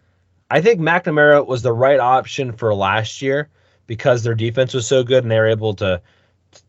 I 0.50 0.60
think 0.60 0.80
McNamara 0.80 1.46
was 1.46 1.62
the 1.62 1.72
right 1.72 2.00
option 2.00 2.52
for 2.52 2.74
last 2.74 3.22
year 3.22 3.48
because 3.86 4.22
their 4.22 4.34
defense 4.34 4.74
was 4.74 4.86
so 4.86 5.02
good 5.02 5.24
and 5.24 5.30
they 5.30 5.38
were 5.38 5.48
able 5.48 5.74
to 5.74 6.00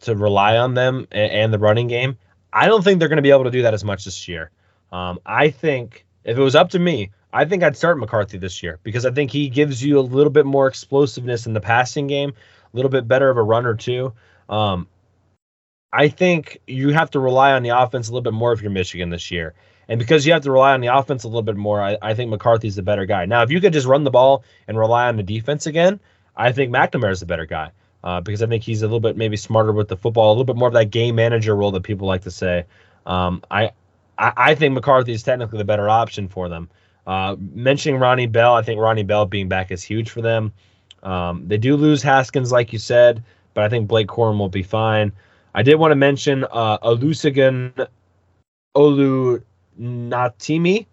to 0.01 0.15
rely 0.15 0.57
on 0.57 0.73
them 0.73 1.07
and, 1.11 1.53
the 1.53 1.59
running 1.59 1.87
game. 1.87 2.17
I 2.51 2.65
don't 2.65 2.83
think 2.83 2.97
they're 2.97 3.09
going 3.09 3.17
to 3.17 3.21
be 3.21 3.29
able 3.29 3.43
to 3.43 3.51
do 3.51 3.61
that 3.61 3.75
as 3.75 3.83
much 3.83 4.05
this 4.05 4.27
year. 4.27 4.49
Um, 4.91 5.19
I 5.25 5.51
think 5.51 6.05
if 6.23 6.37
it 6.37 6.41
was 6.41 6.55
up 6.55 6.69
to 6.71 6.79
me, 6.79 7.11
I 7.31 7.45
think 7.45 7.61
I'd 7.61 7.77
start 7.77 7.99
McCarthy 7.99 8.39
this 8.39 8.63
year 8.63 8.79
because 8.81 9.05
I 9.05 9.11
think 9.11 9.29
he 9.29 9.49
gives 9.49 9.83
you 9.83 9.99
a 9.99 10.01
little 10.01 10.31
bit 10.31 10.45
more 10.45 10.67
explosiveness 10.67 11.45
in 11.45 11.53
the 11.53 11.61
passing 11.61 12.07
game, 12.07 12.29
a 12.29 12.75
little 12.75 12.89
bit 12.89 13.07
better 13.07 13.29
of 13.29 13.37
a 13.37 13.43
runner 13.43 13.75
too. 13.75 14.13
Um, 14.49 14.87
I 15.95 16.09
think 16.09 16.59
you 16.67 16.89
have 16.89 17.09
to 17.11 17.19
rely 17.19 17.53
on 17.53 17.63
the 17.63 17.69
offense 17.69 18.09
a 18.09 18.11
little 18.11 18.23
bit 18.23 18.33
more 18.33 18.51
if 18.51 18.61
you're 18.61 18.71
Michigan 18.71 19.09
this 19.09 19.31
year. 19.31 19.53
And 19.87 19.99
because 19.99 20.25
you 20.25 20.33
have 20.33 20.41
to 20.43 20.51
rely 20.51 20.73
on 20.73 20.81
the 20.81 20.87
offense 20.87 21.23
a 21.23 21.27
little 21.27 21.41
bit 21.41 21.55
more, 21.55 21.81
I, 21.81 21.97
I 22.01 22.13
think 22.13 22.29
McCarthy's 22.29 22.75
the 22.75 22.81
better 22.81 23.05
guy. 23.05 23.25
Now, 23.25 23.43
if 23.43 23.51
you 23.51 23.61
could 23.61 23.71
just 23.71 23.87
run 23.87 24.03
the 24.03 24.11
ball 24.11 24.43
and 24.67 24.77
rely 24.77 25.07
on 25.07 25.15
the 25.15 25.23
defense 25.23 25.67
again, 25.67 25.99
I 26.35 26.51
think 26.51 26.73
McNamara's 26.73 27.21
the 27.21 27.25
better 27.25 27.45
guy 27.45 27.71
uh, 28.03 28.19
because 28.19 28.41
I 28.43 28.47
think 28.47 28.63
he's 28.63 28.81
a 28.81 28.85
little 28.85 28.99
bit 28.99 29.15
maybe 29.15 29.37
smarter 29.37 29.71
with 29.71 29.87
the 29.87 29.95
football, 29.95 30.29
a 30.29 30.33
little 30.33 30.45
bit 30.45 30.57
more 30.57 30.67
of 30.67 30.73
that 30.73 30.91
game 30.91 31.15
manager 31.15 31.55
role 31.55 31.71
that 31.71 31.83
people 31.83 32.07
like 32.07 32.23
to 32.23 32.31
say. 32.31 32.65
Um, 33.05 33.41
I 33.49 33.71
I, 34.17 34.33
I 34.35 34.55
think 34.55 34.73
McCarthy 34.73 35.13
is 35.13 35.23
technically 35.23 35.59
the 35.59 35.65
better 35.65 35.89
option 35.89 36.27
for 36.27 36.49
them. 36.49 36.69
Uh, 37.07 37.35
mentioning 37.53 37.99
Ronnie 37.99 38.27
Bell, 38.27 38.55
I 38.55 38.63
think 38.63 38.79
Ronnie 38.79 39.03
Bell 39.03 39.25
being 39.25 39.47
back 39.47 39.71
is 39.71 39.83
huge 39.83 40.09
for 40.09 40.21
them. 40.21 40.51
Um, 41.03 41.47
they 41.47 41.57
do 41.57 41.75
lose 41.75 42.01
Haskins, 42.01 42.51
like 42.51 42.73
you 42.73 42.79
said, 42.79 43.23
but 43.53 43.63
I 43.63 43.69
think 43.69 43.87
Blake 43.87 44.07
Corum 44.07 44.39
will 44.39 44.49
be 44.49 44.63
fine. 44.63 45.11
I 45.55 45.63
did 45.63 45.75
want 45.75 45.91
to 45.91 45.95
mention 45.95 46.43
uh, 46.43 46.77
Olusegun 46.79 47.87
Oluwatimi, 48.75 50.85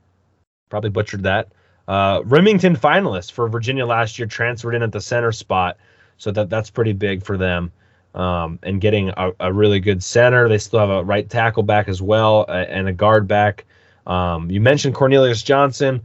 probably 0.71 0.91
butchered 0.91 1.25
that. 1.25 1.49
Uh, 1.89 2.23
Remington 2.25 2.77
finalist 2.77 3.33
for 3.33 3.49
Virginia 3.49 3.85
last 3.85 4.21
year, 4.21 4.29
transferred 4.29 4.77
in 4.77 4.83
at 4.83 4.93
the 4.93 5.01
center 5.01 5.33
spot, 5.33 5.79
so 6.17 6.31
that 6.31 6.49
that's 6.49 6.71
pretty 6.71 6.93
big 6.93 7.25
for 7.25 7.37
them 7.37 7.73
um, 8.15 8.61
and 8.63 8.81
getting 8.81 9.09
a, 9.17 9.33
a, 9.41 9.53
really 9.53 9.81
good 9.81 10.01
center. 10.01 10.49
They 10.49 10.59
still 10.59 10.79
have 10.79 10.91
a 10.91 11.03
right 11.03 11.29
tackle 11.29 11.65
back 11.65 11.89
as 11.89 12.01
well 12.01 12.45
uh, 12.49 12.67
and 12.69 12.87
a 12.87 12.93
guard 12.93 13.27
back. 13.27 13.65
Um, 14.07 14.49
you 14.49 14.61
mentioned 14.61 14.95
Cornelius 14.95 15.43
Johnson. 15.43 16.03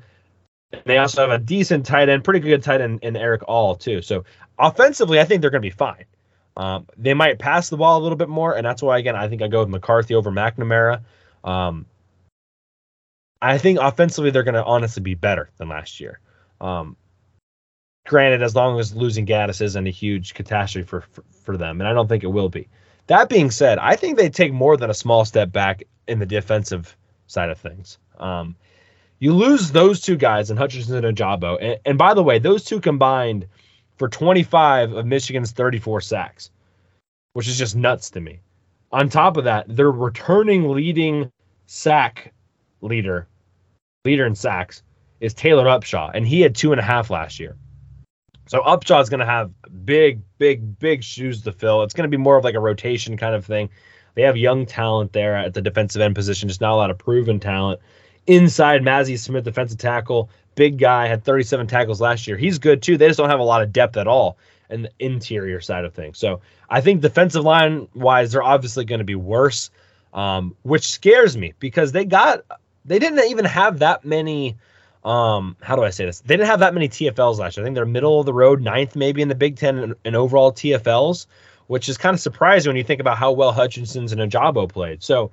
They 0.86 0.98
also 0.98 1.22
have 1.22 1.30
a 1.30 1.44
decent 1.44 1.86
tight 1.86 2.10
end, 2.10 2.24
pretty 2.24 2.40
good 2.40 2.64
tight 2.64 2.82
end 2.82 3.02
in 3.04 3.16
Erick 3.16 3.44
All 3.48 3.76
too. 3.76 4.02
So 4.02 4.26
offensively, 4.58 5.20
I 5.20 5.26
think 5.26 5.42
they're 5.42 5.52
going 5.52 5.62
to 5.62 5.66
be 5.66 5.70
fine. 5.70 6.06
Um, 6.58 6.88
they 6.98 7.14
might 7.14 7.40
pass 7.40 7.70
the 7.70 7.78
ball 7.78 8.00
a 8.00 8.04
little 8.04 8.18
bit 8.18 8.30
more, 8.30 8.58
and 8.58 8.66
that's 8.66 8.82
why 8.82 8.98
again 8.98 9.16
I 9.16 9.30
think 9.30 9.42
I 9.42 9.48
go 9.48 9.60
with 9.60 9.70
McCarthy 9.70 10.16
over 10.16 10.32
McNamara. 10.32 11.04
Um, 11.44 11.86
I 13.40 13.60
think 13.60 13.80
offensively 13.80 14.32
they're 14.32 14.44
going 14.44 14.56
to 14.56 14.66
honestly 14.66 15.04
be 15.04 15.14
better 15.14 15.50
than 15.58 15.70
last 15.70 16.00
year. 16.00 16.20
Um, 16.60 16.98
Granted, 18.08 18.42
as 18.42 18.56
long 18.56 18.80
as 18.80 18.96
losing 18.96 19.26
Gattis 19.26 19.62
isn't 19.62 19.88
a 19.88 19.92
huge 19.92 20.34
catastrophe 20.34 20.88
for, 20.88 21.02
for, 21.02 21.24
for 21.44 21.58
them, 21.58 21.82
and 21.82 21.88
I 21.88 21.94
don't 21.94 22.08
think 22.08 22.24
it 22.24 22.28
will 22.28 22.48
be. 22.48 22.70
That 23.08 23.28
being 23.28 23.52
said, 23.52 23.80
I 23.80 23.98
think 23.98 24.18
they 24.18 24.30
take 24.30 24.54
more 24.54 24.78
than 24.78 24.90
a 24.90 24.94
small 24.94 25.26
step 25.26 25.52
back 25.52 25.84
in 26.08 26.20
the 26.20 26.26
defensive 26.26 26.96
side 27.28 27.50
of 27.50 27.60
things. 27.60 27.98
Um, 28.18 28.56
you 29.20 29.34
lose 29.34 29.72
those 29.72 30.00
two 30.00 30.16
guys 30.16 30.50
in 30.50 30.56
Hutchinson 30.56 31.04
and 31.04 31.18
Ojabo, 31.18 31.58
and, 31.60 31.80
and 31.86 31.98
by 31.98 32.14
the 32.14 32.24
way, 32.24 32.40
those 32.40 32.64
two 32.64 32.80
combined 32.80 33.48
for 33.98 34.08
25 34.08 34.94
of 34.94 35.06
Michigan's 35.06 35.52
34 35.52 36.02
sacks, 36.02 36.52
which 37.34 37.48
is 37.48 37.58
just 37.58 37.76
nuts 37.76 38.10
to 38.12 38.22
me. 38.22 38.40
On 38.92 39.10
top 39.10 39.38
of 39.38 39.44
that, 39.44 39.66
their 39.68 39.92
returning 39.92 40.70
leading 40.70 41.32
sack 41.66 42.34
leader, 42.82 43.28
leader 44.06 44.26
in 44.26 44.36
sacks, 44.36 44.84
is 45.20 45.34
Taylor 45.34 45.66
Upshaw, 45.66 46.12
and 46.14 46.28
he 46.28 46.42
had 46.42 46.56
two 46.56 46.72
and 46.72 46.80
a 46.80 46.84
half 46.84 47.10
last 47.10 47.40
year. 47.40 47.58
So 48.48 48.62
Upshaw 48.62 49.02
is 49.02 49.10
going 49.10 49.20
to 49.20 49.26
have 49.26 49.52
big, 49.84 50.22
big, 50.38 50.80
big 50.80 51.04
shoes 51.04 51.42
to 51.42 51.52
fill. 51.52 51.84
It's 51.84 51.94
going 51.94 52.10
to 52.10 52.18
be 52.18 52.22
more 52.22 52.38
of 52.38 52.46
like 52.46 52.56
a 52.56 52.60
rotation 52.60 53.18
kind 53.18 53.36
of 53.36 53.46
thing. 53.46 53.70
They 54.16 54.22
have 54.22 54.38
young 54.38 54.66
talent 54.66 55.12
there 55.12 55.36
at 55.36 55.54
the 55.54 55.62
defensive 55.62 56.02
end 56.02 56.16
position, 56.16 56.48
just 56.48 56.62
not 56.62 56.72
a 56.72 56.76
lot 56.76 56.90
of 56.90 56.98
proven 56.98 57.40
talent. 57.40 57.82
Inside, 58.26 58.84
Mazi 58.84 59.18
Smith, 59.18 59.44
defensive 59.44 59.78
tackle, 59.78 60.30
big 60.58 60.78
guy, 60.78 61.08
had 61.08 61.24
37 61.24 61.68
tackles 61.68 62.02
last 62.02 62.28
year. 62.28 62.36
He's 62.36 62.60
good 62.60 62.82
too. 62.82 62.98
They 62.98 63.08
just 63.08 63.18
don't 63.18 63.30
have 63.30 63.40
a 63.40 63.44
lot 63.44 63.62
of 63.62 63.72
depth 63.72 63.96
at 63.96 64.08
all 64.08 64.38
in 64.70 64.82
the 64.82 64.92
interior 65.00 65.62
side 65.62 65.86
of 65.86 65.94
things. 65.94 66.18
So 66.18 66.42
I 66.70 66.82
think 66.82 67.00
defensive 67.00 67.46
line 67.46 67.88
wise, 67.94 68.34
they're 68.34 68.44
obviously 68.44 68.84
going 68.84 69.00
to 69.00 69.06
be 69.06 69.16
worse, 69.16 69.70
um, 70.14 70.56
which 70.64 70.90
scares 70.90 71.38
me 71.38 71.54
because 71.60 71.94
they 71.94 72.04
got 72.04 72.44
they 72.84 73.00
didn't 73.00 73.24
even 73.30 73.46
have 73.46 73.80
that 73.80 74.04
many 74.04 74.58
um, 75.06 75.56
how 75.62 75.78
do 75.78 75.84
I 75.84 75.92
say 75.92 76.06
this? 76.06 76.20
They 76.20 76.36
didn't 76.36 76.50
have 76.50 76.60
that 76.60 76.74
many 76.74 76.90
TFLs 76.90 77.38
last 77.38 77.56
year. 77.56 77.64
I 77.64 77.66
think 77.66 77.76
they're 77.76 77.86
middle 77.86 78.20
of 78.20 78.26
the 78.26 78.34
road, 78.34 78.62
ninth 78.62 78.94
maybe 78.94 79.22
in 79.22 79.30
the 79.30 79.36
Big 79.36 79.56
Ten 79.56 79.78
and, 79.78 79.96
and 80.04 80.16
overall 80.18 80.52
TFLs, 80.52 81.28
which 81.68 81.88
is 81.88 81.98
kind 81.98 82.14
of 82.14 82.20
surprising 82.20 82.70
when 82.70 82.76
you 82.76 82.84
think 82.84 83.00
about 83.00 83.18
how 83.18 83.32
well 83.32 83.54
Hutchinson's 83.54 84.12
and 84.12 84.20
Ojabo 84.20 84.68
played. 84.68 85.02
So 85.02 85.32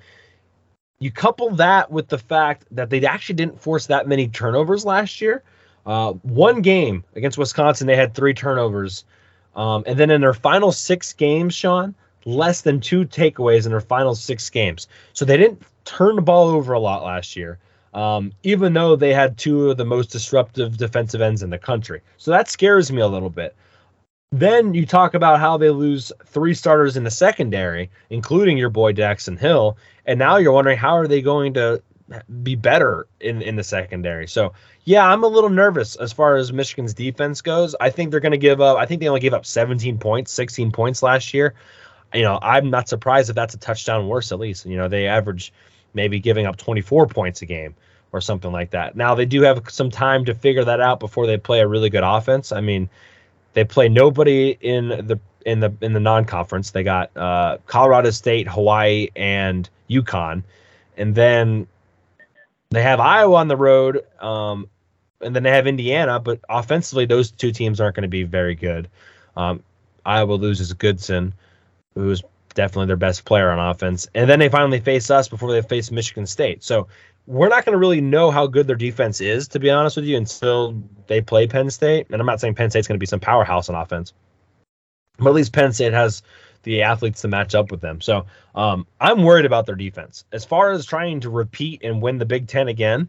you 0.99 1.11
couple 1.11 1.51
that 1.57 1.91
with 1.91 2.09
the 2.09 2.19
fact 2.19 2.65
that 2.71 2.91
they 2.91 3.05
actually 3.05 3.37
didn't 3.37 3.61
force 3.61 3.87
that 3.87 4.09
many 4.09 4.29
turnovers 4.29 4.85
last 4.85 5.21
year. 5.21 5.43
Uh, 5.87 6.13
one 6.23 6.63
game 6.63 7.05
against 7.15 7.37
Wisconsin, 7.37 7.87
they 7.87 7.97
had 7.97 8.15
three 8.15 8.35
turnovers. 8.35 9.05
Um, 9.55 9.85
and 9.87 9.99
then 9.99 10.11
in 10.11 10.21
their 10.21 10.35
final 10.35 10.73
six 10.73 11.13
games, 11.13 11.55
Sean, 11.55 11.95
less 12.25 12.63
than 12.63 12.81
two 12.81 13.05
takeaways 13.05 13.67
in 13.67 13.71
their 13.71 13.81
final 13.81 14.15
six 14.15 14.49
games. 14.51 14.89
So 15.13 15.25
they 15.25 15.37
didn't 15.37 15.63
turn 15.85 16.17
the 16.17 16.23
ball 16.23 16.49
over 16.49 16.73
a 16.73 16.81
lot 16.81 17.05
last 17.05 17.37
year 17.37 17.59
um, 17.95 18.33
even 18.43 18.73
though 18.73 18.97
they 18.97 19.15
had 19.15 19.39
two 19.39 19.71
of 19.71 19.77
the 19.77 19.85
most 19.85 20.11
disruptive 20.11 20.77
defensive 20.77 21.21
ends 21.21 21.43
in 21.43 21.51
the 21.51 21.59
country. 21.59 22.03
So 22.19 22.33
that 22.33 22.49
scares 22.49 22.93
me 22.93 23.01
a 23.01 23.07
little 23.07 23.31
bit. 23.31 23.55
Then 24.33 24.75
you 24.75 24.85
talk 24.85 25.15
about 25.15 25.39
how 25.39 25.57
they 25.57 25.71
lose 25.71 26.13
three 26.27 26.55
starters 26.55 26.97
in 26.97 27.05
the 27.05 27.11
secondary, 27.11 27.91
including 28.11 28.59
your 28.59 28.69
boy 28.69 28.93
Daxton 28.93 29.39
Hill, 29.39 29.77
and 30.07 30.19
now 30.19 30.37
you're 30.37 30.53
wondering 30.53 30.79
how 30.79 30.97
are 30.97 31.09
they 31.09 31.23
going 31.23 31.55
to 31.55 31.83
be 32.43 32.55
better 32.55 33.07
in 33.21 33.41
in 33.43 33.57
the 33.57 33.65
secondary. 33.65 34.27
So 34.29 34.53
yeah, 34.85 35.07
I'm 35.07 35.25
a 35.25 35.27
little 35.27 35.51
nervous 35.51 35.97
as 35.97 36.13
far 36.13 36.37
as 36.37 36.53
Michigan's 36.53 36.95
defense 36.95 37.41
goes. 37.41 37.75
I 37.81 37.91
think 37.91 38.11
they're 38.11 38.21
going 38.21 38.33
to 38.33 38.39
give 38.39 38.61
up. 38.61 38.77
I 38.77 38.87
think 38.87 39.01
they 39.01 39.09
only 39.09 39.21
gave 39.21 39.35
up 39.35 39.47
17 39.47 39.99
points, 39.99 40.33
16 40.33 40.71
points 40.73 41.03
last 41.03 41.33
year. 41.33 41.55
You 42.13 42.23
know, 42.23 42.39
I'm 42.43 42.71
not 42.71 42.89
surprised 42.89 43.31
if 43.31 43.37
that's 43.37 43.55
a 43.55 43.59
touchdown 43.59 44.07
worse 44.09 44.33
at 44.33 44.39
least. 44.39 44.67
You 44.67 44.77
know, 44.77 44.89
they 44.89 45.07
average 45.07 45.53
maybe 45.95 46.21
giving 46.21 46.47
up 46.47 46.57
24 46.57 47.07
points 47.07 47.43
a 47.43 47.47
game 47.47 47.75
or 48.13 48.21
something 48.21 48.53
like 48.53 48.71
that. 48.71 48.97
Now 48.97 49.15
they 49.15 49.27
do 49.27 49.43
have 49.43 49.69
some 49.71 49.91
time 49.91 50.25
to 50.27 50.35
figure 50.35 50.65
that 50.65 50.81
out 50.81 51.01
before 51.01 51.27
they 51.27 51.39
play 51.39 51.61
a 51.61 51.67
really 51.67 51.91
good 51.91 52.05
offense. 52.05 52.53
I 52.53 52.61
mean, 52.61 52.91
they 53.55 53.65
play 53.65 53.89
nobody 53.89 54.57
in 54.61 54.89
the 54.89 55.19
in 55.45 55.61
the 55.61 55.75
in 55.81 55.93
the 55.93 56.01
non-conference. 56.01 56.71
They 56.71 56.83
got 56.83 57.17
uh, 57.17 57.59
Colorado 57.67 58.11
State, 58.11 58.49
Hawaii, 58.49 59.09
and 59.15 59.69
UConn, 59.89 60.43
and 60.97 61.15
then 61.15 61.67
they 62.71 62.83
have 62.83 63.01
Iowa 63.01 63.37
on 63.37 63.49
the 63.49 63.57
road, 63.57 64.05
um, 64.21 64.69
and 65.21 65.35
then 65.35 65.43
they 65.43 65.51
have 65.51 65.67
Indiana. 65.67 66.21
But 66.21 66.41
offensively, 66.49 67.07
those 67.07 67.31
two 67.31 67.53
teams 67.53 67.81
aren't 67.81 67.97
going 67.97 68.03
to 68.03 68.09
be 68.09 68.25
very 68.25 68.55
good. 68.55 68.89
Um, 69.37 69.63
Iowa 70.05 70.35
loses 70.35 70.73
Goodson, 70.73 71.35
who's 71.95 72.23
definitely 72.55 72.87
their 72.87 72.97
best 72.97 73.25
player 73.25 73.51
on 73.51 73.59
offense, 73.59 74.09
and 74.15 74.29
then 74.29 74.39
they 74.39 74.49
finally 74.49 74.81
face 74.81 75.11
us 75.11 75.29
before 75.29 75.53
they 75.53 75.63
face 75.63 75.91
Michigan 75.91 76.27
State. 76.27 76.63
So 76.63 76.89
we're 77.27 77.49
not 77.49 77.65
going 77.65 77.73
to 77.73 77.79
really 77.79 78.01
know 78.01 78.31
how 78.31 78.47
good 78.47 78.67
their 78.67 78.77
defense 78.77 79.21
is, 79.21 79.49
to 79.49 79.59
be 79.59 79.71
honest 79.71 79.97
with 79.97 80.05
you, 80.05 80.17
until 80.17 80.83
they 81.07 81.21
play 81.21 81.47
Penn 81.47 81.71
State. 81.71 82.07
And 82.11 82.21
I'm 82.21 82.27
not 82.27 82.41
saying 82.41 82.55
Penn 82.55 82.71
State's 82.71 82.87
going 82.87 82.99
to 82.99 83.01
be 83.01 83.07
some 83.07 83.21
powerhouse 83.21 83.69
on 83.69 83.75
offense, 83.75 84.13
but 85.19 85.29
at 85.29 85.35
least 85.35 85.53
Penn 85.53 85.73
State 85.73 85.93
has 85.93 86.23
the 86.63 86.83
athletes 86.83 87.23
to 87.23 87.29
match 87.29 87.55
up 87.55 87.71
with 87.71 87.81
them. 87.81 88.01
So 88.01 88.27
um, 88.55 88.87
I'm 89.01 89.23
worried 89.23 89.45
about 89.45 89.67
their 89.67 89.75
defense. 89.75 90.25
As 90.33 90.45
far 90.45 90.73
as 90.73 90.87
trying 90.87 91.21
to 91.21 91.31
repeat 91.31 91.83
and 91.83 92.03
win 92.03 92.19
the 92.19 92.25
Big 92.25 92.49
Ten 92.49 92.69
again, 92.69 93.09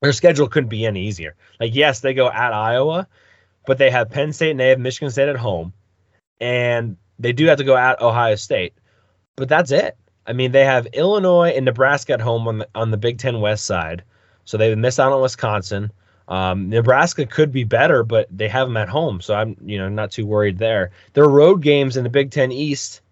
their 0.00 0.12
schedule 0.12 0.48
couldn't 0.48 0.68
be 0.68 0.86
any 0.86 1.06
easier. 1.06 1.34
Like, 1.60 1.74
yes, 1.74 2.00
they 2.00 2.14
go 2.14 2.28
at 2.28 2.52
Iowa, 2.52 3.08
but 3.66 3.78
they 3.78 3.90
have 3.90 4.10
Penn 4.10 4.32
State 4.32 4.52
and 4.52 4.60
they 4.60 4.68
have 4.70 4.80
Michigan 4.80 5.10
State 5.10 5.28
at 5.28 5.36
home. 5.36 5.72
And 6.40 6.96
they 7.18 7.32
do 7.32 7.46
have 7.46 7.58
to 7.58 7.64
go 7.64 7.76
at 7.76 8.00
Ohio 8.00 8.34
State, 8.34 8.74
but 9.36 9.48
that's 9.48 9.70
it. 9.70 9.96
I 10.26 10.32
mean, 10.32 10.52
they 10.52 10.64
have 10.64 10.86
Illinois 10.86 11.50
and 11.50 11.64
Nebraska 11.64 12.14
at 12.14 12.20
home 12.20 12.46
on 12.48 12.58
the 12.58 12.68
on 12.74 12.90
the 12.90 12.96
Big 12.96 13.18
Ten 13.18 13.40
West 13.40 13.64
side, 13.64 14.02
so 14.44 14.56
they 14.56 14.74
miss 14.74 14.98
out 14.98 15.12
on 15.12 15.22
Wisconsin. 15.22 15.92
Um, 16.32 16.70
Nebraska 16.70 17.26
could 17.26 17.52
be 17.52 17.64
better, 17.64 18.02
but 18.02 18.26
they 18.34 18.48
have 18.48 18.66
them 18.66 18.78
at 18.78 18.88
home, 18.88 19.20
so 19.20 19.34
I'm 19.34 19.54
you 19.66 19.76
know 19.76 19.90
not 19.90 20.12
too 20.12 20.24
worried 20.24 20.56
there. 20.56 20.92
Their 21.12 21.28
road 21.28 21.60
games 21.60 21.98
in 21.98 22.04
the 22.04 22.10
Big 22.10 22.30
Ten 22.30 22.50
East 22.50 23.02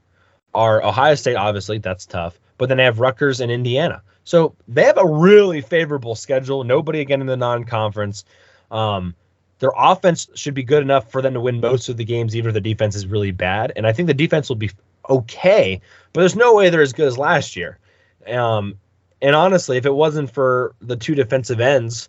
are 0.55 0.83
Ohio 0.83 1.15
State, 1.17 1.37
obviously 1.37 1.77
that's 1.77 2.07
tough, 2.07 2.41
but 2.57 2.71
then 2.71 2.79
they 2.79 2.85
have 2.85 2.99
Rutgers 2.99 3.43
and 3.43 3.53
Indiana, 3.53 4.01
so 4.25 4.55
they 4.69 4.85
have 4.85 4.97
a 4.97 5.07
really 5.07 5.61
favorable 5.61 6.15
schedule. 6.15 6.65
Nobody 6.65 7.01
again 7.01 7.21
in 7.21 7.27
the 7.27 7.37
non-conference. 7.37 8.25
Um, 8.71 9.15
their 9.59 9.73
offense 9.77 10.31
should 10.35 10.55
be 10.55 10.63
good 10.63 10.83
enough 10.83 11.13
for 11.13 11.21
them 11.21 11.35
to 11.35 11.41
win 11.43 11.61
most 11.61 11.91
of 11.91 11.99
the 11.99 12.07
games, 12.07 12.35
even 12.35 12.49
if 12.49 12.55
the 12.55 12.61
defense 12.63 12.97
is 12.97 13.07
really 13.07 13.33
bad. 13.33 13.75
And 13.77 13.87
I 13.87 13.93
think 13.93 14.07
the 14.07 14.15
defense 14.15 14.49
will 14.49 14.57
be 14.57 14.71
okay, 15.11 15.83
but 16.15 16.23
there's 16.23 16.37
no 16.37 16.55
way 16.55 16.71
they're 16.71 16.81
as 16.81 16.95
good 16.95 17.09
as 17.09 17.19
last 17.19 17.55
year. 17.55 17.79
Um, 18.27 18.79
and 19.21 19.37
honestly, 19.37 19.77
if 19.77 19.85
it 19.85 19.95
wasn't 19.95 20.31
for 20.31 20.75
the 20.81 20.97
two 20.97 21.15
defensive 21.15 21.61
ends, 21.61 22.09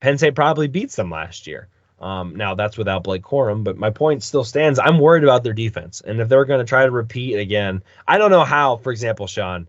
Penn 0.00 0.18
State 0.18 0.34
probably 0.34 0.68
beats 0.68 0.96
them 0.96 1.10
last 1.10 1.46
year. 1.46 1.68
Um, 2.00 2.34
now 2.36 2.54
that's 2.54 2.78
without 2.78 3.04
Blake 3.04 3.22
Corum, 3.22 3.62
but 3.62 3.76
my 3.76 3.90
point 3.90 4.22
still 4.22 4.44
stands. 4.44 4.78
I'm 4.78 4.98
worried 4.98 5.22
about 5.22 5.44
their 5.44 5.52
defense, 5.52 6.00
and 6.00 6.18
if 6.20 6.28
they're 6.28 6.46
going 6.46 6.60
to 6.60 6.68
try 6.68 6.84
to 6.86 6.90
repeat 6.90 7.36
again, 7.36 7.82
I 8.08 8.16
don't 8.16 8.30
know 8.30 8.44
how. 8.44 8.76
For 8.78 8.90
example, 8.90 9.26
Sean, 9.26 9.68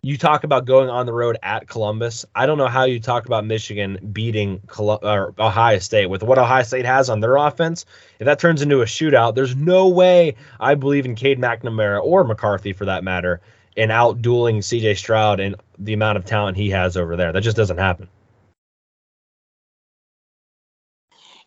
you 0.00 0.16
talk 0.16 0.44
about 0.44 0.64
going 0.64 0.88
on 0.88 1.06
the 1.06 1.12
road 1.12 1.38
at 1.42 1.66
Columbus. 1.66 2.24
I 2.36 2.46
don't 2.46 2.58
know 2.58 2.68
how 2.68 2.84
you 2.84 3.00
talk 3.00 3.26
about 3.26 3.44
Michigan 3.44 4.10
beating 4.12 4.60
Col- 4.68 5.00
Ohio 5.02 5.78
State 5.80 6.06
with 6.06 6.22
what 6.22 6.38
Ohio 6.38 6.62
State 6.62 6.84
has 6.84 7.10
on 7.10 7.18
their 7.18 7.36
offense. 7.36 7.84
If 8.20 8.26
that 8.26 8.38
turns 8.38 8.62
into 8.62 8.82
a 8.82 8.84
shootout, 8.84 9.34
there's 9.34 9.56
no 9.56 9.88
way 9.88 10.36
I 10.60 10.76
believe 10.76 11.04
in 11.04 11.16
Cade 11.16 11.40
McNamara 11.40 12.00
or 12.00 12.22
McCarthy 12.22 12.74
for 12.74 12.84
that 12.84 13.02
matter 13.02 13.40
in 13.74 13.90
out 13.90 14.22
dueling 14.22 14.60
CJ 14.60 14.98
Stroud 14.98 15.40
and 15.40 15.56
the 15.78 15.94
amount 15.94 16.18
of 16.18 16.24
talent 16.24 16.56
he 16.56 16.70
has 16.70 16.96
over 16.96 17.16
there. 17.16 17.32
That 17.32 17.42
just 17.42 17.56
doesn't 17.56 17.78
happen. 17.78 18.08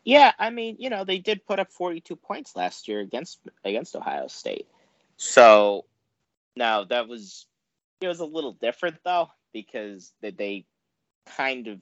Yeah, 0.08 0.32
I 0.40 0.52
mean, 0.52 0.78
you 0.80 0.90
know, 0.90 1.04
they 1.04 1.18
did 1.18 1.46
put 1.46 1.60
up 1.60 1.70
42 1.70 2.16
points 2.16 2.56
last 2.56 2.88
year 2.88 3.02
against 3.02 3.40
against 3.66 3.94
Ohio 3.94 4.28
State. 4.28 4.66
So 5.18 5.84
now 6.56 6.86
that 6.86 7.10
was 7.10 7.46
it 8.00 8.08
was 8.08 8.22
a 8.22 8.26
little 8.26 8.54
different 8.54 8.96
though 9.04 9.30
because 9.52 10.14
they 10.22 10.66
kind 11.36 11.68
of 11.68 11.82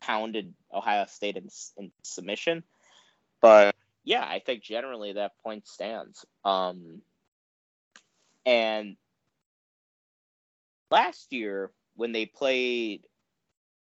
pounded 0.00 0.52
Ohio 0.72 1.06
State 1.06 1.36
in, 1.36 1.48
in 1.76 1.92
submission. 2.02 2.64
But 3.40 3.76
yeah, 4.02 4.24
I 4.28 4.42
think 4.44 4.64
generally 4.64 5.12
that 5.12 5.38
point 5.44 5.68
stands. 5.68 6.26
Um, 6.44 7.02
and 8.44 8.96
last 10.90 11.32
year 11.32 11.70
when 11.94 12.10
they 12.10 12.26
played 12.26 13.06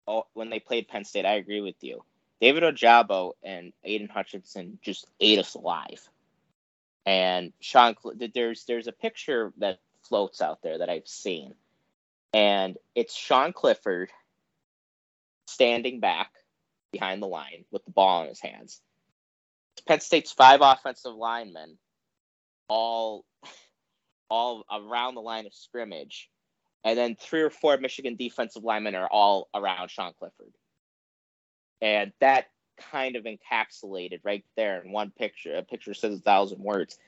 oh, 0.08 0.24
when 0.32 0.48
they 0.48 0.61
played 0.61 0.88
Penn 0.88 1.04
State, 1.04 1.26
I 1.26 1.34
agree 1.34 1.61
with 1.61 1.76
you. 1.82 2.02
David 2.41 2.62
Ojabo 2.62 3.32
and 3.43 3.72
Aidan 3.84 4.09
Hutchinson 4.09 4.78
just 4.82 5.07
ate 5.20 5.38
us 5.38 5.55
alive. 5.55 6.09
And 7.07 7.53
Sean, 7.61 7.97
there's 8.34 8.64
there's 8.64 8.86
a 8.86 8.93
picture 8.93 9.53
that 9.59 9.78
floats 10.03 10.41
out 10.41 10.62
there 10.62 10.78
that 10.78 10.91
I've 10.91 11.09
seen. 11.09 11.55
And 12.32 12.76
it's 12.95 13.14
Sean 13.14 13.53
Clifford 13.53 14.11
standing 15.47 16.01
back 16.01 16.30
behind 16.93 17.22
the 17.22 17.26
line 17.26 17.64
with 17.70 17.84
the 17.84 17.91
ball 17.91 18.22
in 18.22 18.28
his 18.28 18.41
hands. 18.41 18.80
Penn 19.86 20.01
State's 20.01 20.32
five 20.32 20.61
offensive 20.62 21.14
linemen 21.14 21.78
all 22.68 23.24
all 24.30 24.64
around 24.70 25.14
the 25.14 25.20
line 25.22 25.47
of 25.47 25.55
scrimmage. 25.55 26.30
And 26.84 26.97
then 26.97 27.16
three 27.16 27.43
or 27.43 27.51
four 27.51 27.76
Michigan 27.76 28.16
defensive 28.16 28.64
linemen 28.64 28.95
are 28.95 29.09
all 29.11 29.49
around 29.55 29.91
Sean 29.91 30.12
Clifford. 30.18 30.53
And 31.82 32.12
that 32.20 32.46
kind 32.90 33.16
of 33.16 33.24
encapsulated 33.24 34.20
right 34.24 34.44
there 34.56 34.80
in 34.82 34.92
one 34.92 35.10
picture. 35.10 35.56
A 35.56 35.62
picture 35.62 35.94
says 35.94 36.18
a 36.18 36.20
thousand 36.20 36.62
words. 36.62 36.98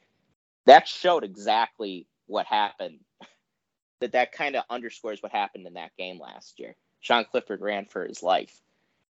That 0.67 0.87
showed 0.87 1.25
exactly 1.25 2.07
what 2.27 2.47
happened. 2.47 3.01
that 4.01 4.13
that 4.13 4.33
kind 4.33 4.57
of 4.57 4.65
underscores 4.71 5.23
what 5.23 5.33
happened 5.33 5.67
in 5.67 5.75
that 5.75 5.97
game 5.97 6.21
last 6.21 6.59
year. 6.59 6.77
Sean 7.01 7.25
Clifford 7.25 7.61
ran 7.61 7.87
for 7.87 8.07
his 8.07 8.23
life. 8.23 8.61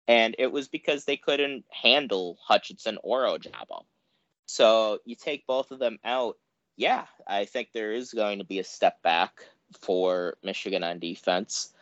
And 0.07 0.35
it 0.37 0.51
was 0.51 0.67
because 0.67 1.05
they 1.05 1.17
couldn't 1.17 1.65
handle 1.69 2.37
Hutchinson 2.41 2.97
or 3.03 3.23
Ojabo. 3.23 3.85
So 4.45 4.99
you 5.05 5.15
take 5.15 5.47
both 5.47 5.71
of 5.71 5.79
them 5.79 5.97
out. 6.03 6.37
Yeah, 6.77 7.05
I 7.27 7.45
think 7.45 7.69
there 7.73 7.93
is 7.93 8.13
going 8.13 8.39
to 8.39 8.45
be 8.45 8.59
a 8.59 8.63
step 8.63 9.01
back 9.01 9.43
for 9.81 10.37
Michigan 10.43 10.83
on 10.83 10.99
defense. 10.99 11.73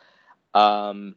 Um, 0.54 1.16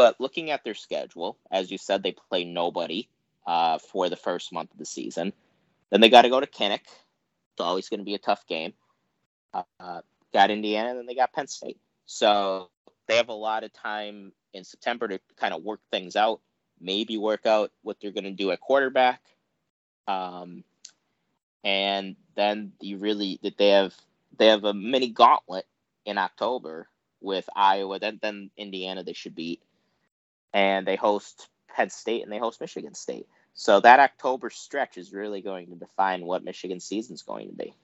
but 0.00 0.18
looking 0.18 0.50
at 0.50 0.64
their 0.64 0.72
schedule, 0.72 1.36
as 1.50 1.70
you 1.70 1.76
said, 1.76 2.02
they 2.02 2.12
play 2.30 2.46
nobody 2.46 3.06
uh, 3.46 3.76
for 3.76 4.08
the 4.08 4.16
first 4.16 4.50
month 4.50 4.72
of 4.72 4.78
the 4.78 4.86
season. 4.86 5.30
Then 5.90 6.00
they 6.00 6.08
got 6.08 6.22
to 6.22 6.30
go 6.30 6.40
to 6.40 6.46
Kinnick. 6.46 6.86
It's 7.52 7.60
always 7.60 7.90
going 7.90 8.00
to 8.00 8.04
be 8.04 8.14
a 8.14 8.18
tough 8.18 8.46
game. 8.46 8.72
Uh, 9.52 10.00
got 10.32 10.50
Indiana, 10.50 10.88
and 10.88 11.00
then 11.00 11.04
they 11.04 11.14
got 11.14 11.34
Penn 11.34 11.48
State. 11.48 11.76
So 12.06 12.70
they 13.08 13.16
have 13.18 13.28
a 13.28 13.34
lot 13.34 13.62
of 13.62 13.74
time 13.74 14.32
in 14.54 14.64
September 14.64 15.06
to 15.06 15.20
kind 15.36 15.52
of 15.52 15.64
work 15.64 15.80
things 15.90 16.16
out, 16.16 16.40
maybe 16.80 17.18
work 17.18 17.44
out 17.44 17.70
what 17.82 17.98
they're 18.00 18.10
going 18.10 18.24
to 18.24 18.30
do 18.30 18.52
at 18.52 18.60
quarterback. 18.62 19.20
Um, 20.08 20.64
and 21.62 22.16
then 22.36 22.72
you 22.80 22.96
really 22.96 23.38
that 23.42 23.58
they 23.58 23.68
have 23.68 23.94
they 24.38 24.46
have 24.46 24.64
a 24.64 24.72
mini 24.72 25.10
gauntlet 25.10 25.66
in 26.06 26.16
October 26.16 26.88
with 27.20 27.46
Iowa, 27.54 27.98
then 27.98 28.18
then 28.22 28.50
Indiana 28.56 29.02
they 29.02 29.12
should 29.12 29.34
beat, 29.34 29.60
and 30.52 30.86
they 30.86 30.96
host 30.96 31.48
Penn 31.74 31.90
State 31.90 32.22
and 32.22 32.32
they 32.32 32.38
host 32.38 32.60
Michigan 32.60 32.94
State. 32.94 33.26
So 33.54 33.80
that 33.80 34.00
October 34.00 34.50
stretch 34.50 34.96
is 34.96 35.12
really 35.12 35.42
going 35.42 35.68
to 35.68 35.74
define 35.74 36.24
what 36.24 36.44
Michigan 36.44 36.80
season's 36.80 37.22
going 37.22 37.48
to 37.48 37.54
be. 37.54 37.74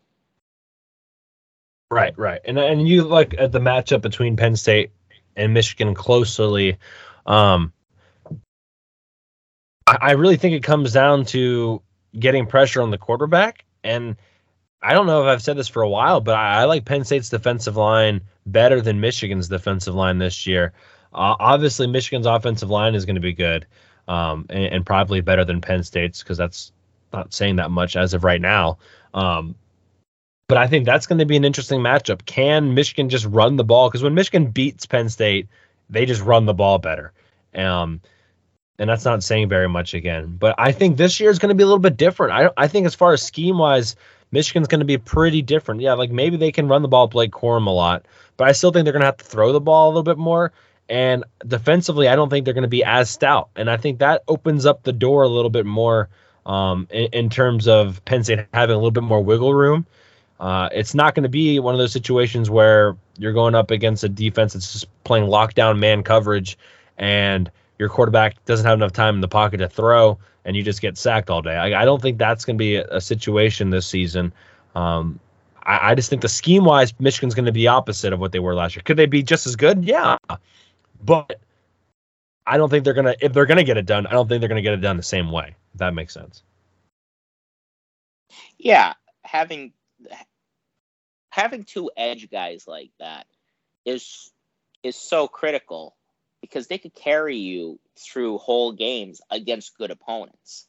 Right, 1.91 2.17
right, 2.19 2.41
and 2.45 2.59
and 2.59 2.89
you 2.89 3.05
look 3.05 3.35
at 3.39 3.53
the 3.53 3.61
matchup 3.61 4.03
between 4.03 4.37
Penn 4.37 4.57
State 4.57 4.91
and 5.37 5.55
Michigan 5.55 5.95
closely. 5.95 6.79
Um, 7.27 7.73
I, 9.87 9.99
I 10.01 10.11
really 10.13 10.37
think 10.37 10.55
it 10.55 10.65
comes 10.65 10.93
down 10.93 11.27
to 11.27 11.83
getting 12.19 12.47
pressure 12.47 12.83
on 12.83 12.91
the 12.91 12.99
quarterback, 12.99 13.65
and 13.85 14.17
I 14.83 14.95
don't 14.95 15.07
know 15.07 15.23
if 15.23 15.29
I've 15.29 15.43
said 15.43 15.57
this 15.57 15.69
for 15.69 15.83
a 15.83 15.89
while, 15.89 16.21
but 16.21 16.35
I, 16.35 16.63
I 16.63 16.65
like 16.65 16.85
Penn 16.85 17.05
State's 17.05 17.29
defensive 17.29 17.77
line 17.77 18.23
better 18.47 18.81
than 18.81 19.01
Michigan's 19.01 19.49
defensive 19.49 19.95
line 19.95 20.19
this 20.19 20.47
year. 20.47 20.73
Uh, 21.17 21.35
obviously, 21.41 21.87
Michigan's 21.87 22.27
offensive 22.27 22.71
line 22.71 22.95
is 22.95 23.07
going 23.07 23.17
to 23.17 23.21
be 23.21 23.33
good, 23.33 23.67
um, 24.07 24.47
and, 24.51 24.65
and, 24.67 24.87
probably 24.87 25.23
better 25.23 25.45
than 25.45 25.63
Penn 25.63 25.83
State's 25.83 26.23
because 26.23 26.37
that's 26.37 26.73
not 27.13 27.33
saying 27.33 27.57
that 27.57 27.71
much 27.71 27.97
as 27.97 28.13
of 28.13 28.23
right 28.23 28.41
now. 28.41 28.77
Um, 29.15 29.55
but 30.49 30.59
I 30.59 30.67
think 30.67 30.85
that's 30.85 31.07
going 31.07 31.19
to 31.19 31.25
be 31.25 31.37
an 31.37 31.45
interesting 31.45 31.81
matchup. 31.81 32.27
Can 32.27 32.75
Michigan 32.75 33.09
just 33.09 33.25
run 33.25 33.57
the 33.57 33.65
ball? 33.65 33.89
Because 33.89 34.03
when 34.03 34.15
Michigan 34.15 34.51
beats 34.51 34.85
Penn 34.85 35.09
State, 35.09 35.49
they 35.89 36.05
just 36.05 36.23
run 36.23 36.45
the 36.45 36.55
ball 36.55 36.79
better. 36.79 37.13
Um, 37.55 38.01
and 38.79 38.91
that's 38.91 39.05
not 39.05 39.23
saying 39.23 39.49
very 39.49 39.69
much 39.69 39.95
again. 39.95 40.37
But 40.39 40.55
I 40.59 40.71
think 40.71 40.99
this 40.99 41.19
year 41.19 41.31
is 41.31 41.39
going 41.39 41.49
to 41.49 41.55
be 41.55 41.63
a 41.63 41.67
little 41.67 41.79
bit 41.79 41.97
different. 41.97 42.33
I 42.33 42.51
I 42.63 42.69
think 42.69 42.87
as 42.87 42.95
far 42.95 43.15
as 43.15 43.23
scheme 43.23 43.59
wise, 43.59 43.97
Michigan's 44.33 44.69
going 44.69 44.81
to 44.81 44.87
be 44.87 44.99
pretty 44.99 45.41
different. 45.41 45.81
Yeah, 45.81 45.95
like 45.95 46.11
maybe 46.11 46.37
they 46.37 46.53
can 46.53 46.69
run 46.69 46.83
the 46.83 46.89
ball, 46.89 47.07
Blake 47.07 47.33
Corum 47.33 47.67
a 47.67 47.71
lot, 47.71 48.05
but 48.37 48.49
I 48.49 48.53
still 48.53 48.71
think 48.71 48.85
they're 48.85 48.93
going 48.93 49.01
to 49.01 49.07
have 49.07 49.17
to 49.17 49.25
throw 49.25 49.53
the 49.53 49.61
ball 49.61 49.87
a 49.87 49.91
little 49.91 50.03
bit 50.03 50.19
more. 50.19 50.53
And 50.89 51.25
defensively, 51.47 52.09
I 52.09 52.17
don't 52.17 52.31
think 52.31 52.45
they're 52.45 52.55
going 52.55 52.63
to 52.63 52.69
be 52.69 52.85
as 52.85 53.11
stout. 53.11 53.49
And 53.57 53.69
I 53.69 53.77
think 53.77 53.99
that 53.99 54.23
opens 54.29 54.67
up 54.67 54.83
the 54.83 54.93
door 54.93 55.23
a 55.23 55.29
little 55.29 55.51
bit 55.51 55.67
more 55.67 56.09
um, 56.45 56.87
in, 56.91 57.07
in, 57.13 57.29
terms 57.29 57.67
of 57.67 58.05
Penn 58.05 58.23
State 58.23 58.47
having 58.55 58.75
a 58.75 58.79
little 58.79 58.93
bit 58.93 59.03
more 59.03 59.23
wiggle 59.23 59.53
room. 59.53 59.85
Uh, 60.39 60.69
it's 60.73 60.95
not 60.95 61.15
going 61.15 61.25
to 61.25 61.29
be 61.29 61.59
one 61.59 61.75
of 61.75 61.79
those 61.79 61.93
situations 61.93 62.49
where 62.49 62.97
you're 63.19 63.33
going 63.33 63.55
up 63.55 63.71
against 63.71 64.05
a 64.05 64.09
defense 64.09 64.53
that's 64.53 64.73
just 64.73 65.05
playing 65.05 65.27
lockdown 65.27 65.79
man 65.79 66.03
coverage 66.03 66.59
and 66.99 67.51
your 67.79 67.89
quarterback 67.89 68.43
doesn't 68.45 68.67
have 68.67 68.79
enough 68.79 68.93
time 68.93 69.15
in 69.15 69.21
the 69.21 69.29
pocket 69.29 69.59
to 69.59 69.69
throw 69.69 70.19
and 70.45 70.57
you 70.57 70.63
just 70.63 70.81
get 70.81 70.97
sacked 70.97 71.31
all 71.31 71.43
day. 71.43 71.57
I, 71.57 71.83
I 71.83 71.85
don't 71.85 72.01
think 72.01 72.19
that's 72.19 72.45
going 72.45 72.57
to 72.57 72.59
be 72.59 72.77
a, 72.77 72.87
a, 72.89 73.01
situation 73.01 73.71
this 73.71 73.87
season. 73.87 74.33
Um, 74.75 75.19
I, 75.65 75.91
I, 75.91 75.95
just 75.95 76.09
think 76.09 76.23
the 76.23 76.29
scheme 76.29 76.65
wise, 76.65 76.95
Michigan's 77.01 77.35
going 77.35 77.47
to 77.47 77.53
be 77.53 77.67
opposite 77.67 78.13
of 78.13 78.21
what 78.21 78.33
they 78.33 78.39
were 78.39 78.55
last 78.55 78.77
year. 78.77 78.83
Could 78.85 78.97
they 78.97 79.07
be 79.07 79.23
just 79.23 79.47
as 79.47 79.57
good? 79.57 79.85
Yeah. 79.85 80.17
But 81.03 81.41
I 82.47 82.57
don't 82.57 82.71
think 82.71 82.85
they're 82.85 82.95
to, 82.95 83.17
if 83.21 83.33
they're 83.33 83.47
to 83.47 83.65
get 83.65 83.77
it 83.77 83.87
done, 83.87 84.07
I 84.07 84.13
don't 84.13 84.29
think 84.29 84.41
they're 84.41 84.49
to 84.49 84.63
get 84.63 84.75
it 84.75 84.81
done 84.81 84.97
the 84.97 85.03
same 85.03 85.31
way. 85.31 85.55
If 85.75 85.79
that 85.79 85.95
makes 85.95 86.15
sense. 86.15 86.43
Yeah. 88.59 88.95
Having 89.25 89.73
having 91.31 91.65
two 91.65 91.91
edge 91.97 92.31
guys 92.31 92.67
like 92.67 92.91
that 92.99 93.27
is 93.85 94.31
is 94.83 94.97
so 94.97 95.29
critical 95.29 95.97
because 96.41 96.67
they 96.67 96.79
could 96.79 96.95
carry 96.95 97.37
you 97.37 97.79
through 97.99 98.39
whole 98.39 98.73
games 98.73 99.21
against 99.31 99.77
good 99.77 99.91
opponents. 99.91 100.67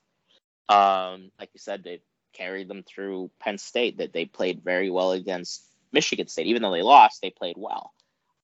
Um, 0.69 1.31
like 1.39 1.49
you 1.53 1.59
said, 1.59 1.83
they 1.83 2.01
carried 2.33 2.67
them 2.67 2.83
through 2.83 3.31
Penn 3.39 3.57
State. 3.57 3.99
That 3.99 4.13
they 4.13 4.25
played 4.25 4.63
very 4.63 4.89
well 4.89 5.11
against 5.11 5.63
Michigan 5.91 6.27
State, 6.27 6.47
even 6.47 6.61
though 6.61 6.71
they 6.71 6.81
lost, 6.81 7.21
they 7.21 7.29
played 7.29 7.55
well. 7.57 7.93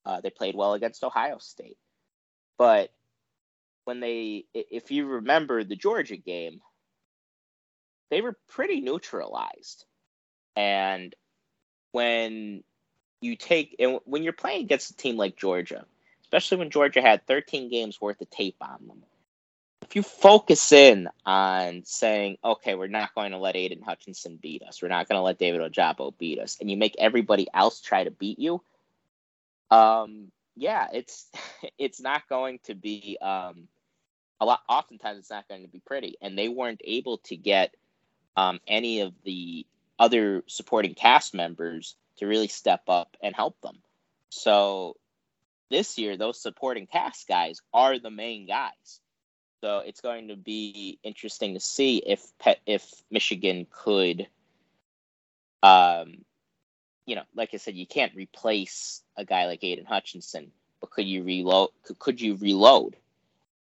Uh, 0.05 0.21
they 0.21 0.29
played 0.29 0.55
well 0.55 0.73
against 0.73 1.03
Ohio 1.03 1.37
State, 1.39 1.77
but 2.57 2.91
when 3.85 3.99
they, 3.99 4.45
if 4.53 4.91
you 4.91 5.05
remember 5.07 5.63
the 5.63 5.75
Georgia 5.75 6.17
game, 6.17 6.61
they 8.09 8.21
were 8.21 8.37
pretty 8.49 8.81
neutralized, 8.81 9.85
and 10.55 11.15
when 11.91 12.63
you 13.21 13.35
take 13.35 13.75
and 13.79 13.99
when 14.05 14.23
you're 14.23 14.33
playing 14.33 14.63
against 14.63 14.91
a 14.91 14.95
team 14.95 15.17
like 15.17 15.37
Georgia, 15.37 15.85
especially 16.23 16.57
when 16.57 16.69
Georgia 16.69 17.01
had 17.01 17.25
13 17.25 17.69
games 17.69 17.99
worth 18.01 18.21
of 18.21 18.29
tape 18.29 18.57
on 18.61 18.87
them. 18.87 19.03
If 19.83 19.95
you 19.95 20.03
focus 20.03 20.71
in 20.71 21.09
on 21.25 21.83
saying, 21.85 22.37
okay, 22.43 22.73
we're 22.73 22.87
not 22.87 23.13
going 23.13 23.31
to 23.31 23.37
let 23.37 23.55
Aidan 23.55 23.81
Hutchinson 23.81 24.39
beat 24.41 24.63
us, 24.63 24.81
we're 24.81 24.87
not 24.87 25.07
going 25.07 25.19
to 25.19 25.23
let 25.23 25.37
David 25.37 25.61
Ojabo 25.61 26.17
beat 26.17 26.39
us, 26.39 26.57
and 26.59 26.69
you 26.71 26.77
make 26.77 26.95
everybody 26.97 27.47
else 27.53 27.81
try 27.81 28.03
to 28.03 28.11
beat 28.11 28.39
you, 28.39 28.61
um, 29.73 30.31
yeah, 30.55 30.87
it's 30.93 31.27
it's 31.77 32.01
not 32.01 32.27
going 32.29 32.59
to 32.65 32.75
be 32.75 33.17
um, 33.21 33.67
a 34.39 34.45
lot. 34.45 34.61
Oftentimes, 34.69 35.19
it's 35.19 35.31
not 35.31 35.47
going 35.47 35.63
to 35.63 35.69
be 35.69 35.79
pretty, 35.79 36.17
and 36.21 36.37
they 36.37 36.47
weren't 36.47 36.81
able 36.83 37.17
to 37.19 37.35
get 37.35 37.73
um, 38.37 38.59
any 38.67 39.01
of 39.01 39.13
the 39.23 39.65
other 39.97 40.43
supporting 40.47 40.93
cast 40.95 41.33
members 41.33 41.95
to 42.17 42.27
really 42.27 42.47
step 42.47 42.83
up 42.87 43.17
and 43.21 43.35
help 43.35 43.59
them. 43.61 43.77
So 44.29 44.97
this 45.69 45.97
year, 45.97 46.17
those 46.17 46.41
supporting 46.41 46.87
cast 46.87 47.27
guys 47.27 47.61
are 47.73 47.97
the 47.97 48.11
main 48.11 48.47
guys. 48.47 48.99
So 49.61 49.79
it's 49.79 50.01
going 50.01 50.27
to 50.27 50.35
be 50.35 50.99
interesting 51.03 51.53
to 51.53 51.59
see 51.59 51.97
if 51.97 52.21
if 52.67 52.85
Michigan 53.09 53.65
could, 53.71 54.27
um, 55.63 56.25
you 57.05 57.15
know, 57.15 57.23
like 57.35 57.49
I 57.53 57.57
said, 57.57 57.75
you 57.75 57.87
can't 57.87 58.15
replace 58.15 59.01
a 59.17 59.25
guy 59.25 59.45
like 59.45 59.63
Aidan 59.63 59.85
Hutchinson, 59.85 60.51
but 60.79 60.91
could 60.91 61.05
you 61.05 61.23
reload? 61.23 61.69
Could, 61.99 62.21
you 62.21 62.35
reload? 62.35 62.95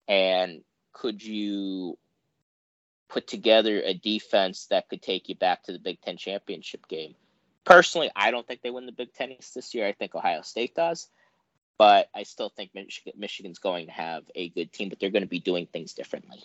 And 0.08 0.62
could 0.92 1.24
you 1.24 1.96
put 3.10 3.26
together 3.26 3.82
a 3.84 3.92
defense 3.92 4.66
that 4.66 4.88
could 4.88 5.02
take 5.02 5.28
you 5.28 5.34
back 5.34 5.64
to 5.64 5.72
the 5.72 5.78
Big 5.78 6.00
Ten 6.00 6.16
championship 6.16 6.86
game. 6.88 7.14
Personally, 7.64 8.10
I 8.16 8.30
don't 8.30 8.46
think 8.46 8.62
they 8.62 8.70
win 8.70 8.86
the 8.86 8.92
Big 8.92 9.12
Ten 9.12 9.32
East 9.32 9.54
this 9.54 9.74
year. 9.74 9.86
I 9.86 9.92
think 9.92 10.14
Ohio 10.14 10.42
State 10.42 10.74
does, 10.74 11.08
but 11.76 12.08
I 12.14 12.22
still 12.22 12.48
think 12.48 12.70
Michigan, 12.74 13.12
Michigan's 13.18 13.58
going 13.58 13.86
to 13.86 13.92
have 13.92 14.24
a 14.34 14.48
good 14.48 14.72
team, 14.72 14.88
but 14.88 14.98
they're 14.98 15.10
going 15.10 15.22
to 15.22 15.28
be 15.28 15.40
doing 15.40 15.66
things 15.66 15.92
differently. 15.92 16.42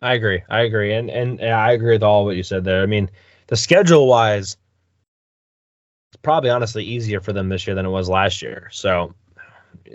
I 0.00 0.14
agree. 0.14 0.42
I 0.48 0.60
agree, 0.60 0.92
and 0.92 1.10
and 1.10 1.40
I 1.42 1.72
agree 1.72 1.92
with 1.92 2.02
all 2.02 2.26
what 2.26 2.36
you 2.36 2.42
said 2.42 2.64
there. 2.64 2.82
I 2.82 2.86
mean, 2.86 3.10
the 3.46 3.56
schedule 3.56 4.06
wise, 4.06 4.56
it's 6.14 6.22
probably 6.22 6.50
honestly 6.50 6.84
easier 6.84 7.20
for 7.20 7.32
them 7.32 7.48
this 7.48 7.66
year 7.66 7.74
than 7.74 7.86
it 7.86 7.90
was 7.90 8.08
last 8.08 8.40
year. 8.40 8.68
So 8.70 9.14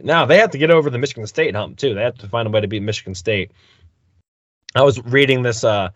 now 0.03 0.25
they 0.25 0.39
have 0.39 0.51
to 0.51 0.57
get 0.57 0.69
over 0.69 0.89
the 0.89 0.97
Michigan 0.97 1.25
State 1.27 1.55
hump 1.55 1.77
too. 1.77 1.93
They 1.93 2.01
have 2.01 2.17
to 2.17 2.27
find 2.27 2.45
a 2.45 2.51
way 2.51 2.59
to 2.59 2.67
beat 2.67 2.81
Michigan 2.81 3.15
State. 3.15 3.51
I 4.75 4.81
was 4.81 5.01
reading 5.01 5.43
this 5.43 5.63
uh, 5.63 5.89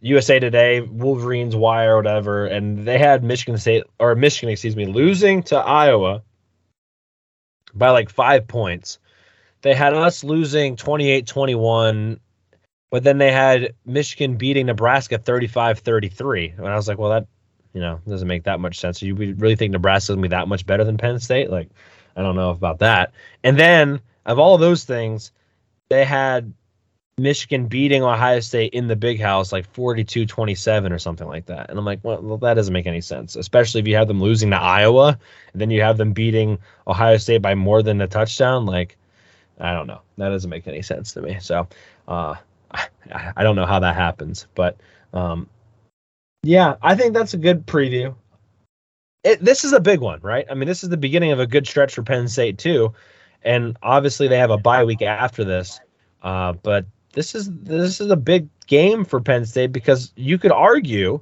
USA 0.00 0.40
Today, 0.40 0.80
Wolverines 0.80 1.54
Wire, 1.54 1.94
or 1.94 1.96
whatever, 1.98 2.46
and 2.46 2.86
they 2.86 2.98
had 2.98 3.22
Michigan 3.22 3.56
State 3.56 3.84
or 4.00 4.16
Michigan, 4.16 4.50
excuse 4.50 4.74
me, 4.74 4.86
losing 4.86 5.44
to 5.44 5.56
Iowa 5.56 6.22
by 7.72 7.90
like 7.90 8.10
five 8.10 8.48
points. 8.48 8.98
They 9.62 9.74
had 9.74 9.94
us 9.94 10.24
losing 10.24 10.74
28-21, 10.74 12.18
but 12.90 13.04
then 13.04 13.18
they 13.18 13.30
had 13.30 13.74
Michigan 13.84 14.38
beating 14.38 14.66
Nebraska 14.66 15.20
35-33. 15.20 16.58
And 16.58 16.66
I 16.66 16.74
was 16.74 16.88
like, 16.88 16.98
well, 16.98 17.10
that 17.10 17.28
you 17.76 17.82
know 17.82 18.00
it 18.06 18.08
doesn't 18.08 18.26
make 18.26 18.44
that 18.44 18.58
much 18.58 18.80
sense. 18.80 19.02
You 19.02 19.14
really 19.14 19.54
think 19.54 19.72
Nebraska's 19.72 20.14
gonna 20.14 20.22
be 20.22 20.28
that 20.28 20.48
much 20.48 20.64
better 20.64 20.82
than 20.82 20.96
Penn 20.96 21.20
State? 21.20 21.50
Like, 21.50 21.68
I 22.16 22.22
don't 22.22 22.34
know 22.34 22.48
about 22.48 22.78
that. 22.78 23.12
And 23.44 23.58
then 23.58 24.00
of 24.24 24.38
all 24.38 24.54
of 24.54 24.62
those 24.62 24.84
things, 24.84 25.30
they 25.90 26.06
had 26.06 26.54
Michigan 27.18 27.66
beating 27.66 28.02
Ohio 28.02 28.40
State 28.40 28.72
in 28.72 28.88
the 28.88 28.96
big 28.96 29.20
house 29.20 29.52
like 29.52 29.70
42 29.74 30.24
27 30.24 30.90
or 30.90 30.98
something 30.98 31.28
like 31.28 31.44
that. 31.46 31.68
And 31.68 31.78
I'm 31.78 31.84
like, 31.84 32.00
well, 32.02 32.38
that 32.38 32.54
doesn't 32.54 32.72
make 32.72 32.86
any 32.86 33.02
sense, 33.02 33.36
especially 33.36 33.82
if 33.82 33.86
you 33.86 33.96
have 33.96 34.08
them 34.08 34.22
losing 34.22 34.52
to 34.52 34.56
Iowa 34.56 35.18
and 35.52 35.60
then 35.60 35.70
you 35.70 35.82
have 35.82 35.98
them 35.98 36.14
beating 36.14 36.58
Ohio 36.88 37.18
State 37.18 37.42
by 37.42 37.54
more 37.54 37.82
than 37.82 38.00
a 38.00 38.06
touchdown. 38.06 38.64
Like, 38.64 38.96
I 39.60 39.74
don't 39.74 39.86
know. 39.86 40.00
That 40.16 40.30
doesn't 40.30 40.48
make 40.48 40.66
any 40.66 40.80
sense 40.80 41.12
to 41.12 41.20
me. 41.20 41.40
So, 41.40 41.68
uh, 42.08 42.36
I, 42.70 42.88
I 43.36 43.42
don't 43.42 43.56
know 43.56 43.66
how 43.66 43.80
that 43.80 43.96
happens. 43.96 44.46
But, 44.54 44.78
um, 45.12 45.50
yeah, 46.46 46.76
I 46.80 46.94
think 46.94 47.12
that's 47.12 47.34
a 47.34 47.38
good 47.38 47.66
preview. 47.66 48.14
It, 49.24 49.44
this 49.44 49.64
is 49.64 49.72
a 49.72 49.80
big 49.80 50.00
one, 50.00 50.20
right? 50.20 50.46
I 50.48 50.54
mean, 50.54 50.68
this 50.68 50.84
is 50.84 50.90
the 50.90 50.96
beginning 50.96 51.32
of 51.32 51.40
a 51.40 51.46
good 51.46 51.66
stretch 51.66 51.94
for 51.94 52.04
Penn 52.04 52.28
State, 52.28 52.58
too. 52.58 52.94
And 53.42 53.76
obviously, 53.82 54.28
they 54.28 54.38
have 54.38 54.52
a 54.52 54.56
bye 54.56 54.84
week 54.84 55.02
after 55.02 55.42
this. 55.42 55.80
Uh, 56.22 56.52
but 56.52 56.86
this 57.12 57.34
is 57.34 57.50
this 57.50 58.00
is 58.00 58.10
a 58.10 58.16
big 58.16 58.48
game 58.68 59.04
for 59.04 59.20
Penn 59.20 59.44
State 59.44 59.72
because 59.72 60.12
you 60.14 60.38
could 60.38 60.52
argue 60.52 61.20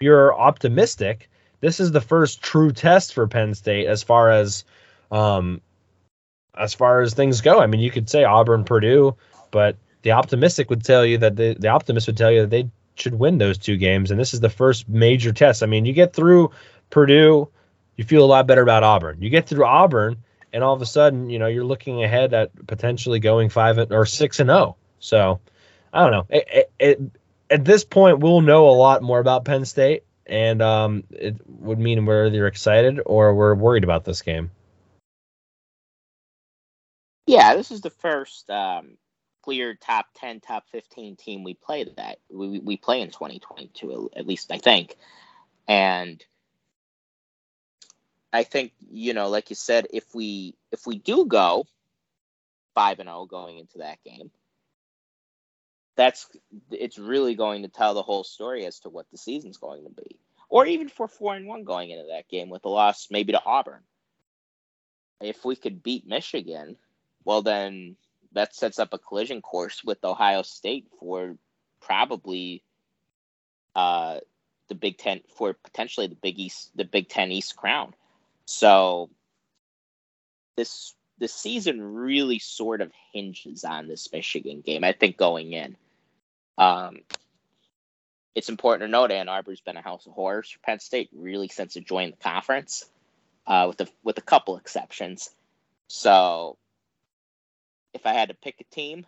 you're 0.00 0.38
optimistic. 0.38 1.30
This 1.60 1.80
is 1.80 1.92
the 1.92 2.00
first 2.00 2.42
true 2.42 2.70
test 2.70 3.14
for 3.14 3.26
Penn 3.26 3.54
State 3.54 3.86
as 3.86 4.02
far 4.02 4.30
as 4.30 4.64
um 5.10 5.62
as 6.56 6.74
far 6.74 7.00
as 7.00 7.14
things 7.14 7.40
go. 7.40 7.60
I 7.60 7.66
mean, 7.66 7.80
you 7.80 7.90
could 7.90 8.10
say 8.10 8.24
Auburn, 8.24 8.64
Purdue, 8.64 9.16
but 9.50 9.76
the 10.02 10.12
optimistic 10.12 10.68
would 10.68 10.84
tell 10.84 11.06
you 11.06 11.18
that 11.18 11.36
the, 11.36 11.56
the 11.58 11.68
optimist 11.68 12.06
would 12.06 12.16
tell 12.16 12.30
you 12.30 12.42
that 12.42 12.50
they 12.50 12.68
should 13.00 13.14
win 13.14 13.38
those 13.38 13.58
two 13.58 13.76
games, 13.76 14.10
and 14.10 14.18
this 14.18 14.34
is 14.34 14.40
the 14.40 14.50
first 14.50 14.88
major 14.88 15.32
test. 15.32 15.62
I 15.62 15.66
mean, 15.66 15.84
you 15.84 15.92
get 15.92 16.12
through 16.12 16.52
Purdue, 16.90 17.48
you 17.96 18.04
feel 18.04 18.24
a 18.24 18.26
lot 18.26 18.46
better 18.46 18.62
about 18.62 18.84
Auburn. 18.84 19.20
You 19.20 19.30
get 19.30 19.48
through 19.48 19.64
Auburn, 19.64 20.16
and 20.52 20.64
all 20.64 20.74
of 20.74 20.82
a 20.82 20.86
sudden, 20.86 21.30
you 21.30 21.38
know, 21.38 21.46
you're 21.46 21.64
looking 21.64 22.02
ahead 22.02 22.32
at 22.34 22.66
potentially 22.66 23.20
going 23.20 23.48
five 23.48 23.78
or 23.90 24.06
six 24.06 24.40
and 24.40 24.48
zero. 24.48 24.58
Oh. 24.58 24.76
So 25.00 25.40
I 25.92 26.02
don't 26.02 26.12
know. 26.12 26.26
It, 26.30 26.70
it, 26.78 27.00
at 27.50 27.64
this 27.64 27.84
point, 27.84 28.20
we'll 28.20 28.40
know 28.40 28.68
a 28.68 28.72
lot 28.72 29.02
more 29.02 29.18
about 29.18 29.44
Penn 29.44 29.64
State, 29.64 30.04
and 30.26 30.60
um, 30.62 31.04
it 31.10 31.36
would 31.46 31.78
mean 31.78 32.04
we're 32.04 32.26
either 32.26 32.46
excited 32.46 33.00
or 33.04 33.34
we're 33.34 33.54
worried 33.54 33.84
about 33.84 34.04
this 34.04 34.22
game. 34.22 34.50
Yeah, 37.26 37.56
this 37.56 37.70
is 37.70 37.82
the 37.82 37.90
first 37.90 38.48
um, 38.48 38.96
clear 39.48 39.74
top 39.74 40.06
10, 40.16 40.40
top 40.40 40.64
15 40.72 41.16
team 41.16 41.42
we 41.42 41.54
play 41.54 41.84
that 41.96 42.18
we, 42.30 42.58
we 42.58 42.76
play 42.76 43.00
in 43.00 43.10
2022, 43.10 44.10
at 44.14 44.26
least 44.26 44.52
I 44.52 44.58
think. 44.58 44.94
And 45.66 46.22
I 48.30 48.44
think, 48.44 48.72
you 48.90 49.14
know, 49.14 49.30
like 49.30 49.48
you 49.48 49.56
said, 49.56 49.86
if 49.90 50.14
we 50.14 50.54
if 50.70 50.86
we 50.86 50.98
do 50.98 51.24
go 51.24 51.64
5 52.74 53.00
and 53.00 53.08
0 53.08 53.24
going 53.24 53.58
into 53.58 53.78
that 53.78 54.04
game, 54.04 54.30
that's 55.96 56.28
it's 56.70 56.98
really 56.98 57.34
going 57.34 57.62
to 57.62 57.68
tell 57.68 57.94
the 57.94 58.02
whole 58.02 58.24
story 58.24 58.66
as 58.66 58.80
to 58.80 58.90
what 58.90 59.06
the 59.10 59.18
season's 59.18 59.56
going 59.56 59.84
to 59.84 59.90
be. 59.90 60.18
or 60.50 60.66
even 60.66 60.90
for 60.90 61.08
four 61.08 61.34
and 61.34 61.46
one 61.46 61.64
going 61.64 61.90
into 61.90 62.08
that 62.10 62.28
game 62.28 62.50
with 62.50 62.66
a 62.66 62.68
loss 62.68 63.08
maybe 63.10 63.32
to 63.32 63.42
Auburn. 63.46 63.82
If 65.22 65.42
we 65.42 65.56
could 65.56 65.82
beat 65.82 66.06
Michigan, 66.06 66.76
well 67.24 67.40
then 67.40 67.96
that 68.32 68.54
sets 68.54 68.78
up 68.78 68.92
a 68.92 68.98
collision 68.98 69.42
course 69.42 69.82
with 69.84 70.04
Ohio 70.04 70.42
State 70.42 70.86
for 71.00 71.36
probably 71.80 72.62
uh, 73.74 74.18
the 74.68 74.74
Big 74.74 74.98
Ten 74.98 75.20
for 75.36 75.54
potentially 75.54 76.06
the 76.06 76.14
Big 76.14 76.38
East, 76.38 76.70
the 76.76 76.84
Big 76.84 77.08
Ten 77.08 77.32
East 77.32 77.56
crown. 77.56 77.94
So 78.44 79.10
this 80.56 80.94
the 81.18 81.28
season 81.28 81.82
really 81.82 82.38
sort 82.38 82.80
of 82.80 82.92
hinges 83.12 83.64
on 83.64 83.88
this 83.88 84.12
Michigan 84.12 84.60
game. 84.60 84.84
I 84.84 84.92
think 84.92 85.16
going 85.16 85.52
in, 85.52 85.76
um, 86.56 87.00
it's 88.34 88.48
important 88.48 88.82
to 88.82 88.88
note 88.88 89.10
Ann 89.10 89.28
Arbor's 89.28 89.60
been 89.60 89.76
a 89.76 89.82
house 89.82 90.06
of 90.06 90.12
horrors 90.12 90.50
for 90.50 90.60
Penn 90.60 90.78
State 90.78 91.10
really 91.12 91.48
since 91.48 91.76
it 91.76 91.86
joined 91.86 92.12
the 92.12 92.22
conference, 92.22 92.84
uh, 93.46 93.66
with 93.68 93.80
a 93.80 93.88
with 94.04 94.18
a 94.18 94.22
couple 94.22 94.56
exceptions. 94.56 95.30
So, 95.88 96.56
if 97.94 98.06
I 98.06 98.12
had 98.12 98.28
to 98.28 98.34
pick 98.34 98.56
a 98.60 98.74
team 98.74 99.06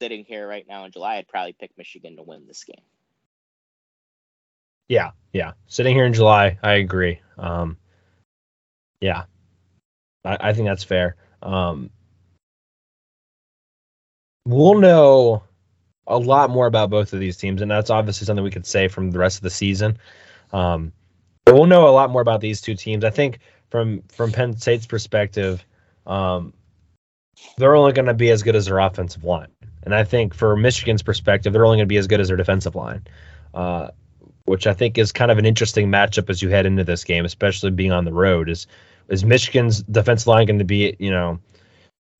sitting 0.00 0.24
here 0.24 0.46
right 0.46 0.66
now 0.68 0.84
in 0.84 0.92
July, 0.92 1.16
I'd 1.16 1.28
probably 1.28 1.54
pick 1.58 1.72
Michigan 1.76 2.16
to 2.16 2.22
win 2.22 2.46
this 2.46 2.64
game. 2.64 2.84
Yeah, 4.88 5.10
yeah. 5.32 5.52
Sitting 5.66 5.94
here 5.94 6.04
in 6.04 6.12
July, 6.12 6.58
I 6.62 6.74
agree. 6.74 7.20
Um, 7.38 7.76
yeah, 9.00 9.24
I, 10.24 10.36
I 10.40 10.52
think 10.52 10.66
that's 10.66 10.84
fair. 10.84 11.16
Um, 11.42 11.90
we'll 14.46 14.78
know 14.78 15.44
a 16.06 16.18
lot 16.18 16.50
more 16.50 16.66
about 16.66 16.90
both 16.90 17.12
of 17.12 17.20
these 17.20 17.36
teams, 17.36 17.62
and 17.62 17.70
that's 17.70 17.90
obviously 17.90 18.26
something 18.26 18.42
we 18.42 18.50
could 18.50 18.66
say 18.66 18.88
from 18.88 19.10
the 19.10 19.18
rest 19.18 19.36
of 19.36 19.42
the 19.42 19.50
season. 19.50 19.98
Um, 20.52 20.92
but 21.44 21.54
we'll 21.54 21.66
know 21.66 21.88
a 21.88 21.90
lot 21.90 22.10
more 22.10 22.22
about 22.22 22.40
these 22.40 22.60
two 22.60 22.74
teams. 22.74 23.04
I 23.04 23.10
think 23.10 23.38
from 23.70 24.02
from 24.08 24.32
Penn 24.32 24.56
State's 24.56 24.86
perspective, 24.86 25.64
um, 26.06 26.52
they're 27.56 27.76
only 27.76 27.92
going 27.92 28.06
to 28.06 28.14
be 28.14 28.30
as 28.30 28.42
good 28.42 28.56
as 28.56 28.66
their 28.66 28.78
offensive 28.78 29.24
line, 29.24 29.48
and 29.82 29.94
I 29.94 30.04
think 30.04 30.34
for 30.34 30.56
Michigan's 30.56 31.02
perspective, 31.02 31.52
they're 31.52 31.64
only 31.64 31.78
going 31.78 31.86
to 31.86 31.92
be 31.92 31.96
as 31.96 32.06
good 32.06 32.20
as 32.20 32.28
their 32.28 32.36
defensive 32.36 32.74
line. 32.74 33.06
Uh, 33.54 33.88
which 34.50 34.66
I 34.66 34.74
think 34.74 34.98
is 34.98 35.12
kind 35.12 35.30
of 35.30 35.38
an 35.38 35.46
interesting 35.46 35.88
matchup 35.88 36.28
as 36.28 36.42
you 36.42 36.48
head 36.48 36.66
into 36.66 36.82
this 36.82 37.04
game, 37.04 37.24
especially 37.24 37.70
being 37.70 37.92
on 37.92 38.04
the 38.04 38.12
road. 38.12 38.48
Is 38.48 38.66
is 39.08 39.24
Michigan's 39.24 39.82
defensive 39.84 40.26
line 40.26 40.46
going 40.46 40.58
to 40.58 40.64
be, 40.64 40.96
you 40.98 41.10
know, 41.10 41.38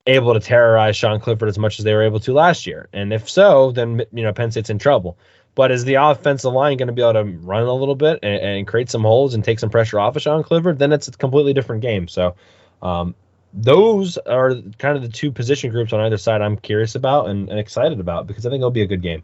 able 0.07 0.33
to 0.33 0.39
terrorize 0.39 0.95
Sean 0.95 1.19
Clifford 1.19 1.49
as 1.49 1.57
much 1.57 1.77
as 1.77 1.83
they 1.83 1.93
were 1.93 2.03
able 2.03 2.21
to 2.21 2.33
last 2.33 2.65
year? 2.65 2.87
And 2.93 3.11
if 3.11 3.29
so, 3.29 3.71
then 3.71 4.03
you 4.13 4.23
know 4.23 4.31
Penn 4.31 4.49
State's 4.49 4.69
in 4.69 4.79
trouble. 4.79 5.17
But 5.55 5.71
is 5.71 5.83
the 5.83 5.95
offensive 5.95 6.53
line 6.53 6.77
going 6.77 6.87
to 6.87 6.93
be 6.93 7.01
able 7.01 7.13
to 7.13 7.25
run 7.25 7.63
a 7.63 7.73
little 7.73 7.95
bit 7.95 8.19
and, 8.23 8.41
and, 8.41 8.67
create 8.67 8.89
some 8.89 9.01
holes 9.01 9.33
and 9.33 9.43
take 9.43 9.59
some 9.59 9.69
pressure 9.69 9.99
off 9.99 10.15
of 10.15 10.21
Sean 10.21 10.43
Clifford? 10.43 10.79
Then 10.79 10.93
it's 10.93 11.09
a 11.09 11.11
completely 11.11 11.51
different 11.51 11.81
game. 11.81 12.07
So 12.07 12.35
um, 12.81 13.13
those 13.53 14.17
are 14.17 14.55
kind 14.77 14.95
of 14.95 15.01
the 15.01 15.09
two 15.09 15.31
position 15.31 15.71
groups 15.71 15.93
on 15.93 15.99
either 16.01 16.17
side 16.17 16.41
I'm 16.41 16.57
curious 16.57 16.95
about 16.95 17.29
and, 17.29 17.49
and 17.49 17.59
excited 17.59 17.99
about 17.99 18.27
because 18.27 18.45
I 18.45 18.49
think 18.49 18.61
it'll 18.61 18.71
be 18.71 18.81
a 18.81 18.87
good 18.87 19.01
game. 19.01 19.23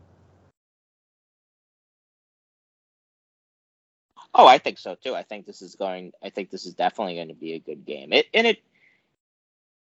Oh, 4.33 4.45
I 4.45 4.59
think 4.59 4.77
so 4.77 4.95
too. 4.95 5.15
I 5.15 5.23
think 5.23 5.45
this 5.45 5.61
is 5.61 5.75
going. 5.75 6.11
I 6.23 6.29
think 6.29 6.51
this 6.51 6.65
is 6.65 6.75
definitely 6.75 7.15
going 7.15 7.29
to 7.29 7.33
be 7.33 7.53
a 7.53 7.59
good 7.59 7.85
game. 7.85 8.13
It 8.13 8.27
and 8.33 8.47
it. 8.47 8.59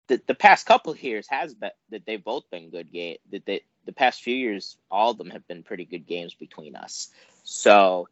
The, 0.08 0.22
the 0.28 0.36
past 0.36 0.68
couple 0.68 0.96
years 0.96 1.28
has 1.30 1.56
been 1.56 1.72
that 1.90 2.06
they've 2.06 2.24
both 2.24 2.50
been 2.52 2.70
good 2.70 2.92
game. 2.92 3.18
That 3.32 3.46
they, 3.46 3.62
the 3.86 3.92
past 3.92 4.22
few 4.22 4.36
years, 4.36 4.78
all 4.90 5.12
of 5.12 5.18
them 5.18 5.32
have 5.32 5.48
been 5.48 5.64
pretty 5.64 5.84
good 5.84 6.06
games 6.06 6.36
between 6.36 6.76
us. 6.76 7.10
So, 7.44 8.08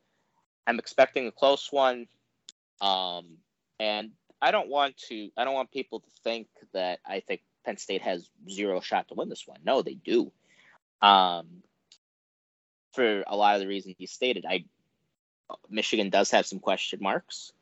I'm 0.67 0.79
expecting 0.79 1.27
a 1.27 1.31
close 1.31 1.71
one. 1.71 2.07
Um, 2.81 3.37
and 3.79 4.11
I 4.43 4.51
don't 4.51 4.67
want 4.67 4.97
to. 5.07 5.29
I 5.37 5.45
don't 5.45 5.53
want 5.53 5.71
people 5.71 6.01
to 6.01 6.09
think 6.21 6.47
that 6.73 6.99
I 7.05 7.21
think 7.21 7.41
Penn 7.65 7.77
State 7.77 8.01
has 8.01 8.29
zero 8.49 8.81
shot 8.81 9.07
to 9.07 9.13
win 9.13 9.29
this 9.29 9.47
one. 9.47 9.59
No, 9.65 9.81
they 9.81 9.93
do. 9.93 10.33
Um, 11.01 11.47
for 12.91 13.23
a 13.25 13.37
lot 13.37 13.55
of 13.55 13.61
the 13.61 13.67
reasons 13.67 13.95
you 13.99 14.07
stated, 14.07 14.45
I 14.47 14.65
Michigan 15.69 16.09
does 16.09 16.31
have 16.31 16.45
some 16.45 16.59
question 16.59 16.99
marks, 17.01 17.53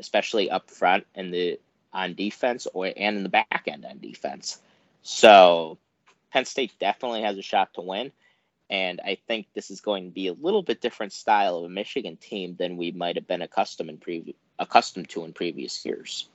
especially 0.00 0.50
up 0.50 0.70
front 0.70 1.06
and 1.14 1.32
the 1.32 1.58
on 1.94 2.12
defense 2.12 2.66
or 2.74 2.92
and 2.94 3.16
in 3.16 3.22
the 3.22 3.30
back 3.30 3.62
end 3.66 3.86
on 3.86 3.98
defense. 3.98 4.60
So 5.02 5.78
Penn 6.30 6.44
State 6.44 6.72
definitely 6.78 7.22
has 7.22 7.38
a 7.38 7.42
shot 7.42 7.72
to 7.74 7.80
win. 7.80 8.12
And 8.70 9.00
I 9.02 9.18
think 9.26 9.46
this 9.54 9.70
is 9.70 9.80
going 9.80 10.04
to 10.04 10.10
be 10.10 10.28
a 10.28 10.34
little 10.34 10.62
bit 10.62 10.80
different 10.80 11.12
style 11.12 11.56
of 11.56 11.64
a 11.64 11.68
Michigan 11.68 12.16
team 12.16 12.56
than 12.58 12.76
we 12.76 12.92
might 12.92 13.16
have 13.16 13.26
been 13.26 13.42
accustomed 13.42 13.90
in 14.06 14.34
accustomed 14.58 15.08
to 15.10 15.24
in 15.24 15.32
previous 15.32 15.84
years. 15.84 16.28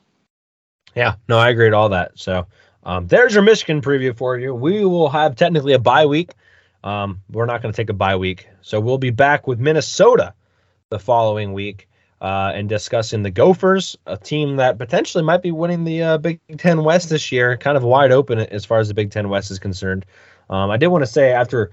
Yeah, 0.96 1.16
no, 1.28 1.38
I 1.38 1.50
agree 1.50 1.66
with 1.66 1.74
all 1.74 1.90
that. 1.90 2.14
So 2.16 2.48
um, 2.84 3.08
there's 3.08 3.34
your 3.34 3.44
Michigan 3.44 3.82
preview 3.82 4.16
for 4.16 4.38
you. 4.38 4.54
We 4.54 4.86
will 4.86 5.10
have 5.10 5.36
technically 5.36 5.74
a 5.74 5.80
bye 5.80 6.06
week. 6.06 6.32
Um, 6.84 7.22
we're 7.30 7.46
not 7.46 7.62
going 7.62 7.72
to 7.72 7.78
take 7.78 7.90
a 7.90 7.94
bye 7.94 8.18
week, 8.18 8.48
so 8.62 8.80
we'll 8.80 8.98
be 8.98 9.10
back 9.10 9.48
with 9.48 9.60
Minnesota 9.60 10.34
the 10.90 11.00
following 11.00 11.54
week 11.54 11.88
uh, 12.20 12.52
and 12.54 12.68
discussing 12.68 13.24
the 13.24 13.32
Gophers, 13.32 13.98
a 14.06 14.18
team 14.18 14.58
that 14.58 14.78
potentially 14.78 15.24
might 15.24 15.42
be 15.42 15.52
winning 15.52 15.84
the 15.84 16.04
uh, 16.04 16.18
Big 16.18 16.40
Ten 16.58 16.84
West 16.84 17.10
this 17.10 17.32
year, 17.32 17.58
kind 17.58 17.78
of 17.78 17.84
wide 17.84 18.12
open 18.12 18.40
as 18.40 18.66
far 18.66 18.80
as 18.80 18.88
the 18.88 18.94
Big 18.94 19.12
Ten 19.12 19.30
West 19.30 19.52
is 19.52 19.60
concerned. 19.60 20.06
Um, 20.50 20.70
I 20.72 20.78
did 20.78 20.88
want 20.88 21.04
to 21.04 21.12
say 21.12 21.32
after 21.32 21.72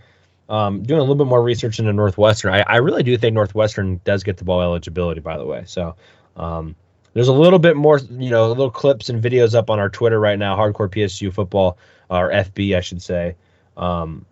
um, 0.50 0.82
doing 0.82 0.98
a 0.98 1.02
little 1.02 1.14
bit 1.14 1.28
more 1.28 1.42
research 1.42 1.78
into 1.78 1.92
Northwestern, 1.92 2.52
I, 2.52 2.64
I, 2.66 2.76
really 2.76 3.04
do 3.04 3.16
think 3.16 3.34
Northwestern 3.34 4.00
does 4.04 4.24
get 4.24 4.36
the 4.36 4.44
bowl 4.44 4.60
eligibility. 4.60 5.20
By 5.20 5.38
the 5.38 5.46
way, 5.46 5.62
so 5.64 5.94
um, 6.36 6.74
there's 7.14 7.28
a 7.28 7.32
little 7.32 7.60
bit 7.60 7.76
more, 7.76 7.98
you 7.98 8.30
know, 8.30 8.48
little 8.48 8.70
clips 8.70 9.08
and 9.08 9.22
videos 9.22 9.54
up 9.54 9.70
on 9.70 9.78
our 9.78 9.88
Twitter 9.88 10.18
right 10.18 10.38
now, 10.38 10.56
Hardcore 10.56 10.88
PSU 10.88 11.32
Football 11.32 11.78
or 12.10 12.30
FB, 12.30 12.76
I 12.76 12.80
should 12.80 13.00
say. 13.00 13.36
Um, 13.76 14.26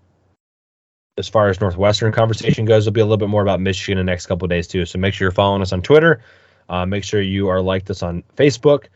as 1.16 1.28
far 1.28 1.48
as 1.48 1.60
Northwestern 1.60 2.12
conversation 2.12 2.64
goes, 2.64 2.84
there'll 2.84 2.94
be 2.94 3.00
a 3.00 3.04
little 3.04 3.16
bit 3.16 3.28
more 3.28 3.42
about 3.42 3.60
Michigan 3.60 3.98
in 3.98 4.06
the 4.06 4.10
next 4.10 4.26
couple 4.26 4.46
days 4.48 4.66
too. 4.66 4.84
So 4.86 4.98
make 4.98 5.14
sure 5.14 5.26
you're 5.26 5.32
following 5.32 5.62
us 5.62 5.72
on 5.72 5.82
Twitter. 5.82 6.20
Uh, 6.68 6.84
make 6.84 7.04
sure 7.04 7.20
you 7.20 7.48
are 7.48 7.60
liked 7.60 7.90
us 7.90 8.02
on 8.02 8.24
Facebook. 8.36 8.86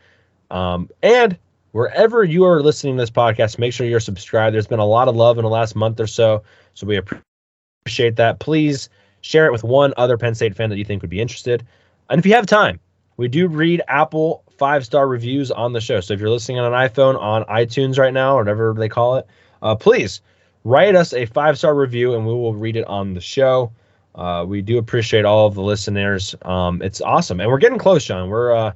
Um, 0.51 0.89
and 1.01 1.37
wherever 1.73 2.23
you 2.23 2.45
are 2.45 2.61
listening 2.61 2.95
to 2.95 3.01
this 3.01 3.11
podcast, 3.11 3.59
make 3.59 3.73
sure 3.73 3.85
you're 3.85 3.99
subscribed. 3.99 4.53
There's 4.53 4.67
been 4.67 4.79
a 4.79 4.85
lot 4.85 5.07
of 5.09 5.15
love 5.15 5.37
in 5.37 5.43
the 5.43 5.49
last 5.49 5.75
month 5.75 5.99
or 5.99 6.07
so. 6.07 6.43
So 6.75 6.87
we 6.87 6.97
appreciate 6.97 8.15
that. 8.15 8.39
Please 8.39 8.89
share 9.21 9.45
it 9.45 9.51
with 9.51 9.63
one 9.63 9.93
other 9.97 10.17
Penn 10.17 10.35
State 10.35 10.55
fan 10.55 10.69
that 10.69 10.77
you 10.77 10.85
think 10.85 11.01
would 11.01 11.09
be 11.09 11.19
interested. 11.19 11.65
And 12.09 12.19
if 12.19 12.25
you 12.25 12.33
have 12.33 12.45
time, 12.45 12.79
we 13.17 13.27
do 13.27 13.47
read 13.47 13.81
Apple 13.87 14.43
five 14.57 14.85
star 14.85 15.07
reviews 15.07 15.51
on 15.51 15.73
the 15.73 15.81
show. 15.81 15.99
So 15.99 16.13
if 16.13 16.19
you're 16.19 16.29
listening 16.29 16.59
on 16.59 16.71
an 16.71 16.89
iPhone 16.89 17.19
on 17.19 17.43
iTunes 17.45 17.97
right 17.97 18.13
now, 18.13 18.35
or 18.35 18.41
whatever 18.41 18.73
they 18.77 18.89
call 18.89 19.15
it, 19.15 19.27
uh, 19.61 19.75
please 19.75 20.21
write 20.63 20.95
us 20.95 21.11
a 21.13 21.25
five 21.25 21.57
star 21.57 21.75
review 21.75 22.13
and 22.13 22.25
we 22.25 22.33
will 22.33 22.53
read 22.53 22.75
it 22.75 22.85
on 22.85 23.13
the 23.13 23.21
show. 23.21 23.71
Uh, 24.15 24.45
we 24.47 24.61
do 24.61 24.77
appreciate 24.77 25.25
all 25.25 25.47
of 25.47 25.55
the 25.55 25.61
listeners. 25.61 26.35
Um, 26.43 26.83
it's 26.83 27.01
awesome, 27.01 27.39
and 27.39 27.49
we're 27.49 27.57
getting 27.57 27.79
close, 27.79 28.05
John. 28.05 28.29
We're 28.29 28.55
uh, 28.55 28.73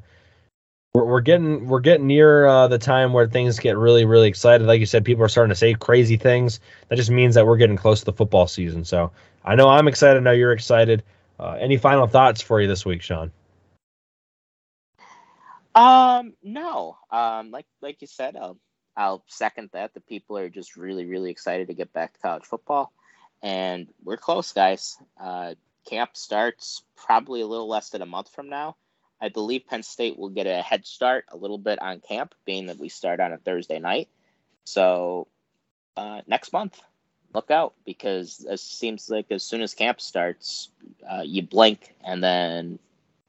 we're, 0.97 1.05
we're 1.05 1.21
getting 1.21 1.67
we're 1.67 1.79
getting 1.79 2.07
near 2.07 2.45
uh, 2.47 2.67
the 2.67 2.79
time 2.79 3.13
where 3.13 3.27
things 3.27 3.59
get 3.59 3.77
really 3.77 4.05
really 4.05 4.27
excited. 4.27 4.65
Like 4.65 4.79
you 4.79 4.87
said, 4.87 5.05
people 5.05 5.23
are 5.23 5.29
starting 5.29 5.49
to 5.49 5.55
say 5.55 5.73
crazy 5.75 6.17
things. 6.17 6.59
That 6.89 6.95
just 6.95 7.11
means 7.11 7.35
that 7.35 7.45
we're 7.45 7.57
getting 7.57 7.77
close 7.77 7.99
to 7.99 8.05
the 8.05 8.13
football 8.13 8.47
season. 8.47 8.83
So 8.83 9.11
I 9.45 9.55
know 9.55 9.69
I'm 9.69 9.87
excited. 9.87 10.17
I 10.17 10.21
know 10.21 10.31
you're 10.31 10.53
excited. 10.53 11.03
Uh, 11.39 11.55
any 11.59 11.77
final 11.77 12.07
thoughts 12.07 12.41
for 12.41 12.59
you 12.59 12.67
this 12.67 12.83
week, 12.83 13.03
Sean? 13.03 13.31
Um, 15.75 16.33
no. 16.41 16.97
Um, 17.11 17.51
like 17.51 17.67
like 17.81 18.01
you 18.01 18.07
said, 18.07 18.35
I'll 18.35 18.57
I'll 18.95 19.23
second 19.27 19.69
that. 19.73 19.93
The 19.93 20.01
people 20.01 20.39
are 20.39 20.49
just 20.49 20.75
really, 20.75 21.05
really 21.05 21.29
excited 21.29 21.67
to 21.67 21.75
get 21.75 21.93
back 21.93 22.13
to 22.13 22.19
college 22.19 22.45
football. 22.45 22.91
And 23.43 23.87
we're 24.03 24.17
close, 24.17 24.51
guys. 24.51 24.97
Uh, 25.21 25.53
camp 25.87 26.17
starts 26.17 26.81
probably 26.95 27.41
a 27.41 27.47
little 27.47 27.69
less 27.69 27.91
than 27.91 28.01
a 28.01 28.07
month 28.07 28.33
from 28.33 28.49
now. 28.49 28.75
I 29.19 29.29
believe 29.29 29.67
Penn 29.67 29.83
State 29.83 30.17
will 30.17 30.29
get 30.29 30.47
a 30.47 30.61
head 30.61 30.85
start 30.85 31.25
a 31.29 31.37
little 31.37 31.57
bit 31.57 31.81
on 31.81 31.99
camp, 31.99 32.35
being 32.45 32.67
that 32.67 32.77
we 32.77 32.89
start 32.89 33.19
on 33.19 33.33
a 33.33 33.37
Thursday 33.37 33.79
night. 33.79 34.09
So 34.65 35.27
uh, 35.95 36.21
next 36.27 36.53
month, 36.53 36.79
look 37.33 37.51
out 37.51 37.73
because 37.85 38.45
it 38.47 38.59
seems 38.59 39.09
like 39.09 39.31
as 39.31 39.43
soon 39.43 39.61
as 39.61 39.73
camp 39.73 40.01
starts, 40.01 40.69
uh, 41.09 41.23
you 41.23 41.41
blink 41.41 41.95
and 42.03 42.23
then 42.23 42.79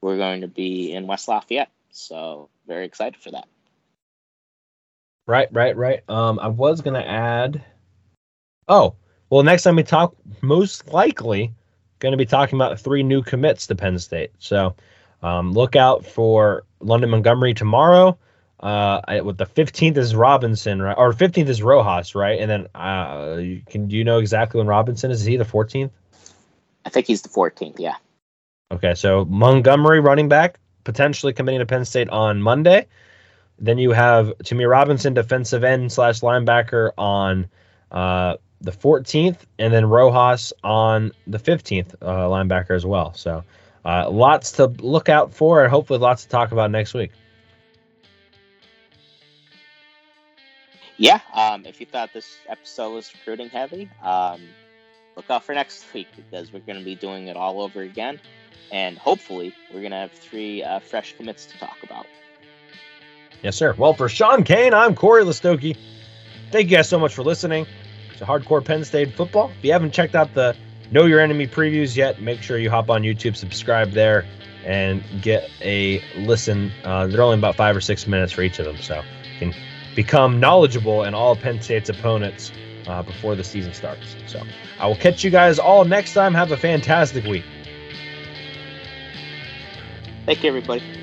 we're 0.01 0.17
going 0.17 0.41
to 0.41 0.47
be 0.47 0.93
in 0.93 1.07
West 1.07 1.27
Lafayette. 1.27 1.71
So 1.91 2.49
very 2.67 2.85
excited 2.85 3.19
for 3.19 3.31
that. 3.31 3.47
Right, 5.27 5.47
right, 5.51 5.75
right. 5.75 6.09
Um, 6.09 6.39
I 6.39 6.47
was 6.47 6.81
gonna 6.81 7.01
add. 7.01 7.63
Oh, 8.67 8.95
well, 9.29 9.43
next 9.43 9.63
time 9.63 9.75
we 9.75 9.83
talk, 9.83 10.15
most 10.41 10.91
likely 10.91 11.53
going 11.99 12.13
to 12.13 12.17
be 12.17 12.25
talking 12.25 12.57
about 12.57 12.79
three 12.79 13.03
new 13.03 13.21
commits 13.21 13.67
to 13.67 13.75
Penn 13.75 13.99
State. 13.99 14.31
So 14.39 14.75
um, 15.21 15.51
look 15.53 15.75
out 15.75 16.05
for 16.05 16.63
London 16.79 17.09
Montgomery 17.09 17.53
tomorrow. 17.53 18.17
Uh, 18.59 18.99
I, 19.07 19.21
with 19.21 19.37
the 19.37 19.45
15th 19.45 19.97
is 19.97 20.13
Robinson, 20.13 20.81
right? 20.81 20.97
Or 20.97 21.13
15th 21.13 21.47
is 21.47 21.63
Rojas, 21.63 22.13
right? 22.13 22.39
And 22.39 22.51
then 22.51 22.67
uh, 22.75 23.37
you 23.37 23.61
can 23.65 23.87
do 23.87 23.95
you 23.95 24.03
know 24.03 24.19
exactly 24.19 24.57
when 24.57 24.67
Robinson 24.67 25.11
is? 25.11 25.21
Is 25.21 25.25
he 25.25 25.37
the 25.37 25.45
14th? 25.45 25.91
I 26.85 26.89
think 26.89 27.07
he's 27.07 27.21
the 27.21 27.29
14th. 27.29 27.75
Yeah. 27.79 27.95
Okay, 28.71 28.95
so 28.95 29.25
Montgomery 29.25 29.99
running 29.99 30.27
back 30.27 30.59
potentially 30.83 31.33
committing 31.33 31.59
to 31.59 31.65
Penn 31.65 31.85
State 31.85 32.09
on 32.09 32.41
Monday. 32.41 32.87
Then 33.59 33.77
you 33.77 33.91
have 33.91 34.33
Ta'Mere 34.43 34.69
Robinson, 34.69 35.13
defensive 35.13 35.63
end 35.63 35.91
slash 35.91 36.21
linebacker 36.21 36.91
on 36.97 37.49
uh, 37.91 38.37
the 38.61 38.71
14th, 38.71 39.37
and 39.57 39.73
then 39.73 39.85
Rojas 39.85 40.53
on 40.63 41.11
the 41.27 41.39
15th, 41.39 41.95
uh, 42.01 42.27
linebacker 42.27 42.71
as 42.71 42.85
well. 42.85 43.13
So 43.13 43.43
uh, 43.85 44.09
lots 44.09 44.53
to 44.53 44.67
look 44.67 45.09
out 45.09 45.33
for, 45.33 45.63
and 45.63 45.71
hopefully 45.71 45.99
lots 45.99 46.23
to 46.23 46.29
talk 46.29 46.51
about 46.51 46.71
next 46.71 46.93
week. 46.93 47.11
Yeah, 50.97 51.21
um, 51.33 51.65
if 51.65 51.79
you 51.79 51.85
thought 51.85 52.11
this 52.13 52.37
episode 52.49 52.93
was 52.93 53.13
recruiting 53.13 53.47
heavy, 53.47 53.89
um, 54.03 54.41
look 55.15 55.29
out 55.29 55.45
for 55.45 55.55
next 55.55 55.85
week 55.93 56.07
because 56.15 56.51
we're 56.51 56.59
going 56.59 56.77
to 56.77 56.83
be 56.83 56.95
doing 56.95 57.27
it 57.27 57.37
all 57.37 57.61
over 57.61 57.81
again. 57.81 58.19
And 58.71 58.97
hopefully, 58.97 59.55
we're 59.73 59.79
going 59.79 59.91
to 59.91 59.97
have 59.97 60.11
three 60.11 60.61
uh, 60.61 60.79
fresh 60.79 61.15
commits 61.15 61.45
to 61.47 61.57
talk 61.57 61.77
about. 61.83 62.05
Yes, 63.41 63.55
sir. 63.55 63.73
Well, 63.77 63.93
for 63.93 64.09
Sean 64.09 64.43
Kane, 64.43 64.73
I'm 64.73 64.93
Corey 64.93 65.23
Listoki. 65.23 65.77
Thank 66.51 66.69
you 66.69 66.77
guys 66.77 66.89
so 66.89 66.99
much 66.99 67.15
for 67.15 67.23
listening 67.23 67.65
to 68.17 68.25
Hardcore 68.25 68.63
Penn 68.63 68.83
State 68.83 69.15
Football. 69.15 69.51
If 69.57 69.63
you 69.63 69.71
haven't 69.71 69.91
checked 69.91 70.15
out 70.15 70.33
the 70.33 70.55
Know 70.91 71.05
Your 71.05 71.19
Enemy 71.19 71.47
previews 71.47 71.95
yet, 71.95 72.21
make 72.21 72.41
sure 72.41 72.57
you 72.57 72.69
hop 72.69 72.89
on 72.89 73.03
YouTube, 73.03 73.35
subscribe 73.35 73.91
there, 73.91 74.25
and 74.65 75.03
get 75.21 75.49
a 75.61 76.03
listen. 76.17 76.71
Uh, 76.83 77.07
they're 77.07 77.21
only 77.21 77.37
about 77.37 77.55
five 77.55 77.75
or 77.75 77.81
six 77.81 78.07
minutes 78.07 78.33
for 78.33 78.41
each 78.41 78.59
of 78.59 78.65
them, 78.65 78.77
so 78.77 79.03
you 79.33 79.51
can 79.51 79.53
become 79.95 80.39
knowledgeable 80.39 81.03
in 81.03 81.13
all 81.13 81.35
Penn 81.35 81.61
State's 81.61 81.89
opponents 81.89 82.51
uh, 82.87 83.03
before 83.03 83.35
the 83.35 83.43
season 83.43 83.73
starts. 83.73 84.15
So 84.27 84.41
I 84.79 84.87
will 84.87 84.95
catch 84.95 85.23
you 85.23 85.29
guys 85.29 85.59
all 85.59 85.85
next 85.85 86.13
time. 86.13 86.33
Have 86.33 86.51
a 86.51 86.57
fantastic 86.57 87.23
week. 87.25 87.45
Thank 90.25 90.43
you, 90.43 90.49
everybody. 90.49 90.98